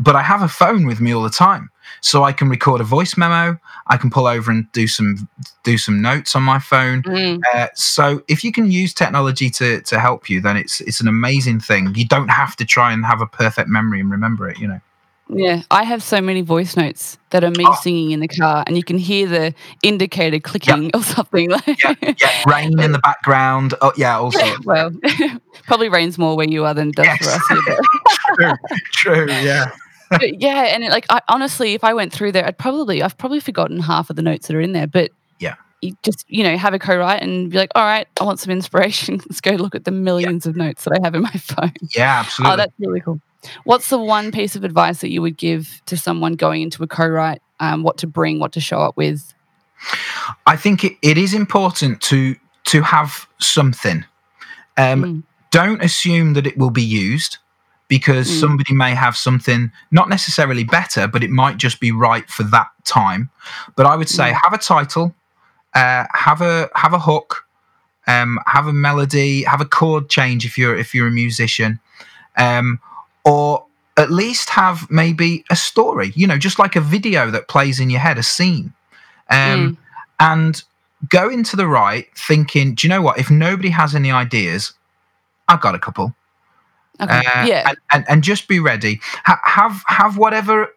but 0.00 0.16
i 0.16 0.22
have 0.22 0.42
a 0.42 0.48
phone 0.48 0.86
with 0.86 1.00
me 1.00 1.12
all 1.14 1.22
the 1.22 1.30
time 1.30 1.70
so 2.00 2.24
i 2.24 2.32
can 2.32 2.48
record 2.48 2.80
a 2.80 2.84
voice 2.84 3.16
memo 3.16 3.58
i 3.88 3.96
can 3.96 4.10
pull 4.10 4.26
over 4.26 4.50
and 4.50 4.70
do 4.72 4.86
some 4.86 5.28
do 5.64 5.76
some 5.78 6.00
notes 6.02 6.34
on 6.36 6.42
my 6.42 6.58
phone 6.58 7.02
Mm. 7.02 7.40
uh, 7.54 7.68
so 7.74 8.22
if 8.28 8.42
you 8.44 8.52
can 8.52 8.70
use 8.70 8.92
technology 8.94 9.50
to 9.50 9.80
to 9.82 9.98
help 9.98 10.28
you, 10.30 10.40
then 10.40 10.56
it's 10.56 10.80
it's 10.82 11.00
an 11.00 11.08
amazing 11.08 11.60
thing. 11.60 11.94
You 11.94 12.06
don't 12.06 12.28
have 12.28 12.56
to 12.56 12.64
try 12.64 12.92
and 12.92 13.04
have 13.06 13.20
a 13.20 13.26
perfect 13.26 13.68
memory 13.68 14.00
and 14.00 14.10
remember 14.10 14.48
it. 14.48 14.58
You 14.58 14.68
know. 14.68 14.80
Yeah, 15.30 15.62
I 15.70 15.84
have 15.84 16.02
so 16.02 16.20
many 16.20 16.40
voice 16.42 16.76
notes 16.76 17.18
that 17.30 17.44
are 17.44 17.50
me 17.50 17.64
Oh. 17.66 17.74
singing 17.82 18.10
in 18.12 18.20
the 18.20 18.28
car, 18.28 18.64
and 18.66 18.76
you 18.76 18.82
can 18.82 18.96
hear 18.98 19.26
the 19.28 19.54
indicator 19.82 20.40
clicking 20.40 20.90
or 20.94 21.02
something 21.02 21.50
like. 21.50 21.82
Yeah, 21.82 21.94
yeah. 22.02 22.42
Rain 22.46 22.78
in 22.80 22.92
the 22.92 22.98
background. 23.00 23.74
Oh 23.80 23.92
yeah, 23.96 24.16
also. 24.18 24.38
sorts. 24.44 24.64
well, 24.66 24.90
probably 25.66 25.88
rains 25.88 26.18
more 26.18 26.36
where 26.36 26.48
you 26.48 26.64
are 26.64 26.74
than 26.74 26.90
does 26.92 27.06
Yes. 27.06 27.18
for 27.24 27.30
us 27.30 27.48
here. 27.48 27.62
But. 28.38 28.58
True, 28.92 29.26
true. 29.26 29.32
Yeah. 29.34 29.70
Yeah, 30.20 30.64
and 30.74 30.84
it, 30.84 30.90
like 30.90 31.06
I, 31.10 31.20
honestly, 31.28 31.74
if 31.74 31.84
I 31.84 31.94
went 31.94 32.12
through 32.12 32.32
there, 32.32 32.46
I'd 32.46 32.58
probably 32.58 33.02
I've 33.02 33.16
probably 33.18 33.40
forgotten 33.40 33.80
half 33.80 34.10
of 34.10 34.16
the 34.16 34.22
notes 34.22 34.46
that 34.48 34.56
are 34.56 34.60
in 34.60 34.72
there. 34.72 34.86
But 34.86 35.10
Yeah. 35.38 35.54
you 35.82 35.94
just 36.02 36.24
you 36.28 36.42
know 36.44 36.56
have 36.56 36.74
a 36.74 36.78
co-write 36.78 37.22
and 37.22 37.50
be 37.50 37.56
like, 37.58 37.70
all 37.74 37.84
right, 37.84 38.06
I 38.20 38.24
want 38.24 38.40
some 38.40 38.50
inspiration. 38.50 39.16
Let's 39.28 39.40
go 39.40 39.52
look 39.52 39.74
at 39.74 39.84
the 39.84 39.90
millions 39.90 40.46
of 40.46 40.56
notes 40.56 40.84
that 40.84 40.98
I 40.98 41.04
have 41.04 41.14
in 41.14 41.22
my 41.22 41.30
phone. 41.32 41.72
Yeah, 41.94 42.20
absolutely. 42.20 42.52
Oh, 42.52 42.56
that's 42.56 42.72
really 42.78 43.00
cool. 43.00 43.20
What's 43.64 43.88
the 43.88 43.98
one 43.98 44.32
piece 44.32 44.56
of 44.56 44.64
advice 44.64 45.00
that 45.00 45.10
you 45.10 45.22
would 45.22 45.36
give 45.36 45.80
to 45.86 45.96
someone 45.96 46.32
going 46.34 46.62
into 46.62 46.82
a 46.82 46.86
co-write? 46.88 47.40
Um, 47.60 47.82
what 47.84 47.96
to 47.98 48.06
bring, 48.06 48.40
what 48.40 48.52
to 48.52 48.60
show 48.60 48.80
up 48.80 48.96
with? 48.96 49.32
I 50.46 50.56
think 50.56 50.82
it, 50.84 50.94
it 51.02 51.16
is 51.18 51.34
important 51.34 52.00
to 52.02 52.34
to 52.64 52.82
have 52.82 53.26
something. 53.38 54.04
Um, 54.76 55.02
Mm. 55.04 55.22
Don't 55.50 55.82
assume 55.82 56.34
that 56.34 56.46
it 56.46 56.58
will 56.58 56.68
be 56.70 56.82
used 56.82 57.38
because 57.88 58.28
Mm. 58.28 58.40
somebody 58.40 58.74
may 58.74 58.94
have 58.94 59.16
something 59.16 59.72
not 59.90 60.08
necessarily 60.08 60.64
better, 60.64 61.06
but 61.08 61.22
it 61.24 61.30
might 61.30 61.56
just 61.56 61.80
be 61.80 61.90
right 61.90 62.28
for 62.30 62.42
that 62.44 62.68
time. 62.84 63.30
But 63.76 63.86
I 63.86 63.96
would 63.96 64.08
say 64.08 64.30
Mm. 64.32 64.40
have 64.44 64.52
a 64.52 64.58
title, 64.58 65.14
uh, 65.74 66.04
have 66.14 66.40
a 66.42 66.68
have 66.74 66.92
a 66.92 66.98
hook, 66.98 67.46
um, 68.06 68.38
have 68.46 68.66
a 68.66 68.72
melody, 68.72 69.42
have 69.44 69.60
a 69.60 69.64
chord 69.66 70.08
change 70.08 70.44
if 70.44 70.56
you're 70.58 70.76
if 70.76 70.94
you're 70.94 71.08
a 71.08 71.10
musician, 71.10 71.80
um, 72.36 72.78
or 73.24 73.64
at 73.96 74.10
least 74.12 74.50
have 74.50 74.88
maybe 74.90 75.44
a 75.50 75.56
story. 75.56 76.12
You 76.14 76.26
know, 76.26 76.38
just 76.38 76.58
like 76.58 76.76
a 76.76 76.80
video 76.80 77.30
that 77.30 77.48
plays 77.48 77.80
in 77.80 77.90
your 77.90 78.00
head, 78.00 78.18
a 78.18 78.22
scene, 78.22 78.72
um, 79.30 79.70
Mm. 79.70 79.76
and 80.20 80.62
go 81.08 81.28
into 81.28 81.56
the 81.56 81.66
right 81.66 82.06
thinking, 82.16 82.74
do 82.74 82.86
you 82.86 82.88
know 82.90 83.02
what? 83.02 83.18
If 83.18 83.30
nobody 83.30 83.70
has 83.70 83.94
any 83.94 84.10
ideas, 84.10 84.72
I've 85.48 85.60
got 85.60 85.74
a 85.74 85.78
couple. 85.78 86.14
Okay. 87.00 87.22
Uh, 87.34 87.46
yeah. 87.46 87.68
and, 87.68 87.78
and, 87.92 88.04
and 88.08 88.22
just 88.24 88.48
be 88.48 88.60
ready. 88.60 89.00
Ha- 89.24 89.40
have 89.44 89.82
have 89.86 90.16
whatever 90.18 90.68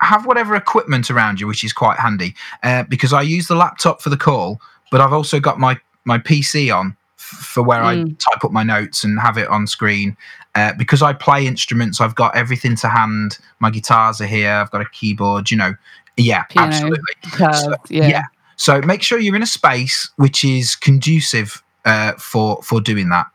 have 0.00 0.24
whatever 0.26 0.56
equipment 0.56 1.10
around 1.10 1.40
you, 1.40 1.46
which 1.46 1.62
is 1.62 1.72
quite 1.72 1.98
handy. 1.98 2.34
Uh, 2.62 2.84
because 2.84 3.12
I 3.12 3.22
use 3.22 3.48
the 3.48 3.54
laptop 3.54 4.00
for 4.00 4.08
the 4.10 4.16
call, 4.16 4.60
but 4.90 5.00
I've 5.00 5.12
also 5.12 5.38
got 5.40 5.58
my 5.58 5.78
my 6.04 6.18
PC 6.18 6.74
on 6.74 6.96
f- 7.18 7.22
for 7.24 7.62
where 7.62 7.82
I 7.82 7.96
Mm. 7.96 8.18
type 8.18 8.44
up 8.44 8.50
my 8.52 8.62
notes 8.62 9.04
and 9.04 9.20
have 9.20 9.36
it 9.38 9.48
on 9.48 9.66
screen. 9.66 10.16
Uh, 10.56 10.72
because 10.76 11.00
I 11.02 11.12
play 11.12 11.46
instruments, 11.46 12.00
I've 12.00 12.14
got 12.16 12.34
everything 12.34 12.74
to 12.76 12.88
hand. 12.88 13.38
My 13.60 13.70
guitars 13.70 14.20
are 14.20 14.26
here. 14.26 14.50
I've 14.50 14.70
got 14.72 14.80
a 14.80 14.88
keyboard. 14.90 15.50
You 15.50 15.58
know, 15.58 15.74
yeah, 16.16 16.42
Piano. 16.44 16.68
absolutely. 16.72 17.14
Guitars, 17.22 17.60
so- 17.62 17.74
yeah. 17.88 18.08
yeah. 18.08 18.22
So 18.56 18.80
make 18.82 19.02
sure 19.02 19.18
you're 19.18 19.36
in 19.36 19.42
a 19.42 19.46
space 19.46 20.10
which 20.16 20.44
is 20.44 20.74
conducive 20.76 21.62
uh, 21.84 22.12
for 22.12 22.62
for 22.62 22.80
doing 22.80 23.08
that, 23.10 23.26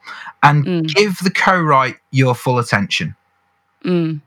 and 0.43 0.65
Mm. 0.65 0.87
give 0.93 1.17
the 1.23 1.31
co-write 1.31 1.97
your 2.11 2.35
full 2.35 2.59
attention. 2.59 3.15
Mm. 3.83 4.21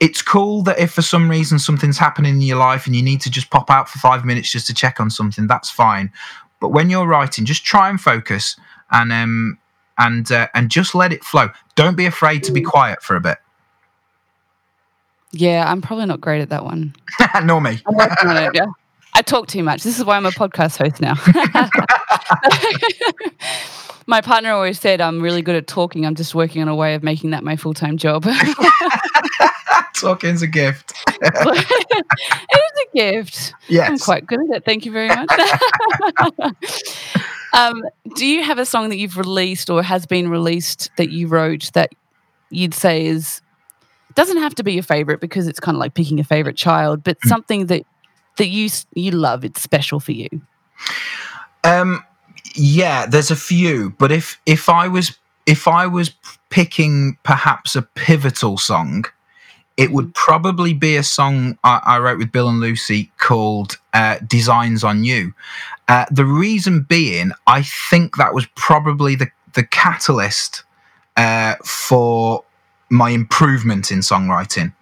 It's 0.00 0.22
cool 0.22 0.62
that 0.62 0.78
if 0.78 0.92
for 0.92 1.02
some 1.02 1.28
reason 1.28 1.58
something's 1.58 1.98
happening 1.98 2.36
in 2.36 2.40
your 2.40 2.56
life 2.56 2.86
and 2.86 2.96
you 2.96 3.02
need 3.02 3.20
to 3.20 3.30
just 3.30 3.50
pop 3.50 3.70
out 3.70 3.86
for 3.88 3.98
five 3.98 4.24
minutes 4.24 4.50
just 4.50 4.66
to 4.68 4.74
check 4.74 4.98
on 4.98 5.10
something, 5.10 5.46
that's 5.46 5.68
fine. 5.68 6.10
But 6.58 6.68
when 6.70 6.88
you're 6.88 7.06
writing, 7.06 7.44
just 7.44 7.64
try 7.64 7.90
and 7.90 8.00
focus 8.00 8.56
and 8.90 9.12
um 9.12 9.58
and 9.98 10.32
uh, 10.32 10.48
and 10.54 10.70
just 10.70 10.94
let 10.94 11.12
it 11.12 11.22
flow. 11.22 11.48
Don't 11.74 11.96
be 11.96 12.06
afraid 12.06 12.42
to 12.44 12.52
be 12.52 12.62
quiet 12.62 13.02
for 13.02 13.14
a 13.14 13.20
bit. 13.20 13.36
Yeah, 15.32 15.70
I'm 15.70 15.82
probably 15.82 16.06
not 16.06 16.20
great 16.20 16.40
at 16.40 16.48
that 16.48 16.64
one. 16.64 16.94
Nor 17.44 17.60
me. 17.60 17.80
I'm 17.86 17.94
working 17.94 18.28
on 18.28 18.36
it. 18.36 18.50
Yeah. 18.54 18.66
I 19.14 19.22
talk 19.22 19.48
too 19.48 19.62
much. 19.62 19.82
This 19.82 19.98
is 19.98 20.04
why 20.04 20.16
I'm 20.16 20.24
a 20.26 20.30
podcast 20.30 20.78
host 20.78 21.00
now. 21.00 21.14
my 24.06 24.20
partner 24.20 24.52
always 24.52 24.80
said 24.80 25.00
I'm 25.00 25.20
really 25.20 25.42
good 25.42 25.56
at 25.56 25.66
talking. 25.66 26.06
I'm 26.06 26.14
just 26.14 26.34
working 26.34 26.62
on 26.62 26.68
a 26.68 26.74
way 26.74 26.94
of 26.94 27.02
making 27.02 27.30
that 27.30 27.44
my 27.44 27.56
full 27.56 27.74
time 27.74 27.96
job. 27.96 28.24
Talking's 29.94 30.42
a 30.42 30.46
gift. 30.46 30.94
it 31.08 32.60
is 32.60 32.86
a 32.86 32.96
gift. 32.96 33.54
Yes. 33.68 33.90
I'm 33.90 33.98
quite 33.98 34.26
good 34.26 34.40
at 34.50 34.56
it. 34.56 34.64
Thank 34.64 34.86
you 34.86 34.92
very 34.92 35.08
much. 35.08 35.30
um, 37.52 37.84
do 38.16 38.26
you 38.26 38.42
have 38.42 38.58
a 38.58 38.64
song 38.64 38.88
that 38.88 38.96
you've 38.96 39.16
released 39.16 39.68
or 39.68 39.82
has 39.82 40.06
been 40.06 40.28
released 40.30 40.90
that 40.96 41.10
you 41.10 41.28
wrote 41.28 41.70
that 41.74 41.90
you'd 42.50 42.74
say 42.74 43.06
is 43.06 43.42
doesn't 44.14 44.38
have 44.38 44.54
to 44.56 44.62
be 44.62 44.72
your 44.72 44.82
favorite 44.82 45.20
because 45.20 45.46
it's 45.46 45.60
kind 45.60 45.76
of 45.76 45.80
like 45.80 45.94
picking 45.94 46.18
a 46.18 46.24
favorite 46.24 46.56
child, 46.56 47.04
but 47.04 47.16
something 47.24 47.66
that 47.66 47.84
that 48.38 48.48
you 48.48 48.68
you 48.94 49.12
love, 49.12 49.44
it's 49.44 49.62
special 49.62 50.00
for 50.00 50.12
you. 50.12 50.28
Um, 51.64 52.02
yeah, 52.54 53.06
there's 53.06 53.30
a 53.30 53.36
few, 53.36 53.90
but 53.98 54.12
if 54.12 54.40
if 54.46 54.68
I 54.68 54.88
was 54.88 55.16
if 55.46 55.66
I 55.68 55.86
was 55.86 56.10
picking 56.50 57.16
perhaps 57.22 57.76
a 57.76 57.82
pivotal 57.82 58.58
song, 58.58 59.04
it 59.76 59.90
would 59.92 60.14
probably 60.14 60.74
be 60.74 60.96
a 60.96 61.02
song 61.02 61.58
I, 61.64 61.80
I 61.84 61.98
wrote 61.98 62.18
with 62.18 62.32
Bill 62.32 62.48
and 62.48 62.60
Lucy 62.60 63.10
called 63.18 63.78
uh, 63.94 64.18
"Designs 64.26 64.84
on 64.84 65.04
You." 65.04 65.32
Uh, 65.88 66.06
the 66.10 66.24
reason 66.24 66.86
being, 66.88 67.32
I 67.46 67.62
think 67.62 68.16
that 68.16 68.34
was 68.34 68.46
probably 68.56 69.14
the 69.16 69.28
the 69.54 69.64
catalyst 69.64 70.64
uh, 71.16 71.54
for 71.64 72.44
my 72.90 73.10
improvement 73.10 73.90
in 73.90 73.98
songwriting. 74.00 74.72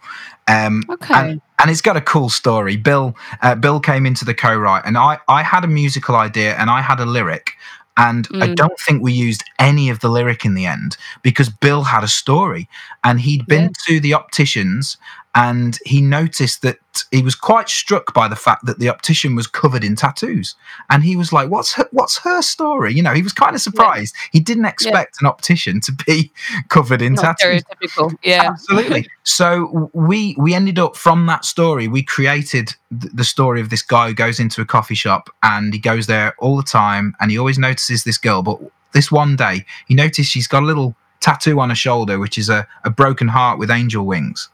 Um, 0.47 0.83
Okay. 0.91 1.15
and, 1.15 1.43
and 1.59 1.71
it's 1.71 1.81
got 1.83 1.97
a 1.97 2.01
cool 2.01 2.29
story. 2.29 2.77
Bill 2.77 3.17
uh, 3.43 3.55
Bill 3.55 3.81
came 3.81 4.07
into 4.07 4.25
the 4.25 4.35
co-write, 4.35 4.83
and 4.87 4.97
I 4.97 5.19
I 5.29 5.43
had 5.43 5.65
a 5.65 5.69
musical 5.69 6.17
idea 6.17 6.55
and 6.57 6.71
I 6.71 6.81
had 6.83 7.01
a 7.01 7.07
lyric, 7.07 7.53
and 7.97 8.29
I 8.41 8.49
Mm. 8.49 8.57
don't 8.57 8.79
think 8.87 9.03
we 9.03 9.13
used 9.13 9.43
any 9.59 9.91
of 9.91 10.01
the 10.01 10.09
lyric 10.09 10.45
in 10.45 10.55
the 10.55 10.67
end 10.67 10.97
because 11.23 11.49
Bill 11.51 11.83
had 11.85 12.05
a 12.05 12.09
story, 12.09 12.69
and 13.05 13.21
he'd 13.21 13.47
been 13.47 13.73
to 13.87 14.01
the 14.01 14.15
opticians, 14.15 14.97
and 15.39 15.79
he 15.87 16.01
noticed 16.01 16.63
that 16.63 16.79
he 17.13 17.23
was 17.23 17.37
quite 17.37 17.69
struck 17.69 18.13
by 18.13 18.27
the 18.27 18.35
fact 18.35 18.67
that 18.67 18.81
the 18.81 18.89
optician 18.89 19.37
was 19.37 19.47
covered 19.47 19.85
in 19.85 19.95
tattoos, 19.95 20.57
and 20.91 21.05
he 21.05 21.15
was 21.17 21.33
like, 21.33 21.49
"What's 21.49 21.73
her, 21.75 21.89
what's 21.93 22.19
her 22.19 22.43
story?" 22.43 22.93
You 22.93 23.03
know, 23.03 23.15
he 23.15 23.23
was 23.23 23.33
kind 23.33 23.55
of 23.55 23.61
surprised. 23.61 24.15
He 24.33 24.41
didn't 24.41 24.65
expect 24.65 25.17
an 25.21 25.29
optician 25.29 25.81
to 25.83 25.93
be 25.93 26.33
covered 26.69 27.01
in 27.01 27.15
Not 27.15 27.39
tattoos. 27.39 27.63
stereotypical. 27.63 28.17
Yeah. 28.25 28.51
Absolutely. 28.51 29.07
So 29.23 29.91
we 29.95 30.35
we 30.39 30.55
ended 30.55 30.79
up 30.79 30.97
from 30.97 31.27
that 31.27 31.45
story. 31.45 31.87
We 31.87 32.03
created 32.03 32.75
th- 33.01 33.13
the 33.15 33.25
story 33.25 33.61
of 33.61 33.71
this 33.71 33.83
guy 33.83 34.09
who 34.09 34.15
goes 34.15 34.41
into 34.41 34.61
a 34.61 34.65
coffee 34.67 34.97
shop 34.97 35.31
and 35.45 35.73
he 35.73 35.79
goes 35.79 36.09
there 36.09 36.35
all 36.41 36.57
the 36.57 36.63
time 36.65 37.15
and 37.21 37.31
he 37.31 37.39
always 37.39 37.59
notices 37.59 38.03
this 38.03 38.19
girl. 38.19 38.43
But 38.43 38.59
this 38.93 39.13
one 39.13 39.37
day 39.37 39.65
he 39.87 39.95
noticed 39.95 40.31
she's 40.33 40.49
got 40.49 40.65
a 40.65 40.67
little 40.67 40.97
tattoo 41.21 41.61
on 41.61 41.69
her 41.69 41.77
shoulder, 41.77 42.19
which 42.19 42.39
is 42.39 42.49
a, 42.49 42.67
a 42.85 42.91
broken 42.91 43.29
heart 43.29 43.59
with 43.59 43.71
angel 43.71 44.05
wings. 44.05 44.49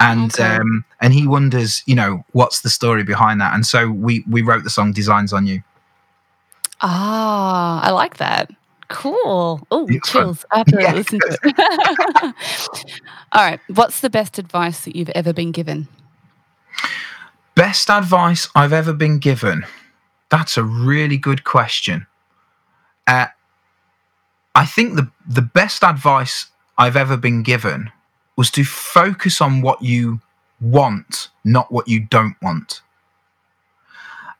And 0.00 0.32
Okay. 0.34 0.56
um, 0.56 0.84
and 1.00 1.12
he 1.12 1.26
wonders, 1.26 1.82
you 1.86 1.94
know, 1.94 2.24
what's 2.32 2.60
the 2.60 2.70
story 2.70 3.02
behind 3.02 3.40
that? 3.40 3.52
And 3.54 3.66
so 3.66 3.90
we 3.90 4.24
we 4.30 4.42
wrote 4.42 4.62
the 4.64 4.70
song 4.70 4.92
"Designs 4.92 5.32
on 5.32 5.46
You." 5.46 5.62
Ah, 6.80 7.80
I 7.82 7.90
like 7.90 8.18
that. 8.18 8.50
Cool. 8.88 9.60
Oh, 9.70 9.86
It's 9.90 10.08
fun. 10.08 10.22
chills 10.22 10.44
after 10.54 10.80
Yeah. 10.80 10.90
I 10.90 10.94
listen 10.94 11.18
to 11.18 11.38
it. 11.42 12.34
All 13.32 13.44
right. 13.44 13.60
What's 13.68 14.00
the 14.00 14.08
best 14.10 14.38
advice 14.38 14.84
that 14.84 14.94
you've 14.96 15.10
ever 15.10 15.32
been 15.32 15.50
given? 15.52 15.88
Best 17.54 17.90
advice 17.90 18.48
I've 18.54 18.72
ever 18.72 18.92
been 18.92 19.18
given. 19.18 19.66
That's 20.30 20.56
a 20.56 20.62
really 20.62 21.16
good 21.18 21.42
question. 21.44 22.06
Uh, 23.06 23.26
I 24.54 24.64
think 24.64 24.94
the 24.94 25.10
the 25.26 25.42
best 25.42 25.82
advice 25.82 26.46
I've 26.78 26.96
ever 26.96 27.16
been 27.16 27.42
given 27.42 27.90
was 28.38 28.50
to 28.52 28.64
focus 28.64 29.42
on 29.42 29.60
what 29.60 29.82
you 29.82 30.20
want, 30.60 31.28
not 31.44 31.70
what 31.72 31.88
you 31.88 32.00
don't 32.00 32.36
want. 32.40 32.80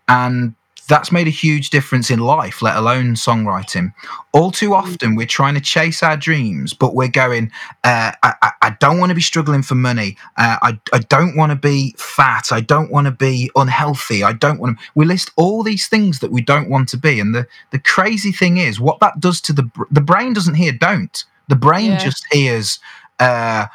And 0.08 0.54
that's 0.88 1.12
made 1.12 1.26
a 1.26 1.30
huge 1.30 1.68
difference 1.68 2.10
in 2.10 2.20
life, 2.20 2.62
let 2.62 2.76
alone 2.76 3.14
songwriting. 3.14 3.92
All 4.32 4.50
too 4.50 4.72
often, 4.72 5.16
we're 5.16 5.26
trying 5.26 5.54
to 5.54 5.60
chase 5.60 6.02
our 6.02 6.16
dreams, 6.16 6.72
but 6.72 6.94
we're 6.94 7.08
going, 7.08 7.50
uh, 7.84 8.12
I, 8.22 8.34
I, 8.40 8.52
I 8.62 8.70
don't 8.80 8.98
want 8.98 9.10
to 9.10 9.14
be 9.14 9.20
struggling 9.20 9.62
for 9.62 9.74
money. 9.74 10.16
Uh, 10.38 10.56
I, 10.62 10.80
I 10.94 11.00
don't 11.00 11.36
want 11.36 11.50
to 11.50 11.56
be 11.56 11.94
fat. 11.98 12.52
I 12.52 12.60
don't 12.60 12.90
want 12.90 13.06
to 13.06 13.10
be 13.10 13.50
unhealthy. 13.56 14.22
I 14.22 14.32
don't 14.32 14.60
want 14.60 14.78
to. 14.78 14.84
We 14.94 15.04
list 15.04 15.30
all 15.36 15.62
these 15.62 15.88
things 15.88 16.20
that 16.20 16.30
we 16.30 16.40
don't 16.40 16.70
want 16.70 16.88
to 16.90 16.96
be. 16.96 17.20
And 17.20 17.34
the, 17.34 17.46
the 17.70 17.80
crazy 17.80 18.32
thing 18.32 18.56
is, 18.56 18.80
what 18.80 19.00
that 19.00 19.20
does 19.20 19.40
to 19.42 19.52
the 19.52 19.68
the 19.90 20.00
brain 20.00 20.32
doesn't 20.32 20.54
hear 20.54 20.72
don't. 20.72 21.24
The 21.48 21.56
brain 21.56 21.90
Yeah. 21.90 21.98
just 21.98 22.24
hears, 22.32 22.78
uh, 23.18 23.66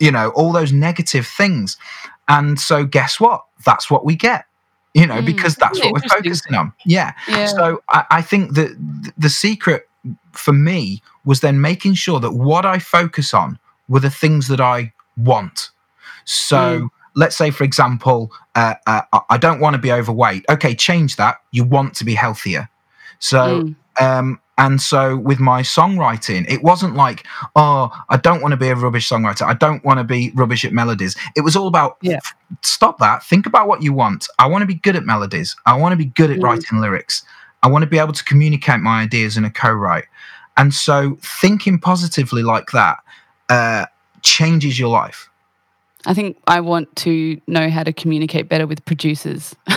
you 0.00 0.10
know, 0.10 0.30
all 0.30 0.52
those 0.52 0.72
negative 0.72 1.26
things. 1.26 1.76
And 2.28 2.58
so, 2.58 2.84
guess 2.84 3.20
what? 3.20 3.44
That's 3.64 3.90
what 3.90 4.04
we 4.04 4.16
get. 4.16 4.44
You 4.94 5.06
know, 5.06 5.16
Mm, 5.20 5.26
because 5.26 5.56
that's 5.56 5.80
what 5.80 5.92
we're 5.92 6.08
focusing 6.08 6.54
on. 6.54 6.72
Yeah. 6.86 7.12
Yeah. 7.28 7.46
So 7.46 7.82
I, 7.88 8.04
I 8.10 8.22
think 8.22 8.54
that 8.54 8.76
the 9.18 9.28
secret 9.28 9.88
for 10.32 10.52
me 10.52 11.02
was 11.24 11.40
then 11.40 11.60
making 11.60 11.94
sure 11.94 12.20
that 12.20 12.30
what 12.32 12.64
I 12.64 12.78
focus 12.78 13.34
on 13.34 13.58
were 13.88 14.00
the 14.00 14.10
things 14.10 14.46
that 14.48 14.60
I 14.60 14.92
want. 15.16 15.70
So 16.24 16.56
Mm. 16.56 16.88
let's 17.16 17.36
say, 17.36 17.50
for 17.50 17.64
example, 17.64 18.30
uh, 18.54 18.74
uh, 18.86 19.02
I- 19.30 19.38
don't 19.38 19.60
want 19.60 19.74
to 19.74 19.80
be 19.82 19.90
overweight. 19.92 20.44
Okay, 20.48 20.74
change 20.74 21.16
that. 21.16 21.38
You 21.50 21.64
want 21.64 21.94
to 21.96 22.04
be 22.04 22.14
healthier. 22.14 22.68
So, 23.18 23.62
Mm. 23.64 23.74
Um, 24.00 24.40
and 24.56 24.80
so 24.80 25.16
with 25.16 25.40
my 25.40 25.62
songwriting, 25.62 26.44
it 26.48 26.62
wasn't 26.62 26.94
like, 26.94 27.26
oh, 27.56 27.90
I 28.08 28.16
don't 28.16 28.40
want 28.40 28.52
to 28.52 28.56
be 28.56 28.68
a 28.68 28.76
rubbish 28.76 29.08
songwriter. 29.08 29.42
I 29.42 29.54
don't 29.54 29.84
want 29.84 29.98
to 29.98 30.04
be 30.04 30.30
rubbish 30.34 30.64
at 30.64 30.72
melodies. 30.72 31.16
It 31.34 31.40
was 31.40 31.56
all 31.56 31.66
about, 31.66 31.96
Yeah. 32.02 32.20
stop 32.62 32.98
that. 33.00 33.24
Think 33.24 33.46
about 33.46 33.66
what 33.66 33.82
you 33.82 33.92
want. 33.92 34.28
I 34.38 34.46
want 34.46 34.62
to 34.62 34.66
be 34.66 34.74
good 34.74 34.94
at 34.94 35.04
melodies. 35.04 35.56
I 35.66 35.76
want 35.76 35.92
to 35.92 35.96
be 35.96 36.04
good 36.04 36.30
at 36.30 36.38
Mm. 36.38 36.44
writing 36.44 36.80
lyrics. 36.80 37.24
I 37.64 37.68
want 37.68 37.82
to 37.82 37.88
be 37.88 37.98
able 37.98 38.12
to 38.12 38.22
communicate 38.24 38.78
my 38.80 39.02
ideas 39.02 39.36
in 39.36 39.44
a 39.44 39.50
co-write. 39.50 40.04
And 40.56 40.72
so 40.72 41.18
thinking 41.20 41.80
positively 41.80 42.44
like 42.44 42.70
that 42.70 42.98
uh, 43.48 43.86
changes 44.22 44.78
your 44.78 44.88
life. 44.88 45.28
I 46.06 46.14
think 46.14 46.36
I 46.46 46.60
want 46.60 46.94
to 46.96 47.40
know 47.48 47.70
how 47.70 47.82
to 47.82 47.92
communicate 47.92 48.48
better 48.48 48.66
with 48.68 48.84
producers. 48.84 49.56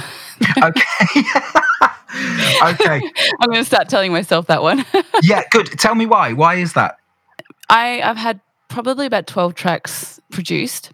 Okay. 0.63 0.83
okay. 2.15 3.01
I'm 3.39 3.49
going 3.49 3.61
to 3.61 3.65
start 3.65 3.89
telling 3.89 4.11
myself 4.11 4.47
that 4.47 4.61
one. 4.61 4.85
Yeah, 5.23 5.43
good. 5.51 5.67
Tell 5.79 5.95
me 5.95 6.05
why. 6.05 6.33
Why 6.33 6.55
is 6.55 6.73
that? 6.73 6.97
I, 7.69 8.01
I've 8.01 8.17
had 8.17 8.39
probably 8.67 9.05
about 9.05 9.25
12 9.27 9.55
tracks 9.55 10.19
produced 10.31 10.91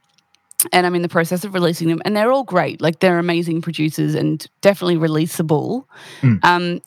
and 0.71 0.85
I'm 0.85 0.95
in 0.95 1.01
the 1.01 1.09
process 1.09 1.43
of 1.43 1.53
releasing 1.53 1.89
them 1.89 2.01
and 2.05 2.15
they're 2.15 2.31
all 2.31 2.43
great. 2.45 2.81
Like 2.81 2.99
they're 2.99 3.19
amazing 3.19 3.61
producers 3.61 4.15
and 4.15 4.45
definitely 4.61 4.95
releasable. 4.95 5.85
Mm. 6.21 6.43
Um, 6.43 6.81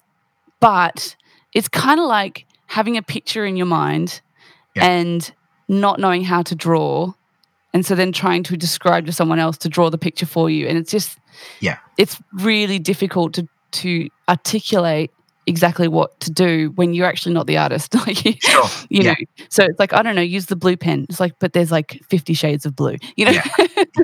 but 0.60 1.14
it's 1.52 1.68
kind 1.68 2.00
of 2.00 2.06
like 2.06 2.46
having 2.66 2.96
a 2.96 3.02
picture 3.02 3.44
in 3.44 3.56
your 3.56 3.66
mind 3.66 4.20
Yeah. 4.74 4.86
and 4.86 5.32
not 5.68 6.00
knowing 6.00 6.24
how 6.24 6.42
to 6.42 6.54
draw. 6.54 7.12
And 7.74 7.84
so 7.84 7.94
then 7.94 8.12
trying 8.12 8.42
to 8.44 8.56
describe 8.56 9.04
to 9.06 9.12
someone 9.12 9.38
else 9.38 9.58
to 9.58 9.68
draw 9.68 9.90
the 9.90 9.98
picture 9.98 10.26
for 10.26 10.48
you. 10.48 10.66
And 10.66 10.78
it's 10.78 10.90
just, 10.90 11.18
Yeah. 11.60 11.76
it's 11.98 12.20
really 12.32 12.78
difficult 12.78 13.34
to, 13.34 13.46
to 13.72 14.08
articulate 14.28 15.10
exactly 15.48 15.86
what 15.86 16.18
to 16.18 16.30
do 16.30 16.72
when 16.74 16.92
you're 16.92 17.06
actually 17.06 17.32
not 17.32 17.46
the 17.46 17.56
artist. 17.56 17.94
like 18.06 18.24
you, 18.24 18.34
Sure. 18.40 18.64
you 18.88 19.02
yeah. 19.04 19.10
know 19.10 19.14
so 19.48 19.62
it's 19.64 19.78
like 19.78 19.92
i 19.92 20.02
don't 20.02 20.16
know 20.16 20.22
use 20.22 20.46
the 20.46 20.56
blue 20.56 20.76
pen 20.76 21.06
it's 21.08 21.20
like 21.20 21.34
but 21.38 21.52
there's 21.52 21.70
like 21.70 22.00
50 22.10 22.34
shades 22.34 22.66
of 22.66 22.74
blue 22.74 22.96
you 23.16 23.26
know 23.26 23.32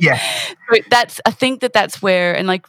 Yeah. 0.00 0.20
but 0.70 0.82
that's 0.90 1.20
i 1.26 1.30
think 1.32 1.60
that 1.60 1.72
that's 1.72 2.00
where 2.00 2.36
and 2.36 2.46
like 2.46 2.66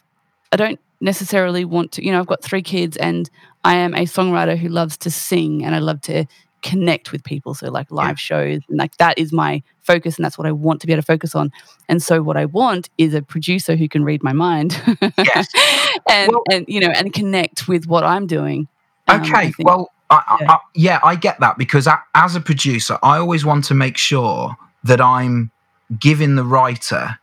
i 0.50 0.56
don't 0.56 0.80
necessarily 1.00 1.64
want 1.64 1.92
to 1.92 2.04
you 2.04 2.10
know 2.10 2.18
i've 2.18 2.26
got 2.26 2.42
three 2.42 2.62
kids 2.62 2.96
and 2.96 3.30
i 3.64 3.74
am 3.76 3.94
a 3.94 4.06
songwriter 4.06 4.56
who 4.58 4.68
loves 4.68 4.96
to 4.98 5.10
sing 5.10 5.64
and 5.64 5.74
i 5.74 5.78
love 5.78 6.00
to 6.00 6.24
connect 6.64 7.12
with 7.12 7.22
people 7.22 7.54
so 7.54 7.70
like 7.70 7.88
live 7.92 8.18
shows 8.18 8.60
and 8.68 8.78
like 8.78 8.96
that 8.96 9.16
is 9.18 9.32
my 9.32 9.62
focus 9.82 10.16
and 10.16 10.24
that's 10.24 10.36
what 10.38 10.46
i 10.46 10.50
want 10.52 10.80
to 10.80 10.86
be 10.88 10.92
able 10.92 11.02
to 11.02 11.06
focus 11.06 11.34
on 11.34 11.52
and 11.88 12.02
so 12.02 12.22
what 12.22 12.36
i 12.36 12.44
want 12.46 12.88
is 12.98 13.14
a 13.14 13.22
producer 13.22 13.76
who 13.76 13.86
can 13.88 14.02
read 14.02 14.22
my 14.22 14.32
mind 14.32 14.70
Yes. 15.18 15.46
and 16.08 16.32
Well- 16.32 16.42
and 16.50 16.64
you 16.66 16.80
know 16.80 16.88
and 16.90 17.12
connect 17.12 17.68
with 17.68 17.86
what 17.86 18.02
i'm 18.02 18.26
doing 18.26 18.66
Um, 19.08 19.20
I 19.22 19.26
Okay. 19.26 19.52
Well, 19.60 19.90
I, 20.10 20.22
I, 20.40 20.52
I, 20.54 20.58
yeah, 20.74 20.98
I 21.04 21.14
get 21.16 21.38
that 21.40 21.56
because 21.58 21.86
as 22.14 22.36
a 22.36 22.40
producer, 22.40 22.98
I 23.02 23.18
always 23.18 23.44
want 23.44 23.64
to 23.66 23.74
make 23.74 23.96
sure 23.96 24.56
that 24.84 25.00
I'm 25.00 25.50
giving 25.98 26.36
the 26.36 26.44
writer 26.44 27.18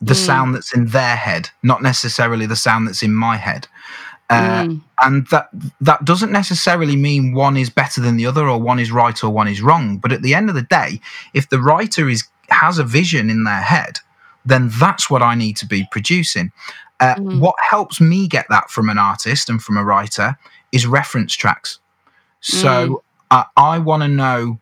the 0.00 0.14
Mm. 0.14 0.26
sound 0.26 0.54
that's 0.54 0.72
in 0.74 0.86
their 0.86 1.16
head, 1.16 1.50
not 1.62 1.82
necessarily 1.82 2.46
the 2.46 2.56
sound 2.56 2.86
that's 2.88 3.02
in 3.02 3.14
my 3.14 3.36
head. 3.36 3.68
Uh, 4.30 4.62
Mm. 4.64 4.80
and 5.02 5.26
that 5.32 5.48
that 5.80 6.04
doesn't 6.04 6.30
necessarily 6.30 6.94
mean 6.94 7.34
one 7.34 7.56
is 7.56 7.68
better 7.68 8.00
than 8.00 8.16
the 8.16 8.26
other 8.26 8.48
or 8.48 8.60
one 8.60 8.78
is 8.78 8.92
right 8.92 9.24
or 9.24 9.30
one 9.30 9.48
is 9.48 9.60
wrong 9.60 9.98
but 9.98 10.12
at 10.12 10.22
the 10.22 10.34
end 10.36 10.48
of 10.48 10.54
the 10.54 10.62
day 10.62 11.00
if 11.34 11.48
the 11.48 11.58
writer 11.60 12.08
is 12.08 12.22
has 12.48 12.78
a 12.78 12.84
vision 12.84 13.28
in 13.28 13.42
their 13.42 13.60
head 13.74 13.98
then 14.46 14.70
that's 14.78 15.10
what 15.10 15.20
i 15.20 15.34
need 15.34 15.56
to 15.56 15.66
be 15.66 15.84
producing 15.90 16.52
uh, 17.00 17.16
Mhm. 17.16 17.40
what 17.40 17.56
helps 17.58 18.00
me 18.00 18.28
get 18.28 18.46
that 18.50 18.70
from 18.70 18.88
an 18.88 18.98
artist 18.98 19.50
and 19.50 19.60
from 19.64 19.76
a 19.76 19.82
writer 19.84 20.36
is 20.70 20.86
reference 20.86 21.34
tracks 21.34 21.80
so 22.40 23.02
uh, 23.32 23.44
i 23.56 23.78
want 23.78 24.02
to 24.04 24.08
know 24.08 24.59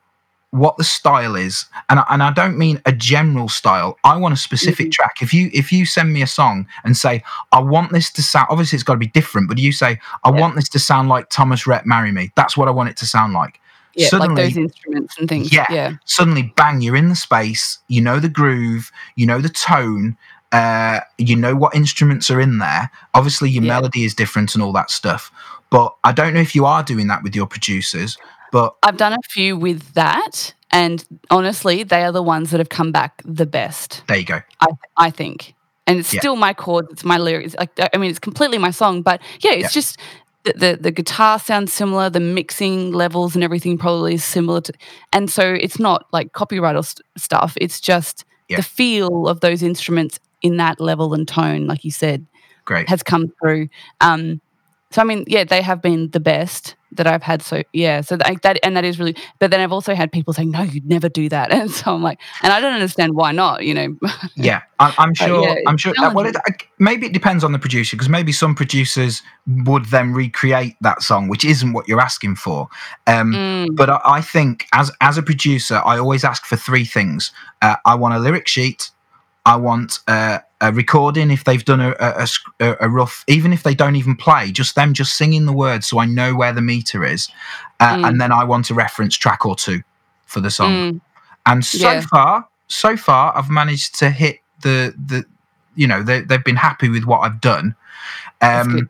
what 0.50 0.76
the 0.78 0.84
style 0.84 1.36
is 1.36 1.66
and 1.90 2.00
I, 2.00 2.04
and 2.10 2.22
I 2.22 2.32
don't 2.32 2.56
mean 2.56 2.80
a 2.86 2.92
general 2.92 3.50
style 3.50 3.98
i 4.04 4.16
want 4.16 4.32
a 4.32 4.36
specific 4.36 4.90
track 4.90 5.16
if 5.20 5.34
you 5.34 5.50
if 5.52 5.70
you 5.70 5.84
send 5.84 6.10
me 6.12 6.22
a 6.22 6.26
song 6.26 6.66
and 6.84 6.96
say 6.96 7.22
i 7.52 7.60
want 7.60 7.92
this 7.92 8.10
to 8.12 8.22
sound 8.22 8.46
obviously 8.48 8.76
it's 8.76 8.82
got 8.82 8.94
to 8.94 8.98
be 8.98 9.08
different 9.08 9.46
but 9.48 9.58
you 9.58 9.72
say 9.72 9.98
i 10.24 10.30
Yeah. 10.30 10.40
want 10.40 10.54
this 10.56 10.68
to 10.70 10.78
sound 10.78 11.10
like 11.10 11.28
thomas 11.28 11.66
rhett 11.66 11.84
marry 11.84 12.12
me 12.12 12.32
that's 12.34 12.56
what 12.56 12.66
i 12.66 12.70
want 12.70 12.88
it 12.88 12.96
to 12.98 13.06
sound 13.06 13.34
like 13.34 13.60
Yeah, 13.94 14.08
suddenly 14.08 14.42
like 14.44 14.54
those 14.54 14.56
instruments 14.56 15.18
and 15.18 15.28
things. 15.28 15.52
Yeah. 15.52 15.66
Yeah. 15.70 15.92
suddenly 16.06 16.50
bang 16.56 16.80
you're 16.80 16.96
in 16.96 17.10
the 17.10 17.16
space 17.16 17.78
you 17.88 18.00
know 18.00 18.18
the 18.18 18.30
groove 18.30 18.90
you 19.16 19.26
know 19.26 19.40
the 19.42 19.50
tone 19.50 20.16
uh, 20.50 21.00
you 21.18 21.36
know 21.36 21.54
what 21.54 21.74
instruments 21.74 22.30
are 22.30 22.40
in 22.40 22.56
there 22.56 22.90
obviously 23.12 23.50
your 23.50 23.62
Yeah. 23.64 23.74
melody 23.74 24.04
is 24.04 24.14
different 24.14 24.54
and 24.54 24.62
all 24.64 24.72
that 24.72 24.90
stuff 24.90 25.30
but 25.68 25.94
i 26.04 26.10
don't 26.10 26.32
know 26.32 26.40
if 26.40 26.54
you 26.54 26.64
are 26.64 26.82
doing 26.82 27.06
that 27.08 27.22
with 27.22 27.36
your 27.36 27.46
producers 27.46 28.16
but 28.52 28.74
I've 28.82 28.96
done 28.96 29.12
a 29.12 29.18
few 29.30 29.56
with 29.56 29.94
that, 29.94 30.54
and 30.70 31.04
honestly, 31.30 31.82
they 31.82 32.04
are 32.04 32.12
the 32.12 32.22
ones 32.22 32.50
that 32.50 32.58
have 32.58 32.68
come 32.68 32.92
back 32.92 33.22
the 33.24 33.46
best. 33.46 34.02
there 34.08 34.18
you 34.18 34.24
go 34.24 34.40
I 34.60 34.66
I 34.96 35.10
think, 35.10 35.54
and 35.86 35.98
it's 35.98 36.12
Yeah. 36.12 36.20
still 36.20 36.36
my 36.36 36.52
chords. 36.54 36.88
It's 36.92 37.04
my 37.04 37.18
lyrics. 37.18 37.54
Like 37.58 37.70
I 37.94 37.98
mean, 37.98 38.10
it's 38.10 38.18
completely 38.18 38.58
my 38.58 38.70
song, 38.70 39.02
but 39.02 39.20
yeah, 39.40 39.52
it's 39.52 39.62
Yeah. 39.64 39.80
just. 39.80 39.98
The, 40.44 40.52
the, 40.52 40.78
the 40.80 40.90
guitar 40.92 41.38
sounds 41.40 41.72
similar, 41.72 42.08
the 42.08 42.20
mixing 42.20 42.92
levels 42.92 43.34
and 43.34 43.42
everything 43.44 43.76
probably 43.76 44.14
is 44.14 44.24
similar 44.24 44.60
to, 44.62 44.72
and 45.12 45.28
so 45.30 45.42
it's 45.52 45.78
not 45.80 46.06
like 46.12 46.32
copyright 46.32 46.76
or 46.76 46.84
st- 46.84 47.04
stuff. 47.18 47.54
It's 47.60 47.80
just 47.80 48.24
Yeah. 48.48 48.58
the 48.58 48.62
feel 48.62 49.26
of 49.28 49.40
those 49.40 49.62
instruments 49.64 50.20
in 50.40 50.56
that 50.58 50.80
level 50.80 51.12
and 51.12 51.26
tone, 51.28 51.66
like 51.66 51.84
you 51.84 51.90
said, 51.90 52.24
great 52.64 52.88
has 52.88 53.02
come 53.02 53.30
through. 53.42 53.68
Um, 54.00 54.40
so 54.90 55.02
I 55.02 55.04
mean, 55.04 55.24
yeah, 55.26 55.44
they 55.44 55.62
have 55.62 55.82
been 55.82 56.10
the 56.10 56.20
best 56.20 56.74
that 56.92 57.06
I've 57.06 57.22
had. 57.22 57.42
So 57.42 57.62
yeah, 57.74 58.00
so 58.00 58.16
like 58.16 58.40
that, 58.42 58.58
and 58.62 58.74
that 58.76 58.84
is 58.84 58.98
really. 58.98 59.14
But 59.38 59.50
then 59.50 59.60
I've 59.60 59.72
also 59.72 59.94
had 59.94 60.10
people 60.10 60.32
saying, 60.32 60.50
"No, 60.50 60.62
you'd 60.62 60.86
never 60.88 61.08
do 61.10 61.28
that," 61.28 61.52
and 61.56 61.70
so 61.70 61.94
I'm 61.94 62.02
like, 62.02 62.18
and 62.42 62.52
I 62.52 62.60
don't 62.60 62.72
understand 62.72 63.14
why 63.14 63.32
not. 63.32 63.64
You 63.64 63.74
know, 63.74 63.96
Yeah, 64.36 64.62
I, 64.78 64.94
I'm 64.98 65.12
sure. 65.14 65.42
yeah, 65.46 65.56
I'm 65.66 65.76
sure. 65.76 65.92
uh, 65.98 66.12
well, 66.14 66.24
it. 66.26 66.36
I- 66.46 66.52
maybe 66.78 67.06
it 67.06 67.12
depends 67.12 67.44
on 67.44 67.52
the 67.52 67.58
producer 67.58 67.96
because 67.96 68.08
maybe 68.08 68.32
some 68.32 68.54
producers 68.54 69.22
would 69.66 69.84
then 69.86 70.12
recreate 70.14 70.76
that 70.80 71.02
song, 71.02 71.28
which 71.28 71.44
isn't 71.44 71.72
what 71.74 71.86
you're 71.88 72.00
asking 72.00 72.36
for. 72.36 72.68
Um, 73.06 73.32
Mm, 73.34 73.76
But 73.76 73.90
I, 73.90 74.00
I 74.04 74.20
think 74.22 74.66
as 74.72 74.90
as 75.02 75.18
a 75.18 75.22
producer, 75.22 75.82
I 75.84 75.98
always 75.98 76.24
ask 76.24 76.46
for 76.46 76.56
three 76.56 76.84
things. 76.86 77.32
Uh, 77.60 77.76
I 77.84 77.94
want 77.96 78.14
a 78.14 78.18
lyric 78.18 78.48
sheet. 78.48 78.90
I 79.44 79.56
want 79.56 80.00
uh, 80.08 80.38
a 80.60 80.72
recording 80.72 81.30
if 81.30 81.44
they've 81.44 81.64
done 81.64 81.80
a, 81.80 81.94
a, 82.00 82.76
a 82.80 82.88
rough, 82.88 83.24
even 83.28 83.52
if 83.52 83.62
they 83.62 83.74
don't 83.74 83.96
even 83.96 84.16
play, 84.16 84.50
just 84.50 84.74
them 84.74 84.92
just 84.92 85.16
singing 85.16 85.46
the 85.46 85.52
words 85.52 85.86
so 85.86 85.98
I 86.00 86.06
know 86.06 86.34
where 86.34 86.52
the 86.52 86.60
meter 86.62 87.04
is. 87.04 87.28
Uh, 87.80 87.96
Mm. 87.96 88.08
And 88.08 88.20
then 88.20 88.32
I 88.32 88.44
want 88.44 88.70
a 88.70 88.74
reference 88.74 89.16
track 89.16 89.46
or 89.46 89.54
two 89.54 89.82
for 90.26 90.40
the 90.40 90.50
song. 90.50 90.84
mm, 90.94 91.00
And 91.46 91.64
so 91.64 91.78
Yeah. 91.78 92.00
far, 92.10 92.48
so 92.68 92.96
far, 92.96 93.36
I've 93.36 93.50
managed 93.50 93.94
to 94.00 94.10
hit 94.10 94.40
the 94.62 94.94
the, 95.06 95.24
you 95.76 95.86
know, 95.86 96.02
they, 96.02 96.22
they've 96.22 96.44
been 96.44 96.56
happy 96.56 96.88
with 96.88 97.04
what 97.04 97.20
I've 97.20 97.40
done. 97.40 97.74
Um, 98.42 98.88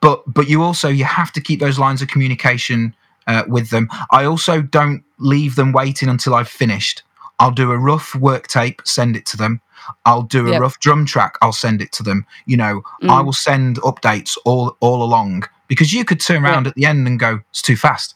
but 0.00 0.22
but 0.32 0.48
you 0.48 0.62
also 0.62 0.88
you 0.88 1.04
have 1.04 1.32
to 1.32 1.40
keep 1.40 1.60
those 1.60 1.78
lines 1.78 2.00
of 2.02 2.08
communication 2.08 2.94
uh, 3.26 3.42
with 3.48 3.70
them. 3.70 3.88
I 4.10 4.24
also 4.24 4.62
don't 4.62 5.02
leave 5.18 5.56
them 5.56 5.72
waiting 5.72 6.08
until 6.08 6.34
I've 6.34 6.48
finished. 6.48 7.02
I'll 7.40 7.50
do 7.50 7.72
a 7.72 7.78
rough 7.78 8.14
work 8.14 8.46
tape, 8.48 8.82
send 8.84 9.16
it 9.16 9.26
to 9.26 9.36
them. 9.36 9.60
I'll 10.04 10.22
do 10.22 10.48
a 10.48 10.52
Yep. 10.52 10.60
rough 10.60 10.78
drum 10.80 11.06
track. 11.06 11.36
I'll 11.42 11.52
send 11.52 11.80
it 11.82 11.92
to 11.92 12.02
them. 12.02 12.26
You 12.46 12.56
know, 12.56 12.82
I 13.02 13.06
Mm. 13.20 13.24
will 13.26 13.32
send 13.32 13.76
updates 13.78 14.36
all 14.44 14.76
all 14.80 15.02
along 15.02 15.44
because 15.68 15.92
you 15.92 16.04
could 16.04 16.20
turn 16.20 16.42
Yeah. 16.42 16.50
around 16.50 16.66
at 16.66 16.74
the 16.74 16.86
end 16.86 17.06
and 17.06 17.18
go, 17.18 17.40
"It's 17.50 17.62
too 17.62 17.76
fast," 17.76 18.14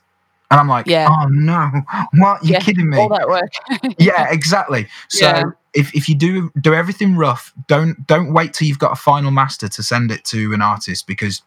and 0.51 0.59
I'm 0.61 0.69
like, 0.69 0.87
Yeah. 0.87 1.09
"Oh 1.11 1.27
no, 1.29 1.71
what? 2.15 2.45
You're 2.45 2.55
Yeah, 2.55 2.61
kidding 2.61 2.89
me?" 2.91 2.99
all 2.99 3.09
that 3.11 3.29
work. 3.29 3.51
yeah 3.99 4.27
exactly 4.31 4.87
so 5.09 5.53
if, 5.75 5.95
if 5.95 6.09
you 6.09 6.15
do 6.15 6.51
do 6.61 6.73
everything 6.75 7.17
rough 7.17 7.53
don't 7.69 8.07
don't 8.07 8.33
wait 8.33 8.53
till 8.55 8.67
you've 8.69 8.79
got 8.79 8.93
a 8.93 8.97
final 8.97 9.31
master 9.31 9.69
to 9.69 9.83
send 9.83 10.11
it 10.11 10.25
to 10.25 10.53
an 10.55 10.63
artist 10.63 11.07
because 11.07 11.43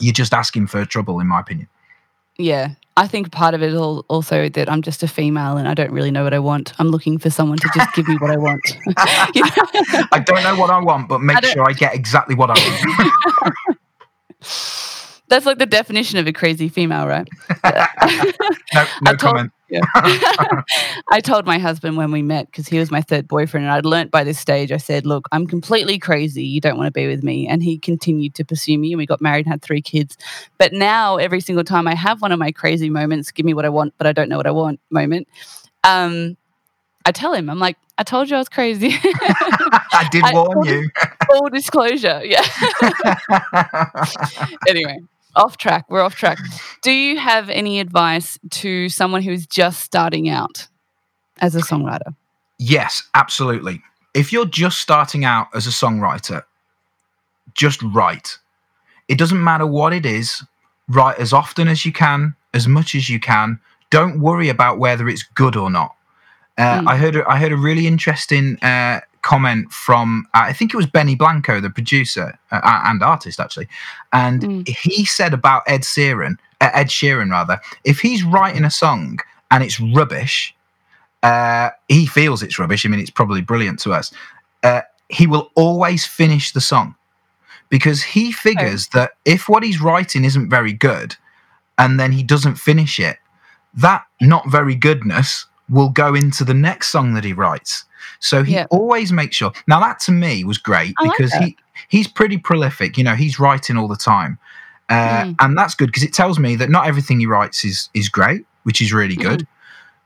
you're 0.00 0.12
just 0.12 0.32
asking 0.32 0.66
for 0.66 0.84
trouble 0.84 1.20
in 1.20 1.26
my 1.26 1.40
opinion 1.40 1.68
yeah, 2.42 2.70
I 2.96 3.06
think 3.06 3.30
part 3.32 3.54
of 3.54 3.62
it 3.62 3.68
is 3.70 3.74
al- 3.74 4.04
also 4.08 4.48
that 4.50 4.68
I'm 4.70 4.82
just 4.82 5.02
a 5.02 5.08
female 5.08 5.56
and 5.56 5.66
I 5.66 5.74
don't 5.74 5.90
really 5.92 6.10
know 6.10 6.24
what 6.24 6.34
I 6.34 6.38
want. 6.38 6.72
I'm 6.78 6.88
looking 6.88 7.18
for 7.18 7.30
someone 7.30 7.56
to 7.58 7.68
just 7.74 7.94
give 7.94 8.06
me 8.08 8.16
what 8.16 8.30
I 8.30 8.36
want. 8.36 8.60
You 9.34 9.42
know? 9.44 10.04
i 10.12 10.18
don't 10.18 10.42
know 10.42 10.56
what 10.56 10.68
i 10.70 10.78
want 10.78 11.08
but 11.08 11.20
make 11.22 11.38
don't- 11.40 11.52
sure 11.52 11.64
i 11.68 11.72
get 11.72 11.94
exactly 11.94 12.34
what 12.34 12.50
i 12.50 12.54
want 12.54 13.54
That's 15.28 15.46
like 15.46 15.56
the 15.58 15.64
definition 15.66 16.18
of 16.18 16.26
a 16.26 16.32
crazy 16.32 16.68
female, 16.68 17.06
right? 17.06 17.26
no 17.64 17.70
no 18.74 19.10
I 19.10 19.14
told- 19.14 19.18
comment 19.18 19.52
Yeah. 19.72 19.80
I 21.10 21.20
told 21.22 21.46
my 21.46 21.58
husband 21.58 21.96
when 21.96 22.12
we 22.12 22.20
met 22.20 22.46
because 22.46 22.68
he 22.68 22.78
was 22.78 22.90
my 22.90 23.00
third 23.00 23.26
boyfriend, 23.26 23.64
and 23.64 23.72
I'd 23.72 23.86
learnt 23.86 24.10
by 24.10 24.22
this 24.22 24.38
stage. 24.38 24.70
I 24.70 24.76
said, 24.76 25.06
"Look, 25.06 25.26
I'm 25.32 25.46
completely 25.46 25.98
crazy. 25.98 26.44
You 26.44 26.60
don't 26.60 26.76
want 26.76 26.88
to 26.88 26.92
be 26.92 27.06
with 27.06 27.22
me." 27.22 27.48
And 27.48 27.62
he 27.62 27.78
continued 27.78 28.34
to 28.34 28.44
pursue 28.44 28.76
me, 28.76 28.92
and 28.92 28.98
we 28.98 29.06
got 29.06 29.22
married 29.22 29.46
and 29.46 29.52
had 29.52 29.62
three 29.62 29.80
kids. 29.80 30.18
But 30.58 30.74
now, 30.74 31.16
every 31.16 31.40
single 31.40 31.64
time 31.64 31.88
I 31.88 31.94
have 31.94 32.20
one 32.20 32.32
of 32.32 32.38
my 32.38 32.52
crazy 32.52 32.90
moments, 32.90 33.30
give 33.30 33.46
me 33.46 33.54
what 33.54 33.64
I 33.64 33.70
want, 33.70 33.94
but 33.96 34.06
I 34.06 34.12
don't 34.12 34.28
know 34.28 34.36
what 34.36 34.46
I 34.46 34.50
want 34.50 34.78
moment. 34.90 35.26
Um, 35.84 36.36
I 37.06 37.12
tell 37.12 37.32
him, 37.32 37.48
I'm 37.48 37.58
like, 37.58 37.78
"I 37.96 38.02
told 38.02 38.28
you 38.28 38.36
I 38.36 38.40
was 38.40 38.50
crazy." 38.50 38.90
i 39.94 40.06
did 40.12 40.22
I- 40.22 40.34
warn 40.34 40.66
you 40.66 40.90
Full 41.30 41.48
disclosure, 41.48 42.20
yeah. 42.24 42.44
anyway, 44.68 44.98
off 45.36 45.56
track. 45.56 45.86
We're 45.88 46.02
off 46.02 46.14
track. 46.14 46.38
Do 46.82 46.90
you 46.92 47.18
have 47.18 47.48
any 47.50 47.80
advice 47.80 48.38
to 48.50 48.88
someone 48.88 49.22
who's 49.22 49.46
just 49.46 49.80
starting 49.80 50.28
out 50.28 50.68
as 51.40 51.54
a 51.54 51.60
songwriter? 51.60 52.14
yes 52.58 53.02
absolutely 53.14 53.82
if 54.14 54.32
you're 54.32 54.46
just 54.46 54.78
starting 54.78 55.24
out 55.24 55.48
as 55.52 55.66
a 55.66 55.70
songwriter 55.70 56.44
just 57.54 57.82
write 57.82 58.38
it 59.08 59.18
doesn't 59.18 59.42
matter 59.42 59.66
what 59.66 59.92
it 59.92 60.06
is 60.06 60.44
write 60.88 61.18
as 61.18 61.32
often 61.32 61.66
as 61.66 61.84
you 61.84 61.92
can 61.92 62.36
as 62.54 62.68
much 62.68 62.94
as 62.94 63.08
you 63.08 63.18
can 63.18 63.58
don't 63.90 64.20
worry 64.20 64.48
about 64.48 64.78
whether 64.78 65.08
it's 65.08 65.24
good 65.34 65.56
or 65.56 65.70
not 65.70 65.96
uh, 66.58 66.80
Mm. 66.82 66.88
i 66.88 66.96
heard 66.96 67.16
a, 67.16 67.28
i 67.28 67.36
heard 67.36 67.50
a 67.52 67.56
really 67.56 67.86
interesting 67.88 68.58
uh, 68.62 69.00
comment 69.22 69.72
from 69.72 70.26
uh, 70.34 70.40
i 70.50 70.52
think 70.52 70.72
it 70.74 70.76
was 70.76 70.86
benny 70.86 71.14
blanco 71.14 71.60
the 71.60 71.70
producer 71.70 72.38
uh, 72.50 72.60
and 72.84 73.02
artist 73.02 73.40
actually. 73.40 73.68
And 74.12 74.42
Mm. 74.42 74.68
he 74.68 75.04
said 75.04 75.32
about 75.32 75.62
ed 75.66 75.82
sheeran 75.82 76.36
uh, 76.60 76.70
ed 76.74 76.88
sheeran 76.88 77.30
rather 77.30 77.60
if 77.84 78.00
he's 78.00 78.22
writing 78.24 78.64
a 78.64 78.70
song 78.70 79.18
and 79.50 79.62
it's 79.64 79.80
rubbish 79.80 80.54
uh, 81.22 81.70
he 81.88 82.04
feels 82.06 82.42
it's 82.42 82.58
rubbish. 82.58 82.84
I 82.84 82.88
mean 82.88 82.98
it's 83.00 83.10
probably 83.10 83.42
brilliant 83.42 83.78
to 83.80 83.92
us. 83.92 84.12
Uh, 84.64 84.80
he 85.08 85.26
will 85.28 85.50
always 85.54 86.04
finish 86.04 86.52
the 86.52 86.60
song 86.60 86.94
because 87.68 88.02
he 88.02 88.32
figures 88.32 88.88
that 88.88 89.12
if 89.24 89.48
what 89.48 89.62
he's 89.62 89.80
writing 89.80 90.24
isn't 90.24 90.50
very 90.50 90.72
good 90.72 91.14
and 91.78 91.98
then 92.00 92.10
he 92.12 92.22
doesn't 92.24 92.56
finish 92.56 92.98
it 92.98 93.18
that 93.74 94.04
not 94.20 94.50
very 94.50 94.74
goodness 94.74 95.46
will 95.72 95.88
go 95.88 96.14
into 96.14 96.44
the 96.44 96.54
next 96.54 96.88
song 96.88 97.14
that 97.14 97.24
he 97.24 97.32
writes 97.32 97.84
so 98.20 98.42
he 98.44 98.54
Yeah. 98.54 98.66
always 98.70 99.12
makes 99.12 99.36
sure 99.36 99.52
now 99.66 99.80
that 99.80 99.98
to 100.00 100.12
me 100.12 100.44
was 100.44 100.58
great 100.58 100.94
I 101.00 101.08
because 101.08 101.30
that. 101.32 101.42
he 101.42 101.56
he's 101.88 102.06
pretty 102.08 102.38
prolific 102.38 102.96
you 102.98 103.04
know 103.04 103.14
he's 103.16 103.38
writing 103.40 103.76
all 103.76 103.88
the 103.88 103.96
time 104.14 104.38
uh, 104.88 105.22
Mm. 105.24 105.36
and 105.40 105.58
that's 105.58 105.74
good 105.74 105.86
because 105.86 106.02
it 106.02 106.12
tells 106.12 106.38
me 106.38 106.56
that 106.56 106.68
not 106.70 106.86
everything 106.86 107.18
he 107.20 107.26
writes 107.26 107.64
is 107.64 107.88
is 107.94 108.08
great 108.08 108.44
which 108.64 108.80
is 108.80 108.92
really 108.92 109.16
good 109.16 109.40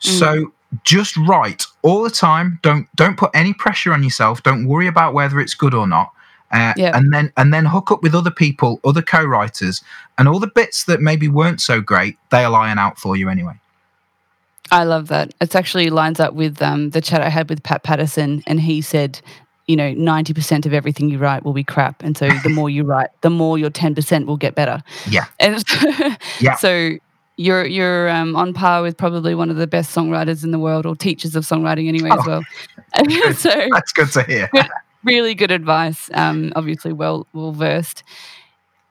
Mm. 0.03 0.19
so 0.21 0.53
just 0.85 1.17
write 1.17 1.64
all 1.83 2.03
the 2.03 2.11
time 2.11 2.59
don't 2.62 2.87
don't 2.97 3.17
put 3.17 3.31
any 3.35 3.53
pressure 3.55 3.93
on 3.93 4.03
yourself 4.03 4.43
don't 4.43 4.67
worry 4.67 4.87
about 4.87 5.14
whether 5.14 5.41
it's 5.41 5.55
good 5.55 5.75
or 5.75 5.87
not 5.87 6.11
uh, 6.53 6.73
Yeah. 6.77 6.97
and 6.97 7.12
then 7.14 7.33
and 7.37 7.53
then 7.55 7.64
hook 7.64 7.91
up 7.91 8.03
with 8.03 8.14
other 8.14 8.31
people 8.31 8.79
other 8.85 9.03
co-writers 9.03 9.83
and 10.19 10.29
all 10.29 10.39
the 10.39 10.53
bits 10.61 10.85
that 10.85 11.01
maybe 11.01 11.29
weren't 11.29 11.61
so 11.61 11.81
great 11.81 12.19
they'll 12.31 12.55
iron 12.55 12.79
out 12.79 12.99
for 12.99 13.17
you 13.17 13.29
anyway 13.31 13.55
I 14.71 14.85
love 14.85 15.09
that. 15.09 15.33
It's 15.41 15.55
actually 15.55 15.91
lines 15.91 16.21
up 16.21 16.35
with 16.35 16.61
um, 16.62 16.91
the 16.91 17.01
chat 17.01 17.21
I 17.23 17.29
had 17.29 17.49
with 17.49 17.62
Pat 17.62 17.83
Pattison, 17.85 18.43
and 18.47 18.61
he 18.61 18.81
said, 18.81 19.21
you 19.67 19.77
know, 19.77 19.93
90% 19.95 20.67
of 20.67 20.73
everything 20.73 21.09
you 21.11 21.19
write 21.19 21.45
will 21.45 21.53
be 21.53 21.64
crap. 21.64 22.03
And 22.03 22.17
so 22.17 22.29
the 22.43 22.49
more 22.51 22.71
you 22.71 22.85
write, 22.85 23.11
the 23.23 23.31
more 23.31 23.59
your 23.59 23.71
10% 23.71 24.27
will 24.27 24.37
get 24.37 24.55
better. 24.55 24.83
Yeah. 25.09 25.27
And 25.41 25.67
so, 25.69 26.11
Yeah. 26.41 26.57
so 26.57 26.93
you're 27.39 27.67
you're 27.67 28.09
um, 28.09 28.35
on 28.35 28.55
par 28.55 28.81
with 28.83 28.97
probably 28.97 29.35
one 29.35 29.51
of 29.51 29.57
the 29.57 29.67
best 29.67 29.95
songwriters 29.95 30.43
in 30.43 30.53
the 30.53 30.59
world, 30.59 30.87
or 30.87 30.97
teachers 30.97 31.37
of 31.37 31.45
songwriting 31.45 31.87
anyway 31.89 32.11
as 32.11 32.19
Oh, 32.27 32.43
well. 32.97 33.33
so 33.35 33.51
That's 33.73 33.93
good 33.93 34.11
to 34.12 34.23
hear. 34.23 34.49
Good. 34.55 34.67
really 35.05 35.35
good 35.35 35.51
advice. 35.51 36.11
Um, 36.14 36.53
obviously 36.57 36.93
well 36.95 37.27
well 37.35 37.53
versed. 37.53 38.03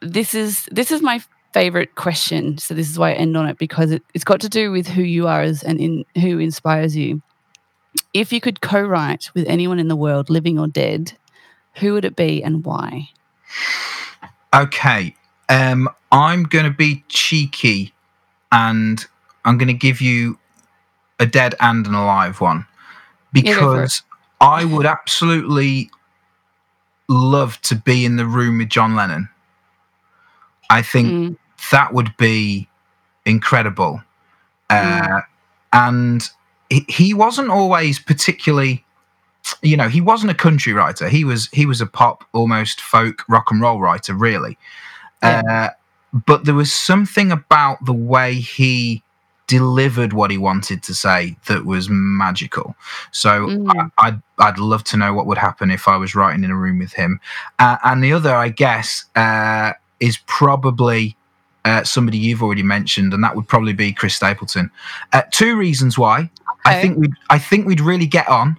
This 0.02 0.36
is 0.36 0.68
this 0.72 0.92
is 0.92 1.02
my 1.02 1.22
favorite 1.56 1.96
question. 1.96 2.58
So 2.58 2.74
this 2.74 2.90
is 2.90 3.00
why 3.00 3.12
I 3.12 3.14
end 3.14 3.38
on 3.38 3.48
it 3.48 3.58
because 3.58 3.90
it, 3.92 4.04
it's 4.14 4.26
got 4.26 4.42
to 4.42 4.50
do 4.50 4.72
with 4.72 4.88
who 4.90 5.02
you 5.04 5.26
are 5.30 5.42
as 5.42 5.64
and 5.64 5.80
in 5.80 6.04
who 6.16 6.38
inspires 6.38 6.98
you. 6.98 7.22
If 8.14 8.34
you 8.34 8.42
could 8.42 8.60
co-write 8.60 9.30
with 9.34 9.48
anyone 9.48 9.80
in 9.80 9.88
the 9.88 9.96
world, 9.96 10.30
living 10.30 10.60
or 10.60 10.68
dead, 10.68 11.14
who 11.76 11.94
would 11.94 12.04
it 12.04 12.18
be 12.18 12.44
and 12.44 12.66
why? 12.66 13.08
Okay. 14.54 15.16
Um, 15.48 15.88
I'm 16.12 16.44
going 16.44 16.66
to 16.66 16.72
be 16.72 17.06
cheeky 17.08 17.94
and 18.52 19.06
I'm 19.46 19.58
going 19.58 19.70
to 19.70 19.74
give 19.74 20.02
you 20.02 20.38
a 21.22 21.26
dead 21.26 21.56
and 21.62 21.88
an 21.88 21.94
alive 21.94 22.42
one 22.42 22.68
Yeah, 23.34 23.54
go 23.56 23.68
for 23.68 23.84
it. 23.84 23.92
because 23.92 24.04
I 24.42 24.66
would 24.66 24.86
absolutely 24.86 25.90
love 27.08 27.62
to 27.62 27.76
be 27.78 28.04
in 28.04 28.18
the 28.18 28.26
room 28.26 28.58
with 28.58 28.68
John 28.68 28.94
Lennon. 28.94 29.30
I 30.70 30.82
think 30.82 31.16
Mm, 31.16 31.38
that 31.72 31.94
would 31.94 32.16
be 32.18 32.68
incredible. 33.26 34.02
Uh, 34.70 35.02
Mm. 35.02 35.24
And 35.74 36.30
he, 36.70 36.86
he 36.88 37.14
wasn't 37.14 37.50
always 37.50 38.00
particularly, 38.00 38.86
you 39.62 39.76
know, 39.76 39.90
he 39.90 40.00
wasn't 40.00 40.32
a 40.32 40.36
country 40.36 40.72
writer. 40.72 41.10
He 41.10 41.26
was 41.26 41.50
he 41.52 41.66
was 41.66 41.82
a 41.82 41.86
pop, 41.86 42.24
almost 42.34 42.80
folk 42.80 43.24
rock 43.28 43.52
and 43.52 43.60
roll 43.62 43.82
writer, 43.82 44.14
really. 44.14 44.58
Yeah. 45.22 45.42
Uh, 45.50 45.70
but 46.26 46.46
there 46.46 46.56
was 46.56 46.72
something 46.72 47.30
about 47.32 47.84
the 47.84 47.94
way 47.94 48.36
he 48.36 49.04
delivered 49.48 50.14
what 50.14 50.32
he 50.32 50.38
wanted 50.38 50.82
to 50.84 50.94
say 50.94 51.36
that 51.48 51.66
was 51.66 51.90
magical. 51.90 52.74
So 53.12 53.48
Mm. 53.48 53.90
I, 53.98 54.08
I'd 54.08 54.22
I'd 54.40 54.58
love 54.58 54.84
to 54.86 54.98
know 54.98 55.14
what 55.14 55.26
would 55.26 55.38
happen 55.38 55.72
if 55.72 55.90
I 55.90 55.98
was 55.98 56.16
writing 56.16 56.44
in 56.46 56.52
a 56.52 56.56
room 56.58 56.80
with 56.80 56.94
him. 56.94 57.20
Uh, 57.60 57.78
and 57.84 58.02
the 58.02 58.14
other, 58.14 58.34
I 58.34 58.48
guess, 58.50 59.06
uh, 59.16 59.74
is 60.00 60.18
probably 60.26 61.18
uh, 61.66 61.84
somebody 61.84 62.18
you've 62.18 62.42
already 62.44 62.64
mentioned, 62.64 63.14
and 63.14 63.24
that 63.24 63.36
would 63.36 63.48
probably 63.48 63.74
be 63.74 63.92
Chris 63.92 64.16
Stapleton. 64.16 64.72
Uh, 65.12 65.24
two 65.32 65.58
reasons 65.58 65.98
why. 65.98 66.30
I 66.66 66.82
think 66.82 66.98
we'd 66.98 67.14
I 67.30 67.38
think 67.40 67.68
we'd 67.68 67.82
really 67.82 68.08
get 68.08 68.28
on. 68.30 68.56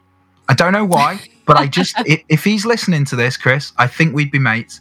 I 0.49 0.55
don't 0.55 0.73
know 0.73 0.85
why, 0.85 1.21
but 1.47 1.57
I 1.57 1.67
just 1.67 1.97
if 2.07 2.45
he's 2.45 2.65
listening 2.67 3.05
to 3.07 3.17
this, 3.17 3.37
Chris, 3.37 3.73
I 3.79 3.87
think 3.89 4.15
we'd 4.15 4.31
be 4.31 4.39
mates. 4.39 4.81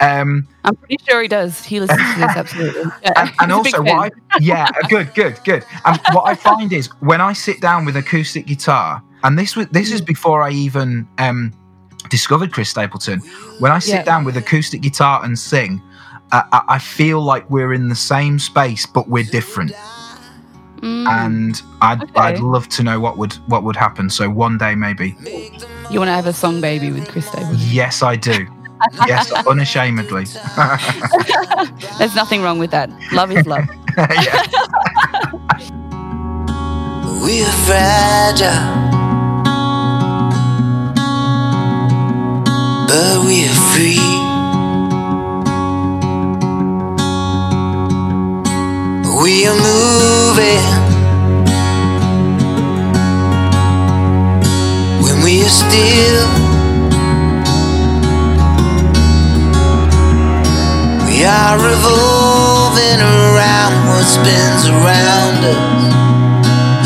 Um, 0.00 0.46
I'm 0.64 0.76
pretty 0.76 0.98
sure 1.08 1.20
he 1.22 1.26
does. 1.28 1.64
He 1.64 1.80
listens 1.80 2.00
to 2.14 2.20
this 2.20 2.36
absolutely. 2.36 2.82
Yeah, 3.02 3.12
and, 3.16 3.30
and 3.40 3.52
he's 3.66 3.74
a 3.74 3.82
big 3.82 3.88
also 3.92 3.98
I, 4.02 4.10
yeah 4.40 4.68
good 4.88 5.12
good 5.14 5.38
good 5.44 5.64
and 5.84 5.98
what 6.12 6.24
i 6.28 6.34
find 6.34 6.72
is 6.72 6.86
when 7.00 7.20
i 7.20 7.32
sit 7.32 7.60
down 7.60 7.84
with 7.84 7.96
acoustic 7.96 8.46
guitar 8.46 9.02
and 9.24 9.38
this 9.38 9.56
was 9.56 9.66
this 9.68 9.90
Mm. 9.90 9.94
is 9.94 10.00
before 10.00 10.42
i 10.42 10.50
even 10.50 11.08
um 11.18 11.52
discovered 12.10 12.52
chris 12.52 12.68
stapleton 12.70 13.20
when 13.58 13.72
i 13.72 13.78
sit 13.78 13.94
Yeah. 13.94 14.02
down 14.04 14.24
with 14.24 14.36
acoustic 14.36 14.80
guitar 14.82 15.24
and 15.24 15.36
sing 15.38 15.80
uh, 15.80 15.89
I, 16.32 16.62
I 16.68 16.78
feel 16.78 17.20
like 17.22 17.48
we're 17.50 17.72
in 17.72 17.88
the 17.88 17.94
same 17.94 18.38
space 18.38 18.86
but 18.86 19.08
we're 19.08 19.24
different 19.24 19.72
Mm. 20.80 21.06
and 21.08 21.60
I'd, 21.82 22.02
Okay. 22.04 22.12
I'd 22.16 22.38
love 22.38 22.66
to 22.70 22.82
know 22.82 22.98
what 23.00 23.18
would 23.18 23.34
what 23.48 23.64
would 23.64 23.76
happen 23.76 24.08
so 24.08 24.30
one 24.30 24.56
day 24.56 24.74
maybe 24.74 25.14
you 25.90 25.98
want 25.98 26.08
to 26.08 26.14
have 26.14 26.26
a 26.26 26.32
song 26.32 26.62
baby 26.62 26.90
with 26.90 27.06
Chris 27.06 27.26
Stapleton? 27.26 27.58
yes 27.60 28.02
i 28.02 28.16
do 28.16 28.46
yes 29.06 29.30
unashamedly 29.46 30.24
There's 31.98 32.14
nothing 32.16 32.40
wrong 32.42 32.58
with 32.58 32.70
that. 32.70 32.88
Love 33.12 33.30
is 33.30 33.46
love. 33.46 33.66
We're 37.22 37.52
fragile, 37.66 38.64
but 42.88 43.18
we're 43.24 43.54
free. 43.72 44.19
We 49.20 49.46
are 49.46 49.54
moving 49.54 50.64
when 55.02 55.22
we 55.22 55.42
are 55.42 55.54
still. 55.62 56.26
We 61.04 61.26
are 61.26 61.58
revolving 61.58 63.00
around 63.00 63.88
what 63.88 64.06
spins 64.06 64.68
around 64.68 65.44
us 65.44 65.84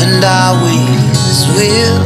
and 0.03 0.21
always 0.21 1.47
will. 1.55 2.03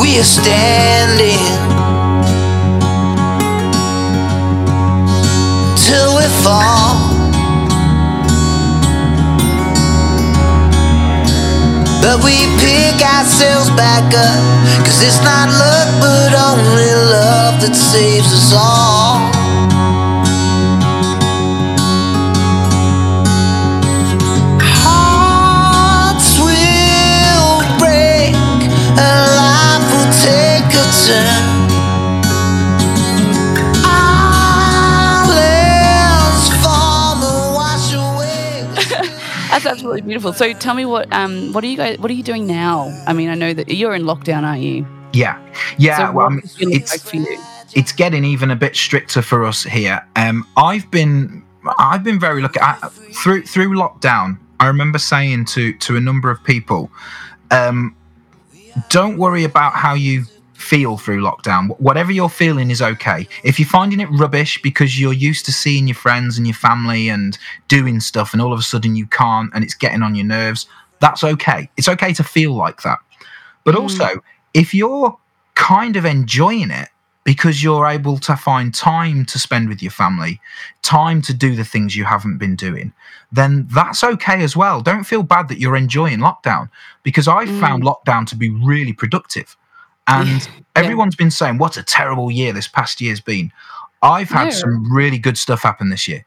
We 0.00 0.18
are 0.18 0.24
standing 0.24 1.69
till 5.86 6.16
we 6.16 6.26
fall. 6.44 6.96
But 12.02 12.24
we 12.24 12.36
pick 12.58 12.96
ourselves 13.16 13.70
back 13.76 14.12
up, 14.14 14.40
cause 14.84 15.02
it's 15.02 15.20
not 15.22 15.48
luck 15.48 15.88
but 16.00 16.32
only 16.48 16.92
love 17.12 17.60
that 17.62 17.74
saves 17.74 18.32
us 18.32 18.52
all. 18.54 18.99
Absolutely 39.90 40.08
beautiful. 40.08 40.32
So 40.32 40.52
tell 40.52 40.74
me 40.74 40.84
what 40.84 41.12
um 41.12 41.52
what 41.52 41.64
are 41.64 41.66
you 41.66 41.76
guys 41.76 41.98
what 41.98 42.10
are 42.10 42.14
you 42.14 42.22
doing 42.22 42.46
now? 42.46 42.88
I 43.06 43.12
mean, 43.12 43.28
I 43.28 43.34
know 43.34 43.52
that 43.52 43.68
you're 43.68 43.94
in 43.94 44.02
lockdown, 44.02 44.42
aren't 44.44 44.62
you? 44.62 44.86
yeah 45.12 45.40
yeah 45.76 45.96
so 45.96 46.12
well, 46.12 46.26
what 46.26 46.26
I 46.26 46.64
mean, 46.64 46.76
it's 46.76 47.14
like 47.14 47.26
it's 47.74 47.92
getting 47.92 48.24
even 48.24 48.50
a 48.50 48.56
bit 48.56 48.76
stricter 48.76 49.22
for 49.22 49.44
us 49.44 49.62
here. 49.64 50.04
Um, 50.16 50.46
I've 50.56 50.90
been 50.90 51.42
I've 51.78 52.04
been 52.04 52.18
very 52.18 52.42
lucky 52.42 52.60
I, 52.60 52.74
through 53.22 53.42
through 53.46 53.70
lockdown. 53.76 54.38
I 54.58 54.66
remember 54.66 54.98
saying 54.98 55.46
to 55.46 55.72
to 55.74 55.96
a 55.96 56.00
number 56.00 56.30
of 56.30 56.42
people, 56.44 56.90
um, 57.50 57.94
don't 58.88 59.18
worry 59.18 59.44
about 59.44 59.74
how 59.74 59.94
you 59.94 60.24
feel 60.60 60.96
through 60.98 61.22
lockdown. 61.22 61.78
Whatever 61.80 62.12
you're 62.12 62.28
feeling 62.28 62.70
is 62.70 62.82
okay. 62.82 63.26
If 63.44 63.58
you're 63.58 63.68
finding 63.68 64.00
it 64.00 64.08
rubbish 64.12 64.60
because 64.62 65.00
you're 65.00 65.12
used 65.12 65.44
to 65.46 65.52
seeing 65.52 65.88
your 65.88 65.94
friends 65.94 66.36
and 66.38 66.46
your 66.46 66.54
family 66.54 67.08
and 67.08 67.38
doing 67.68 68.00
stuff, 68.00 68.32
and 68.32 68.42
all 68.42 68.52
of 68.52 68.58
a 68.58 68.62
sudden 68.62 68.94
you 68.96 69.06
can't, 69.06 69.50
and 69.54 69.64
it's 69.64 69.74
getting 69.74 70.02
on 70.02 70.14
your 70.14 70.26
nerves, 70.26 70.66
that's 71.00 71.24
okay. 71.24 71.68
It's 71.76 71.88
okay 71.88 72.12
to 72.14 72.24
feel 72.24 72.52
like 72.52 72.82
that. 72.82 72.98
But 73.64 73.74
Mm. 73.74 73.80
also, 73.80 74.08
if 74.54 74.74
you're 74.74 75.16
kind 75.54 75.96
of 75.96 76.04
enjoying 76.04 76.70
it 76.70 76.88
because 77.24 77.62
you're 77.62 77.86
able 77.86 78.18
to 78.18 78.34
find 78.36 78.74
time 78.74 79.24
to 79.26 79.38
spend 79.38 79.68
with 79.68 79.82
your 79.82 79.92
family, 79.92 80.40
time 80.82 81.20
to 81.22 81.34
do 81.34 81.54
the 81.54 81.64
things 81.64 81.94
you 81.94 82.04
haven't 82.04 82.38
been 82.38 82.56
doing, 82.56 82.92
then 83.30 83.68
that's 83.70 84.02
okay 84.02 84.42
as 84.42 84.56
well. 84.56 84.80
Don't 84.80 85.04
feel 85.04 85.22
bad 85.22 85.48
that 85.48 85.58
you're 85.60 85.76
enjoying 85.76 86.18
lockdown 86.18 86.68
because 87.02 87.28
I 87.28 87.44
Mm. 87.44 87.60
found 87.60 87.82
lockdown 87.84 88.26
to 88.26 88.36
be 88.36 88.50
really 88.50 88.92
productive. 88.92 89.56
And 90.10 90.48
everyone's 90.76 91.16
been 91.16 91.30
saying, 91.30 91.58
what 91.58 91.76
a 91.76 91.82
terrible 91.82 92.30
year 92.30 92.52
this 92.52 92.68
past 92.68 93.00
year's 93.00 93.20
been. 93.20 93.52
I've 94.02 94.28
had 94.30 94.44
No. 94.44 94.50
some 94.50 94.92
really 94.92 95.18
good 95.18 95.36
stuff 95.38 95.62
happen 95.62 95.90
this 95.90 96.08
year. 96.08 96.24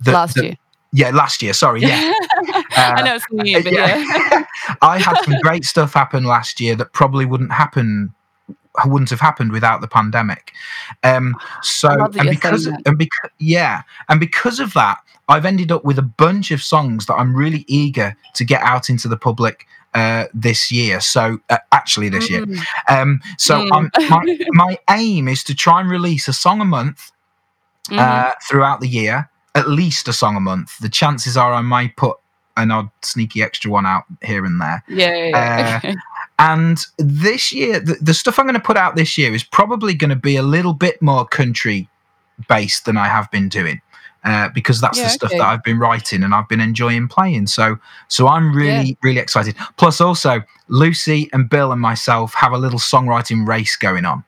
That- 0.00 0.12
Last 0.14 0.34
that- 0.36 0.44
year. 0.44 0.54
Yeah, 0.96 1.10
last 1.10 1.42
year. 1.42 1.52
Sorry. 1.54 1.80
Yeah. 1.82 2.12
I 2.76 2.94
Uh, 2.98 3.02
know 3.04 3.14
it's 3.16 3.24
new 3.32 3.60
but 3.62 3.72
yeah. 3.80 4.44
I 4.80 4.98
had 4.98 5.16
some 5.24 5.34
great 5.42 5.64
stuff 5.64 5.92
happen 5.92 6.22
last 6.22 6.60
year 6.60 6.76
that 6.76 6.92
probably 6.92 7.26
wouldn't 7.26 7.52
happen 7.52 8.14
wouldn't 8.86 9.10
have 9.10 9.20
happened 9.20 9.50
without 9.52 9.80
the 9.80 9.88
pandemic. 9.88 10.52
Um 11.02 11.34
so 11.62 11.88
and 11.90 12.28
because 12.30 12.66
and 12.66 12.96
because 12.96 13.30
yeah, 13.38 13.82
and 14.08 14.20
because 14.20 14.60
of 14.60 14.72
that, 14.74 14.98
I've 15.28 15.44
ended 15.44 15.72
up 15.72 15.84
with 15.84 15.98
a 15.98 16.02
bunch 16.02 16.52
of 16.52 16.62
songs 16.62 17.06
that 17.06 17.14
I'm 17.14 17.34
really 17.34 17.64
eager 17.66 18.14
to 18.34 18.44
get 18.44 18.62
out 18.62 18.88
into 18.88 19.08
the 19.08 19.16
public 19.16 19.66
uh, 19.94 20.24
this 20.34 20.70
year. 20.72 21.00
So 21.00 21.38
uh, 21.50 21.58
actually 21.72 22.08
this 22.08 22.28
year. 22.30 22.44
Mm. 22.44 22.62
Um 22.88 23.20
so 23.38 23.64
Mm. 23.64 23.70
I'm, 23.72 24.08
my 24.10 24.38
my 24.52 24.78
aim 24.90 25.28
is 25.28 25.44
to 25.44 25.54
try 25.54 25.80
and 25.80 25.88
release 25.90 26.28
a 26.28 26.32
song 26.32 26.60
a 26.60 26.64
month 26.64 27.12
uh, 27.90 28.32
throughout 28.48 28.80
the 28.80 28.88
year, 28.88 29.28
at 29.54 29.68
least 29.68 30.08
a 30.08 30.12
song 30.12 30.36
a 30.36 30.40
month. 30.40 30.78
The 30.78 30.88
chances 30.88 31.36
are 31.36 31.52
I 31.52 31.60
might 31.62 31.96
put 31.96 32.16
an 32.56 32.70
odd 32.70 32.90
sneaky 33.02 33.42
extra 33.42 33.70
one 33.70 33.84
out 33.86 34.04
here 34.22 34.44
and 34.44 34.60
there. 34.60 34.82
yeah, 34.88 35.14
yeah, 35.14 35.80
yeah. 35.84 35.90
uh, 35.90 35.92
And 36.38 36.84
this 36.98 37.52
year, 37.52 37.78
the, 37.78 37.94
the 38.00 38.12
stuff 38.14 38.38
I'm 38.40 38.46
going 38.46 38.54
to 38.54 38.60
put 38.60 38.76
out 38.76 38.96
this 38.96 39.16
year 39.16 39.32
is 39.34 39.44
probably 39.44 39.94
going 39.94 40.10
to 40.10 40.16
be 40.16 40.34
a 40.34 40.42
little 40.42 40.74
bit 40.74 41.00
more 41.00 41.24
country 41.24 41.88
based 42.48 42.86
than 42.86 42.96
I 42.96 43.06
have 43.06 43.30
been 43.30 43.48
doing. 43.48 43.80
Uh, 44.24 44.48
because 44.54 44.80
that's 44.80 44.98
Yeah, 44.98 45.04
the 45.04 45.10
stuff 45.10 45.30
okay. 45.30 45.38
that 45.38 45.46
I've 45.46 45.62
been 45.62 45.78
writing 45.78 46.22
and 46.22 46.34
I've 46.34 46.48
been 46.48 46.60
enjoying 46.60 47.08
playing. 47.08 47.46
So 47.48 47.78
so 48.08 48.28
I'm 48.28 48.54
really 48.54 48.96
really 49.02 49.20
excited. 49.20 49.56
Plus 49.76 50.00
also 50.00 50.42
Lucy 50.68 51.28
and 51.32 51.48
Bill 51.48 51.72
and 51.72 51.80
myself 51.80 52.34
have 52.34 52.52
a 52.52 52.58
little 52.58 52.78
songwriting 52.78 53.46
race 53.46 53.76
going 53.76 54.04
on. 54.04 54.24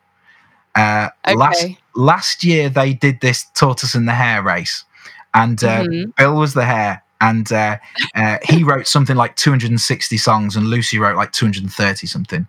Uh, 0.74 1.08
Last 1.34 1.62
Okay. 1.64 1.78
last 1.94 2.44
year 2.44 2.68
they 2.68 2.92
did 2.94 3.20
this 3.20 3.44
tortoise 3.54 3.94
and 3.94 4.06
the 4.06 4.12
hare 4.12 4.42
race, 4.42 4.84
and 5.34 5.62
uh, 5.64 5.82
Mhm. 5.84 6.14
Bill 6.16 6.36
was 6.36 6.52
the 6.54 6.64
hare, 6.64 7.02
and 7.20 7.50
uh, 7.50 7.78
uh, 8.14 8.38
he 8.42 8.62
wrote 8.68 8.86
something 8.86 9.16
like 9.16 9.36
260 9.36 10.16
songs, 10.18 10.56
and 10.56 10.66
Lucy 10.66 10.98
wrote 10.98 11.16
like 11.16 11.32
230 11.32 12.06
something. 12.06 12.46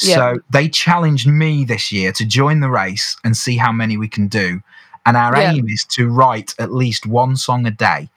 Yeah. 0.00 0.14
So 0.16 0.40
they 0.50 0.68
challenged 0.68 1.26
me 1.26 1.64
this 1.64 1.90
year 1.92 2.12
to 2.12 2.24
join 2.26 2.60
the 2.60 2.68
race 2.70 3.16
and 3.24 3.36
see 3.36 3.56
how 3.56 3.72
many 3.72 3.96
we 3.96 4.08
can 4.08 4.28
do. 4.28 4.60
And 5.06 5.16
our 5.16 5.36
Yeah. 5.36 5.52
aim 5.52 5.68
is 5.68 5.84
to 5.84 6.08
write 6.08 6.54
at 6.58 6.72
least 6.72 7.06
one 7.06 7.36
song 7.36 7.66
a 7.66 7.70
day, 7.70 8.10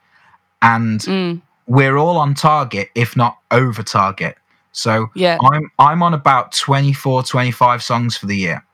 and 0.62 1.00
Mm, 1.00 1.40
we're 1.66 1.96
all 1.96 2.18
on 2.18 2.34
target, 2.34 2.90
if 2.94 3.16
not 3.16 3.38
over 3.50 3.82
target. 3.82 4.36
So 4.72 5.10
yeah. 5.14 5.38
I'm 5.40 5.70
I'm 5.78 6.02
on 6.02 6.14
about 6.14 6.52
24, 6.52 7.22
25 7.22 7.82
songs 7.82 8.16
for 8.16 8.26
the 8.26 8.36
year. 8.36 8.64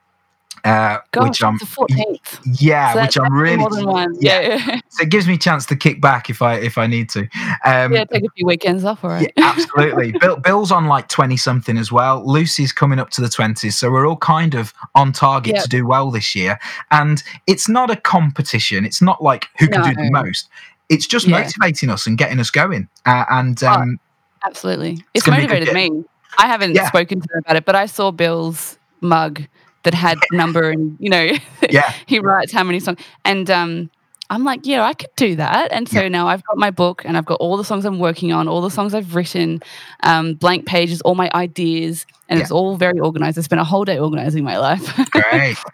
Uh, 0.66 0.98
Gosh, 1.12 1.28
which 1.28 1.42
I'm 1.42 1.56
the 1.58 1.64
14th. 1.64 2.40
yeah, 2.60 2.92
So 2.94 3.02
which 3.02 3.18
I'm 3.18 3.32
really 3.32 3.56
more 3.56 3.70
than 3.70 3.86
one. 3.86 4.16
yeah. 4.20 4.40
Yeah. 4.40 4.80
so 4.88 5.02
it 5.02 5.10
gives 5.10 5.26
me 5.28 5.34
a 5.34 5.38
chance 5.38 5.64
to 5.66 5.76
kick 5.76 6.00
back 6.00 6.28
if 6.28 6.42
I 6.42 6.54
if 6.56 6.76
I 6.78 6.86
need 6.86 7.08
to. 7.10 7.20
Um, 7.64 7.92
yeah, 7.92 8.04
take 8.04 8.24
a 8.24 8.30
few 8.36 8.46
weekends 8.46 8.84
off, 8.84 9.04
all 9.04 9.10
right. 9.10 9.32
yeah, 9.36 9.44
absolutely. 9.46 10.12
Bill, 10.12 10.36
Bill's 10.38 10.72
on 10.72 10.86
like 10.86 11.08
twenty 11.08 11.36
something 11.36 11.78
as 11.78 11.92
well. 11.92 12.22
Lucy's 12.26 12.72
coming 12.72 12.98
up 12.98 13.10
to 13.10 13.20
the 13.20 13.28
twenties, 13.28 13.78
so 13.78 13.90
we're 13.90 14.06
all 14.08 14.16
kind 14.16 14.54
of 14.54 14.74
on 14.94 15.12
target 15.12 15.54
Yeah. 15.56 15.62
to 15.62 15.68
do 15.68 15.86
well 15.86 16.10
this 16.10 16.34
year. 16.34 16.58
And 16.90 17.22
it's 17.46 17.68
not 17.68 17.90
a 17.90 17.96
competition. 17.96 18.84
It's 18.84 19.00
not 19.02 19.22
like 19.22 19.48
who 19.58 19.68
can 19.68 19.82
do 19.84 19.94
the 19.94 20.10
most. 20.10 20.48
It's 20.88 21.06
just 21.06 21.26
Yeah. 21.26 21.40
motivating 21.42 21.90
us 21.90 22.06
and 22.06 22.16
getting 22.18 22.40
us 22.40 22.50
going. 22.50 22.88
Uh, 23.04 23.24
and 23.30 23.62
Oh, 23.62 23.68
um, 23.68 24.00
Absolutely. 24.44 25.04
It's, 25.14 25.24
gonna 25.26 25.38
be 25.38 25.44
a 25.44 25.46
good 25.48 25.54
motivated 25.66 25.74
me. 25.92 26.04
I 26.38 26.46
haven't 26.46 26.74
Yeah. 26.74 26.86
spoken 26.88 27.20
to 27.20 27.28
him 27.34 27.40
about 27.44 27.56
it, 27.56 27.64
but 27.64 27.74
I 27.74 27.86
saw 27.86 28.10
Bill's 28.10 28.78
mug 29.00 29.42
that 29.87 29.95
had 29.95 30.18
number 30.32 30.70
and, 30.70 30.97
you 31.01 31.09
know, 31.09 31.30
yeah, 31.70 31.95
he 32.07 32.18
writes 32.18 32.53
how 32.53 32.64
many 32.64 32.80
songs. 32.80 33.01
And 33.24 33.49
um, 33.51 33.91
I'm 34.28 34.45
like, 34.45 34.61
yeah, 34.64 34.82
I 34.82 34.93
could 34.93 35.14
do 35.16 35.37
that. 35.37 35.72
And 35.72 35.89
so 35.89 36.09
now 36.09 36.26
I've 36.26 36.45
got 36.45 36.59
my 36.59 36.70
book 36.70 37.03
and 37.05 37.16
I've 37.16 37.24
got 37.24 37.41
all 37.41 37.57
the 37.57 37.64
songs 37.64 37.84
I'm 37.84 38.01
working 38.01 38.32
on, 38.32 38.49
all 38.49 38.61
the 38.61 38.70
songs 38.70 38.93
I've 38.93 39.14
written, 39.14 39.62
um, 40.03 40.34
blank 40.34 40.66
pages, 40.66 41.01
all 41.03 41.14
my 41.14 41.30
ideas, 41.32 42.05
and 42.28 42.41
it's 42.41 42.51
all 42.51 42.76
very 42.76 42.99
organized. 42.99 43.39
I 43.39 43.43
spent 43.43 43.61
a 43.61 43.64
whole 43.64 43.84
day 43.84 43.99
organizing 43.99 44.43
my 44.45 44.59
life. 44.59 45.11
great. 45.11 45.57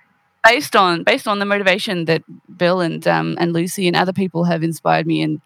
based 0.45 0.75
on 0.77 1.05
based 1.05 1.29
on 1.29 1.39
the 1.39 1.45
motivation 1.45 2.05
that 2.07 2.23
Bill 2.59 2.81
and 2.81 3.07
um, 3.07 3.37
and 3.39 3.53
Lucy 3.53 3.87
and 3.87 3.97
other 3.97 4.13
people 4.13 4.45
have 4.45 4.63
inspired 4.63 5.07
me 5.07 5.23
and 5.23 5.41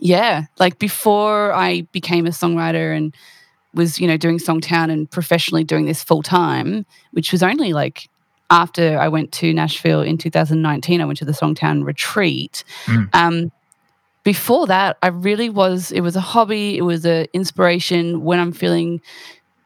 yeah 0.00 0.44
like 0.58 0.78
before 0.78 1.52
I 1.52 1.82
became 1.92 2.26
a 2.26 2.30
songwriter 2.30 2.96
and 2.96 3.14
was 3.74 3.98
you 4.00 4.06
know 4.06 4.16
doing 4.16 4.38
Songtown 4.38 4.90
and 4.90 5.10
professionally 5.10 5.64
doing 5.64 5.86
this 5.86 6.02
full 6.04 6.22
time 6.22 6.84
which 7.12 7.32
was 7.32 7.42
only 7.42 7.72
like 7.72 8.08
after 8.50 8.98
I 8.98 9.08
went 9.08 9.32
to 9.32 9.52
Nashville 9.54 10.02
in 10.02 10.18
2019 10.18 11.00
I 11.00 11.04
went 11.04 11.18
to 11.18 11.24
the 11.24 11.32
Songtown 11.32 11.84
retreat 11.84 12.64
Mm. 12.86 13.08
um 13.14 13.52
before 14.24 14.66
that 14.68 14.98
I 15.02 15.08
really 15.08 15.50
was 15.50 15.90
it 15.92 16.00
was 16.00 16.16
a 16.16 16.20
hobby 16.20 16.76
it 16.78 16.82
was 16.82 17.04
an 17.04 17.26
inspiration 17.32 18.22
when 18.22 18.38
I'm 18.38 18.52
feeling 18.52 19.00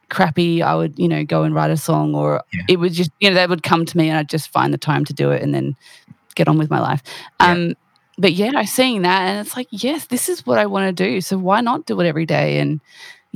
crappy 0.09 0.61
I 0.63 0.73
would 0.75 0.97
you 0.97 1.07
know 1.07 1.23
go 1.25 1.43
and 1.43 1.53
write 1.53 1.69
a 1.69 1.77
song 1.77 2.15
or 2.15 2.41
Yeah. 2.53 2.63
it 2.69 2.77
would 2.77 2.93
just 2.93 3.11
you 3.19 3.29
know 3.29 3.35
they 3.35 3.45
would 3.45 3.61
come 3.63 3.85
to 3.85 3.97
me 3.97 4.09
and 4.09 4.17
I'd 4.17 4.29
just 4.29 4.49
find 4.49 4.73
the 4.73 4.77
time 4.77 5.03
to 5.05 5.13
do 5.13 5.31
it 5.31 5.41
and 5.43 5.53
then 5.53 5.75
get 6.35 6.47
on 6.47 6.57
with 6.57 6.69
my 6.69 6.79
life 6.79 7.03
Yeah. 7.41 7.51
um 7.51 7.73
but 8.17 8.31
yeah 8.33 8.51
I 8.55 8.63
seeing 8.65 9.01
that 9.01 9.21
and 9.27 9.45
it's 9.45 9.57
like 9.57 9.67
yes 9.71 10.05
this 10.05 10.29
is 10.29 10.45
what 10.45 10.57
I 10.59 10.65
want 10.65 10.87
to 10.95 11.03
do 11.03 11.19
so 11.21 11.37
why 11.37 11.59
not 11.61 11.85
do 11.85 11.99
it 11.99 12.07
every 12.07 12.25
day 12.25 12.59
and 12.59 12.79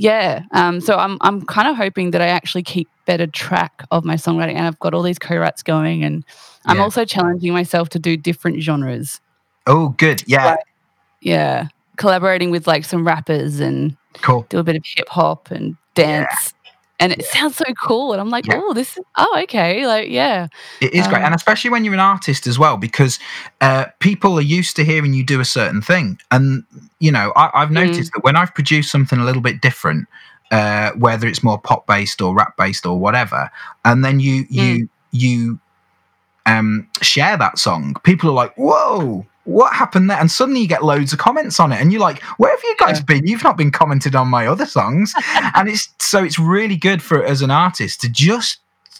yeah 0.02 0.42
um 0.52 0.80
so 0.80 0.96
I'm 0.96 1.16
I'm 1.20 1.42
kind 1.46 1.68
of 1.68 1.76
hoping 1.76 2.10
that 2.12 2.20
I 2.20 2.26
actually 2.26 2.62
keep 2.64 2.88
better 3.06 3.26
track 3.26 3.84
of 3.90 4.04
my 4.04 4.16
songwriting 4.16 4.54
and 4.56 4.66
I've 4.66 4.78
got 4.80 4.94
all 4.94 5.02
these 5.02 5.18
co-writes 5.18 5.62
going 5.62 6.02
and 6.04 6.24
I'm 6.66 6.76
Yeah. 6.78 6.82
also 6.82 7.04
challenging 7.04 7.52
myself 7.52 7.88
to 7.90 7.98
do 7.98 8.16
different 8.16 8.62
genres 8.62 9.20
Oh, 9.66 9.90
good. 9.90 10.24
Yeah, 10.26 10.44
Right. 10.50 10.58
yeah 11.20 11.68
collaborating 11.98 12.50
with 12.50 12.66
like 12.66 12.84
some 12.84 13.06
rappers 13.06 13.60
and 13.60 13.96
cool. 14.22 14.44
do 14.48 14.58
a 14.58 14.64
bit 14.64 14.76
of 14.76 14.82
hip 14.84 15.08
hop 15.08 15.50
and 15.52 15.76
dance. 15.94 16.52
And 17.02 17.12
it 17.12 17.24
sounds 17.26 17.56
so 17.56 17.64
cool. 17.82 18.12
And 18.12 18.20
I'm 18.20 18.30
like, 18.30 18.46
Yeah. 18.48 18.60
oh, 18.62 18.72
this 18.74 18.96
is, 18.96 19.04
oh, 19.18 19.40
okay. 19.42 19.86
Like, 19.86 20.08
yeah. 20.08 20.46
It 20.80 20.94
is 20.94 21.06
great, 21.08 21.18
Um, 21.18 21.26
and 21.26 21.34
especially 21.34 21.70
when 21.70 21.84
you're 21.84 21.94
an 21.94 22.00
artist 22.00 22.46
as 22.46 22.58
well, 22.58 22.76
because 22.76 23.18
uh, 23.60 23.86
people 24.00 24.38
are 24.38 24.40
used 24.42 24.76
to 24.76 24.84
hearing 24.84 25.12
you 25.12 25.24
do 25.24 25.40
a 25.40 25.44
certain 25.44 25.82
thing. 25.82 26.18
And 26.30 26.64
you 27.00 27.10
know, 27.12 27.32
I, 27.36 27.50
I've 27.54 27.68
Mm. 27.70 27.88
noticed 27.88 28.12
that 28.14 28.22
when 28.24 28.36
I've 28.36 28.54
produced 28.54 28.90
something 28.90 29.18
a 29.18 29.24
little 29.24 29.42
bit 29.42 29.60
different, 29.60 30.06
uh, 30.52 30.92
whether 30.92 31.26
it's 31.26 31.42
more 31.42 31.58
pop 31.60 31.86
based 31.86 32.22
or 32.22 32.34
rap 32.34 32.56
based 32.56 32.86
or 32.86 32.98
whatever, 32.98 33.50
and 33.84 34.04
then 34.04 34.20
you 34.20 34.44
you 34.48 34.88
you 35.12 35.58
um, 36.46 36.88
share 37.00 37.36
that 37.36 37.58
song, 37.58 37.94
people 38.04 38.30
are 38.30 38.34
like, 38.34 38.54
"Whoa." 38.56 39.26
What 39.44 39.72
happened 39.74 40.08
there? 40.08 40.18
And 40.18 40.30
suddenly 40.30 40.60
you 40.60 40.68
get 40.68 40.84
loads 40.84 41.12
of 41.12 41.18
comments 41.18 41.58
on 41.58 41.72
it, 41.72 41.80
and 41.80 41.92
you're 41.92 42.00
like, 42.00 42.22
"Where 42.38 42.50
have 42.50 42.62
you 42.62 42.76
guys 42.78 42.98
Yeah. 42.98 43.04
been? 43.04 43.26
You've 43.26 43.42
not 43.42 43.56
been 43.56 43.72
commented 43.72 44.14
on 44.14 44.28
my 44.28 44.46
other 44.46 44.66
songs." 44.66 45.12
and 45.54 45.68
it's 45.68 45.88
so 45.98 46.22
it's 46.22 46.38
really 46.38 46.76
good 46.76 47.02
for 47.02 47.24
as 47.24 47.42
an 47.42 47.50
artist 47.50 48.00
to 48.02 48.08
just, 48.08 48.58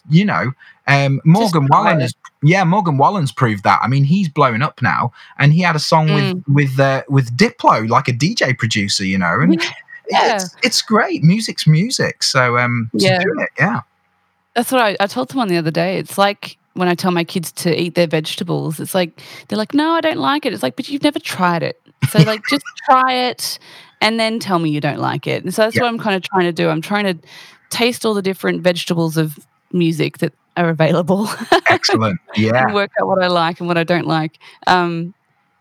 you 0.09 0.25
know, 0.25 0.51
um, 0.87 1.21
Morgan 1.23 1.67
Wallen 1.71 2.01
has 2.01 2.13
yeah, 2.45 2.65
Morgan 2.65 2.97
Wallen's 2.97 3.31
proved 3.31 3.63
that. 3.63 3.79
I 3.81 3.87
mean, 3.87 4.03
he's 4.03 4.27
blown 4.27 4.61
up 4.61 4.81
now, 4.81 5.13
and 5.39 5.53
he 5.53 5.61
had 5.61 5.77
a 5.77 5.79
song 5.79 6.09
Mm. 6.09 6.43
with 6.45 6.69
with 6.73 6.79
uh, 6.79 7.03
with 7.07 7.37
Diplo, 7.37 7.87
like 7.87 8.09
a 8.09 8.13
DJ 8.13 8.57
producer, 8.57 9.05
you 9.05 9.17
know, 9.17 9.39
and 9.39 9.53
Yeah. 10.11 10.35
it's 10.35 10.53
it's 10.61 10.81
great. 10.81 11.23
Music's 11.23 11.65
music, 11.65 12.21
so 12.21 12.57
um, 12.57 12.89
so 12.97 13.07
Yeah. 13.07 13.19
do 13.19 13.39
it, 13.39 13.49
yeah, 13.57 13.79
That's 14.55 14.73
what 14.73 14.81
I, 14.81 14.97
I 14.99 15.07
told 15.07 15.29
someone 15.31 15.47
the 15.47 15.57
other 15.57 15.71
day. 15.71 15.97
It's 15.99 16.17
like 16.17 16.57
when 16.73 16.87
I 16.87 16.95
tell 16.95 17.11
my 17.11 17.23
kids 17.23 17.51
to 17.53 17.79
eat 17.81 17.95
their 17.95 18.07
vegetables, 18.07 18.79
it's 18.79 18.95
like, 18.95 19.21
they're 19.47 19.57
like, 19.57 19.73
no, 19.73 19.91
I 19.91 20.01
don't 20.01 20.17
like 20.19 20.45
it. 20.45 20.53
It's 20.53 20.63
like, 20.63 20.75
but 20.75 20.89
you've 20.89 21.03
never 21.03 21.19
tried 21.19 21.63
it. 21.63 21.79
So, 22.09 22.19
like, 22.19 22.41
just 22.49 22.65
try 22.89 23.13
it 23.13 23.59
and 24.01 24.19
then 24.19 24.39
tell 24.39 24.59
me 24.59 24.69
you 24.69 24.81
don't 24.81 24.99
like 24.99 25.27
it. 25.27 25.43
And 25.43 25.53
so 25.53 25.61
that's 25.63 25.75
Yeah. 25.75 25.83
what 25.83 25.87
I'm 25.89 25.99
kind 25.99 26.15
of 26.15 26.23
trying 26.23 26.45
to 26.45 26.51
do. 26.51 26.69
I'm 26.69 26.81
trying 26.81 27.05
to 27.05 27.27
taste 27.69 28.05
all 28.05 28.13
the 28.13 28.21
different 28.21 28.61
vegetables 28.61 29.17
of 29.17 29.39
music 29.71 30.17
that 30.19 30.33
are 30.57 30.69
available. 30.69 31.29
excellent, 31.67 32.19
yeah, 32.35 32.65
and 32.65 32.73
work 32.73 32.91
out 33.01 33.07
what 33.07 33.23
I 33.23 33.27
like 33.27 33.59
and 33.59 33.67
what 33.67 33.77
I 33.77 33.83
don't 33.83 34.05
like. 34.07 34.37
Um, 34.67 35.13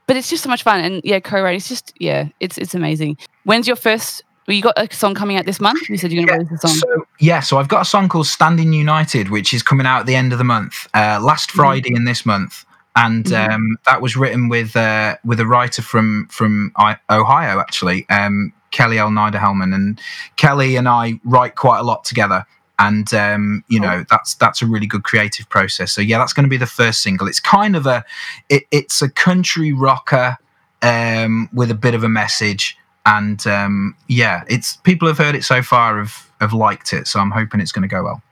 but 0.06 0.16
it's 0.16 0.28
just 0.28 0.42
so 0.42 0.50
much 0.50 0.62
fun, 0.62 0.80
and 0.80 1.00
yeah, 1.04 1.20
co-writing. 1.20 1.56
It's 1.56 1.68
just 1.68 1.92
yeah, 1.98 2.28
it's 2.40 2.58
it's 2.58 2.74
amazing. 2.74 3.16
When's 3.44 3.66
your 3.66 3.76
first? 3.76 4.24
Well, 4.47 4.57
you 4.57 4.62
got 4.62 4.74
a 4.76 4.93
song 4.93 5.14
coming 5.14 5.36
out 5.36 5.47
this 5.47 5.61
month. 5.61 5.88
You 5.88 5.97
said 5.97 6.12
you're 6.12 6.26
going 6.26 6.40
to 6.40 6.45
release 6.47 6.64
a 6.64 6.68
song. 6.68 6.76
So 6.78 7.07
yeah, 7.20 7.40
so 7.40 7.59
I've 7.59 7.68
got 7.68 7.82
a 7.82 7.84
song 7.84 8.09
called 8.09 8.26
"Standing 8.26 8.72
United," 8.72 9.30
which 9.30 9.55
is 9.55 9.62
coming 9.62 9.86
out 9.86 10.01
at 10.01 10.07
the 10.07 10.16
end 10.16 10.32
of 10.32 10.38
the 10.38 10.45
month, 10.45 10.88
uh, 10.95 11.20
last 11.22 11.51
Mm-hmm. 11.51 11.59
Friday 11.59 11.95
in 11.95 12.05
this 12.05 12.26
month, 12.26 12.64
and 12.97 13.24
Mhm. 13.26 13.51
um, 13.53 13.76
that 13.86 14.03
was 14.03 14.16
written 14.16 14.49
with 14.49 14.74
uh, 14.76 15.16
with 15.24 15.38
a 15.38 15.47
writer 15.47 15.80
from 15.82 16.26
from 16.30 16.72
Ohio, 17.09 17.61
actually, 17.61 18.05
um, 18.09 18.53
Kelly 18.72 18.99
L. 18.99 19.11
Niederhelman, 19.11 19.72
and 19.74 20.01
Kelly 20.36 20.74
and 20.76 20.88
I 20.88 21.20
write 21.24 21.55
quite 21.55 21.78
a 21.78 21.84
lot 21.84 22.05
together. 22.05 22.45
And 22.78 23.14
um, 23.14 23.62
you 23.68 23.78
Cool. 23.78 23.88
know 23.88 24.05
that's 24.11 24.34
that's 24.34 24.61
a 24.61 24.66
really 24.66 24.86
good 24.88 25.05
creative 25.05 25.49
process. 25.51 25.93
So 25.93 26.01
yeah, 26.01 26.18
that's 26.18 26.32
going 26.32 26.45
to 26.45 26.51
be 26.51 26.57
the 26.57 26.66
first 26.66 27.01
single. 27.01 27.28
It's 27.28 27.38
kind 27.38 27.76
of 27.76 27.86
a 27.86 28.05
it, 28.49 28.64
it's 28.72 29.01
a 29.03 29.09
country 29.09 29.72
rocker 29.72 30.36
um, 30.82 31.49
with 31.53 31.70
a 31.70 31.76
bit 31.76 31.95
of 31.95 32.03
a 32.03 32.09
message 32.09 32.76
and 33.07 33.46
um, 33.46 33.96
yeah, 34.09 34.44
it's 34.48 34.76
people 34.78 35.09
have 35.09 35.18
heard 35.18 35.34
it 35.34 35.44
so 35.44 35.62
far 35.62 35.98
have 35.98 36.30
have 36.40 36.53
liked 36.53 36.92
it, 36.92 37.07
so 37.07 37.20
I'm 37.20 37.30
hoping 37.30 37.61
it's 37.61 37.72
going 37.72 37.82
to 37.82 37.88
go 37.88 38.03
well. 38.03 38.22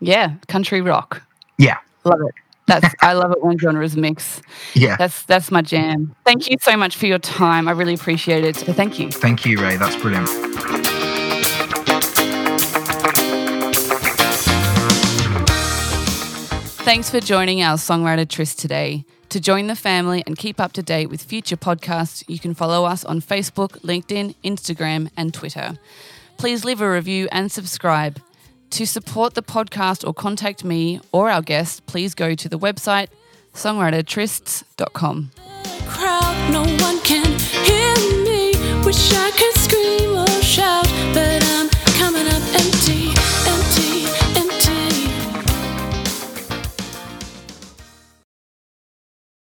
yeah, 0.00 0.34
country 0.48 0.80
rock. 0.80 1.22
Yeah. 1.58 1.78
love 2.04 2.20
it. 2.20 2.34
That's 2.66 2.94
I 3.00 3.12
love 3.12 3.30
it 3.30 3.42
when 3.44 3.58
genres 3.58 3.96
mix. 3.96 4.42
Yeah, 4.74 4.96
That's 4.96 5.22
that's 5.22 5.50
my 5.52 5.62
jam. 5.62 6.14
Thank 6.24 6.50
you 6.50 6.56
so 6.60 6.76
much 6.76 6.96
for 6.96 7.06
your 7.06 7.20
time. 7.20 7.68
I 7.68 7.70
really 7.72 7.94
appreciate 7.94 8.44
it. 8.44 8.56
So 8.56 8.72
thank 8.72 8.98
you. 8.98 9.10
thank 9.10 9.46
you, 9.46 9.60
Ray. 9.60 9.76
That's 9.76 9.94
brilliant. 9.96 10.28
Thanks 16.86 17.10
for 17.10 17.18
joining 17.20 17.62
our 17.62 17.76
songwriter 17.76 18.28
tryst 18.28 18.60
today. 18.60 19.04
To 19.30 19.40
join 19.40 19.66
the 19.66 19.76
family 19.76 20.22
and 20.26 20.38
keep 20.38 20.60
up 20.60 20.72
to 20.74 20.82
date 20.82 21.10
with 21.10 21.22
future 21.22 21.56
podcasts, 21.56 22.24
you 22.28 22.38
can 22.38 22.54
follow 22.54 22.84
us 22.84 23.04
on 23.04 23.20
Facebook, 23.20 23.80
LinkedIn, 23.80 24.34
Instagram, 24.44 25.10
and 25.16 25.34
Twitter. 25.34 25.78
Please 26.38 26.64
leave 26.64 26.80
a 26.80 26.90
review 26.90 27.28
and 27.32 27.50
subscribe. 27.50 28.20
To 28.70 28.86
support 28.86 29.34
the 29.34 29.42
podcast 29.42 30.06
or 30.06 30.12
contact 30.12 30.64
me 30.64 31.00
or 31.12 31.30
our 31.30 31.42
guest, 31.42 31.86
please 31.86 32.14
go 32.14 32.34
to 32.34 32.48
the 32.48 32.58
website 32.58 33.08
songwritertrysts.com. 33.54 35.30
crowd, 35.88 36.52
no 36.52 36.76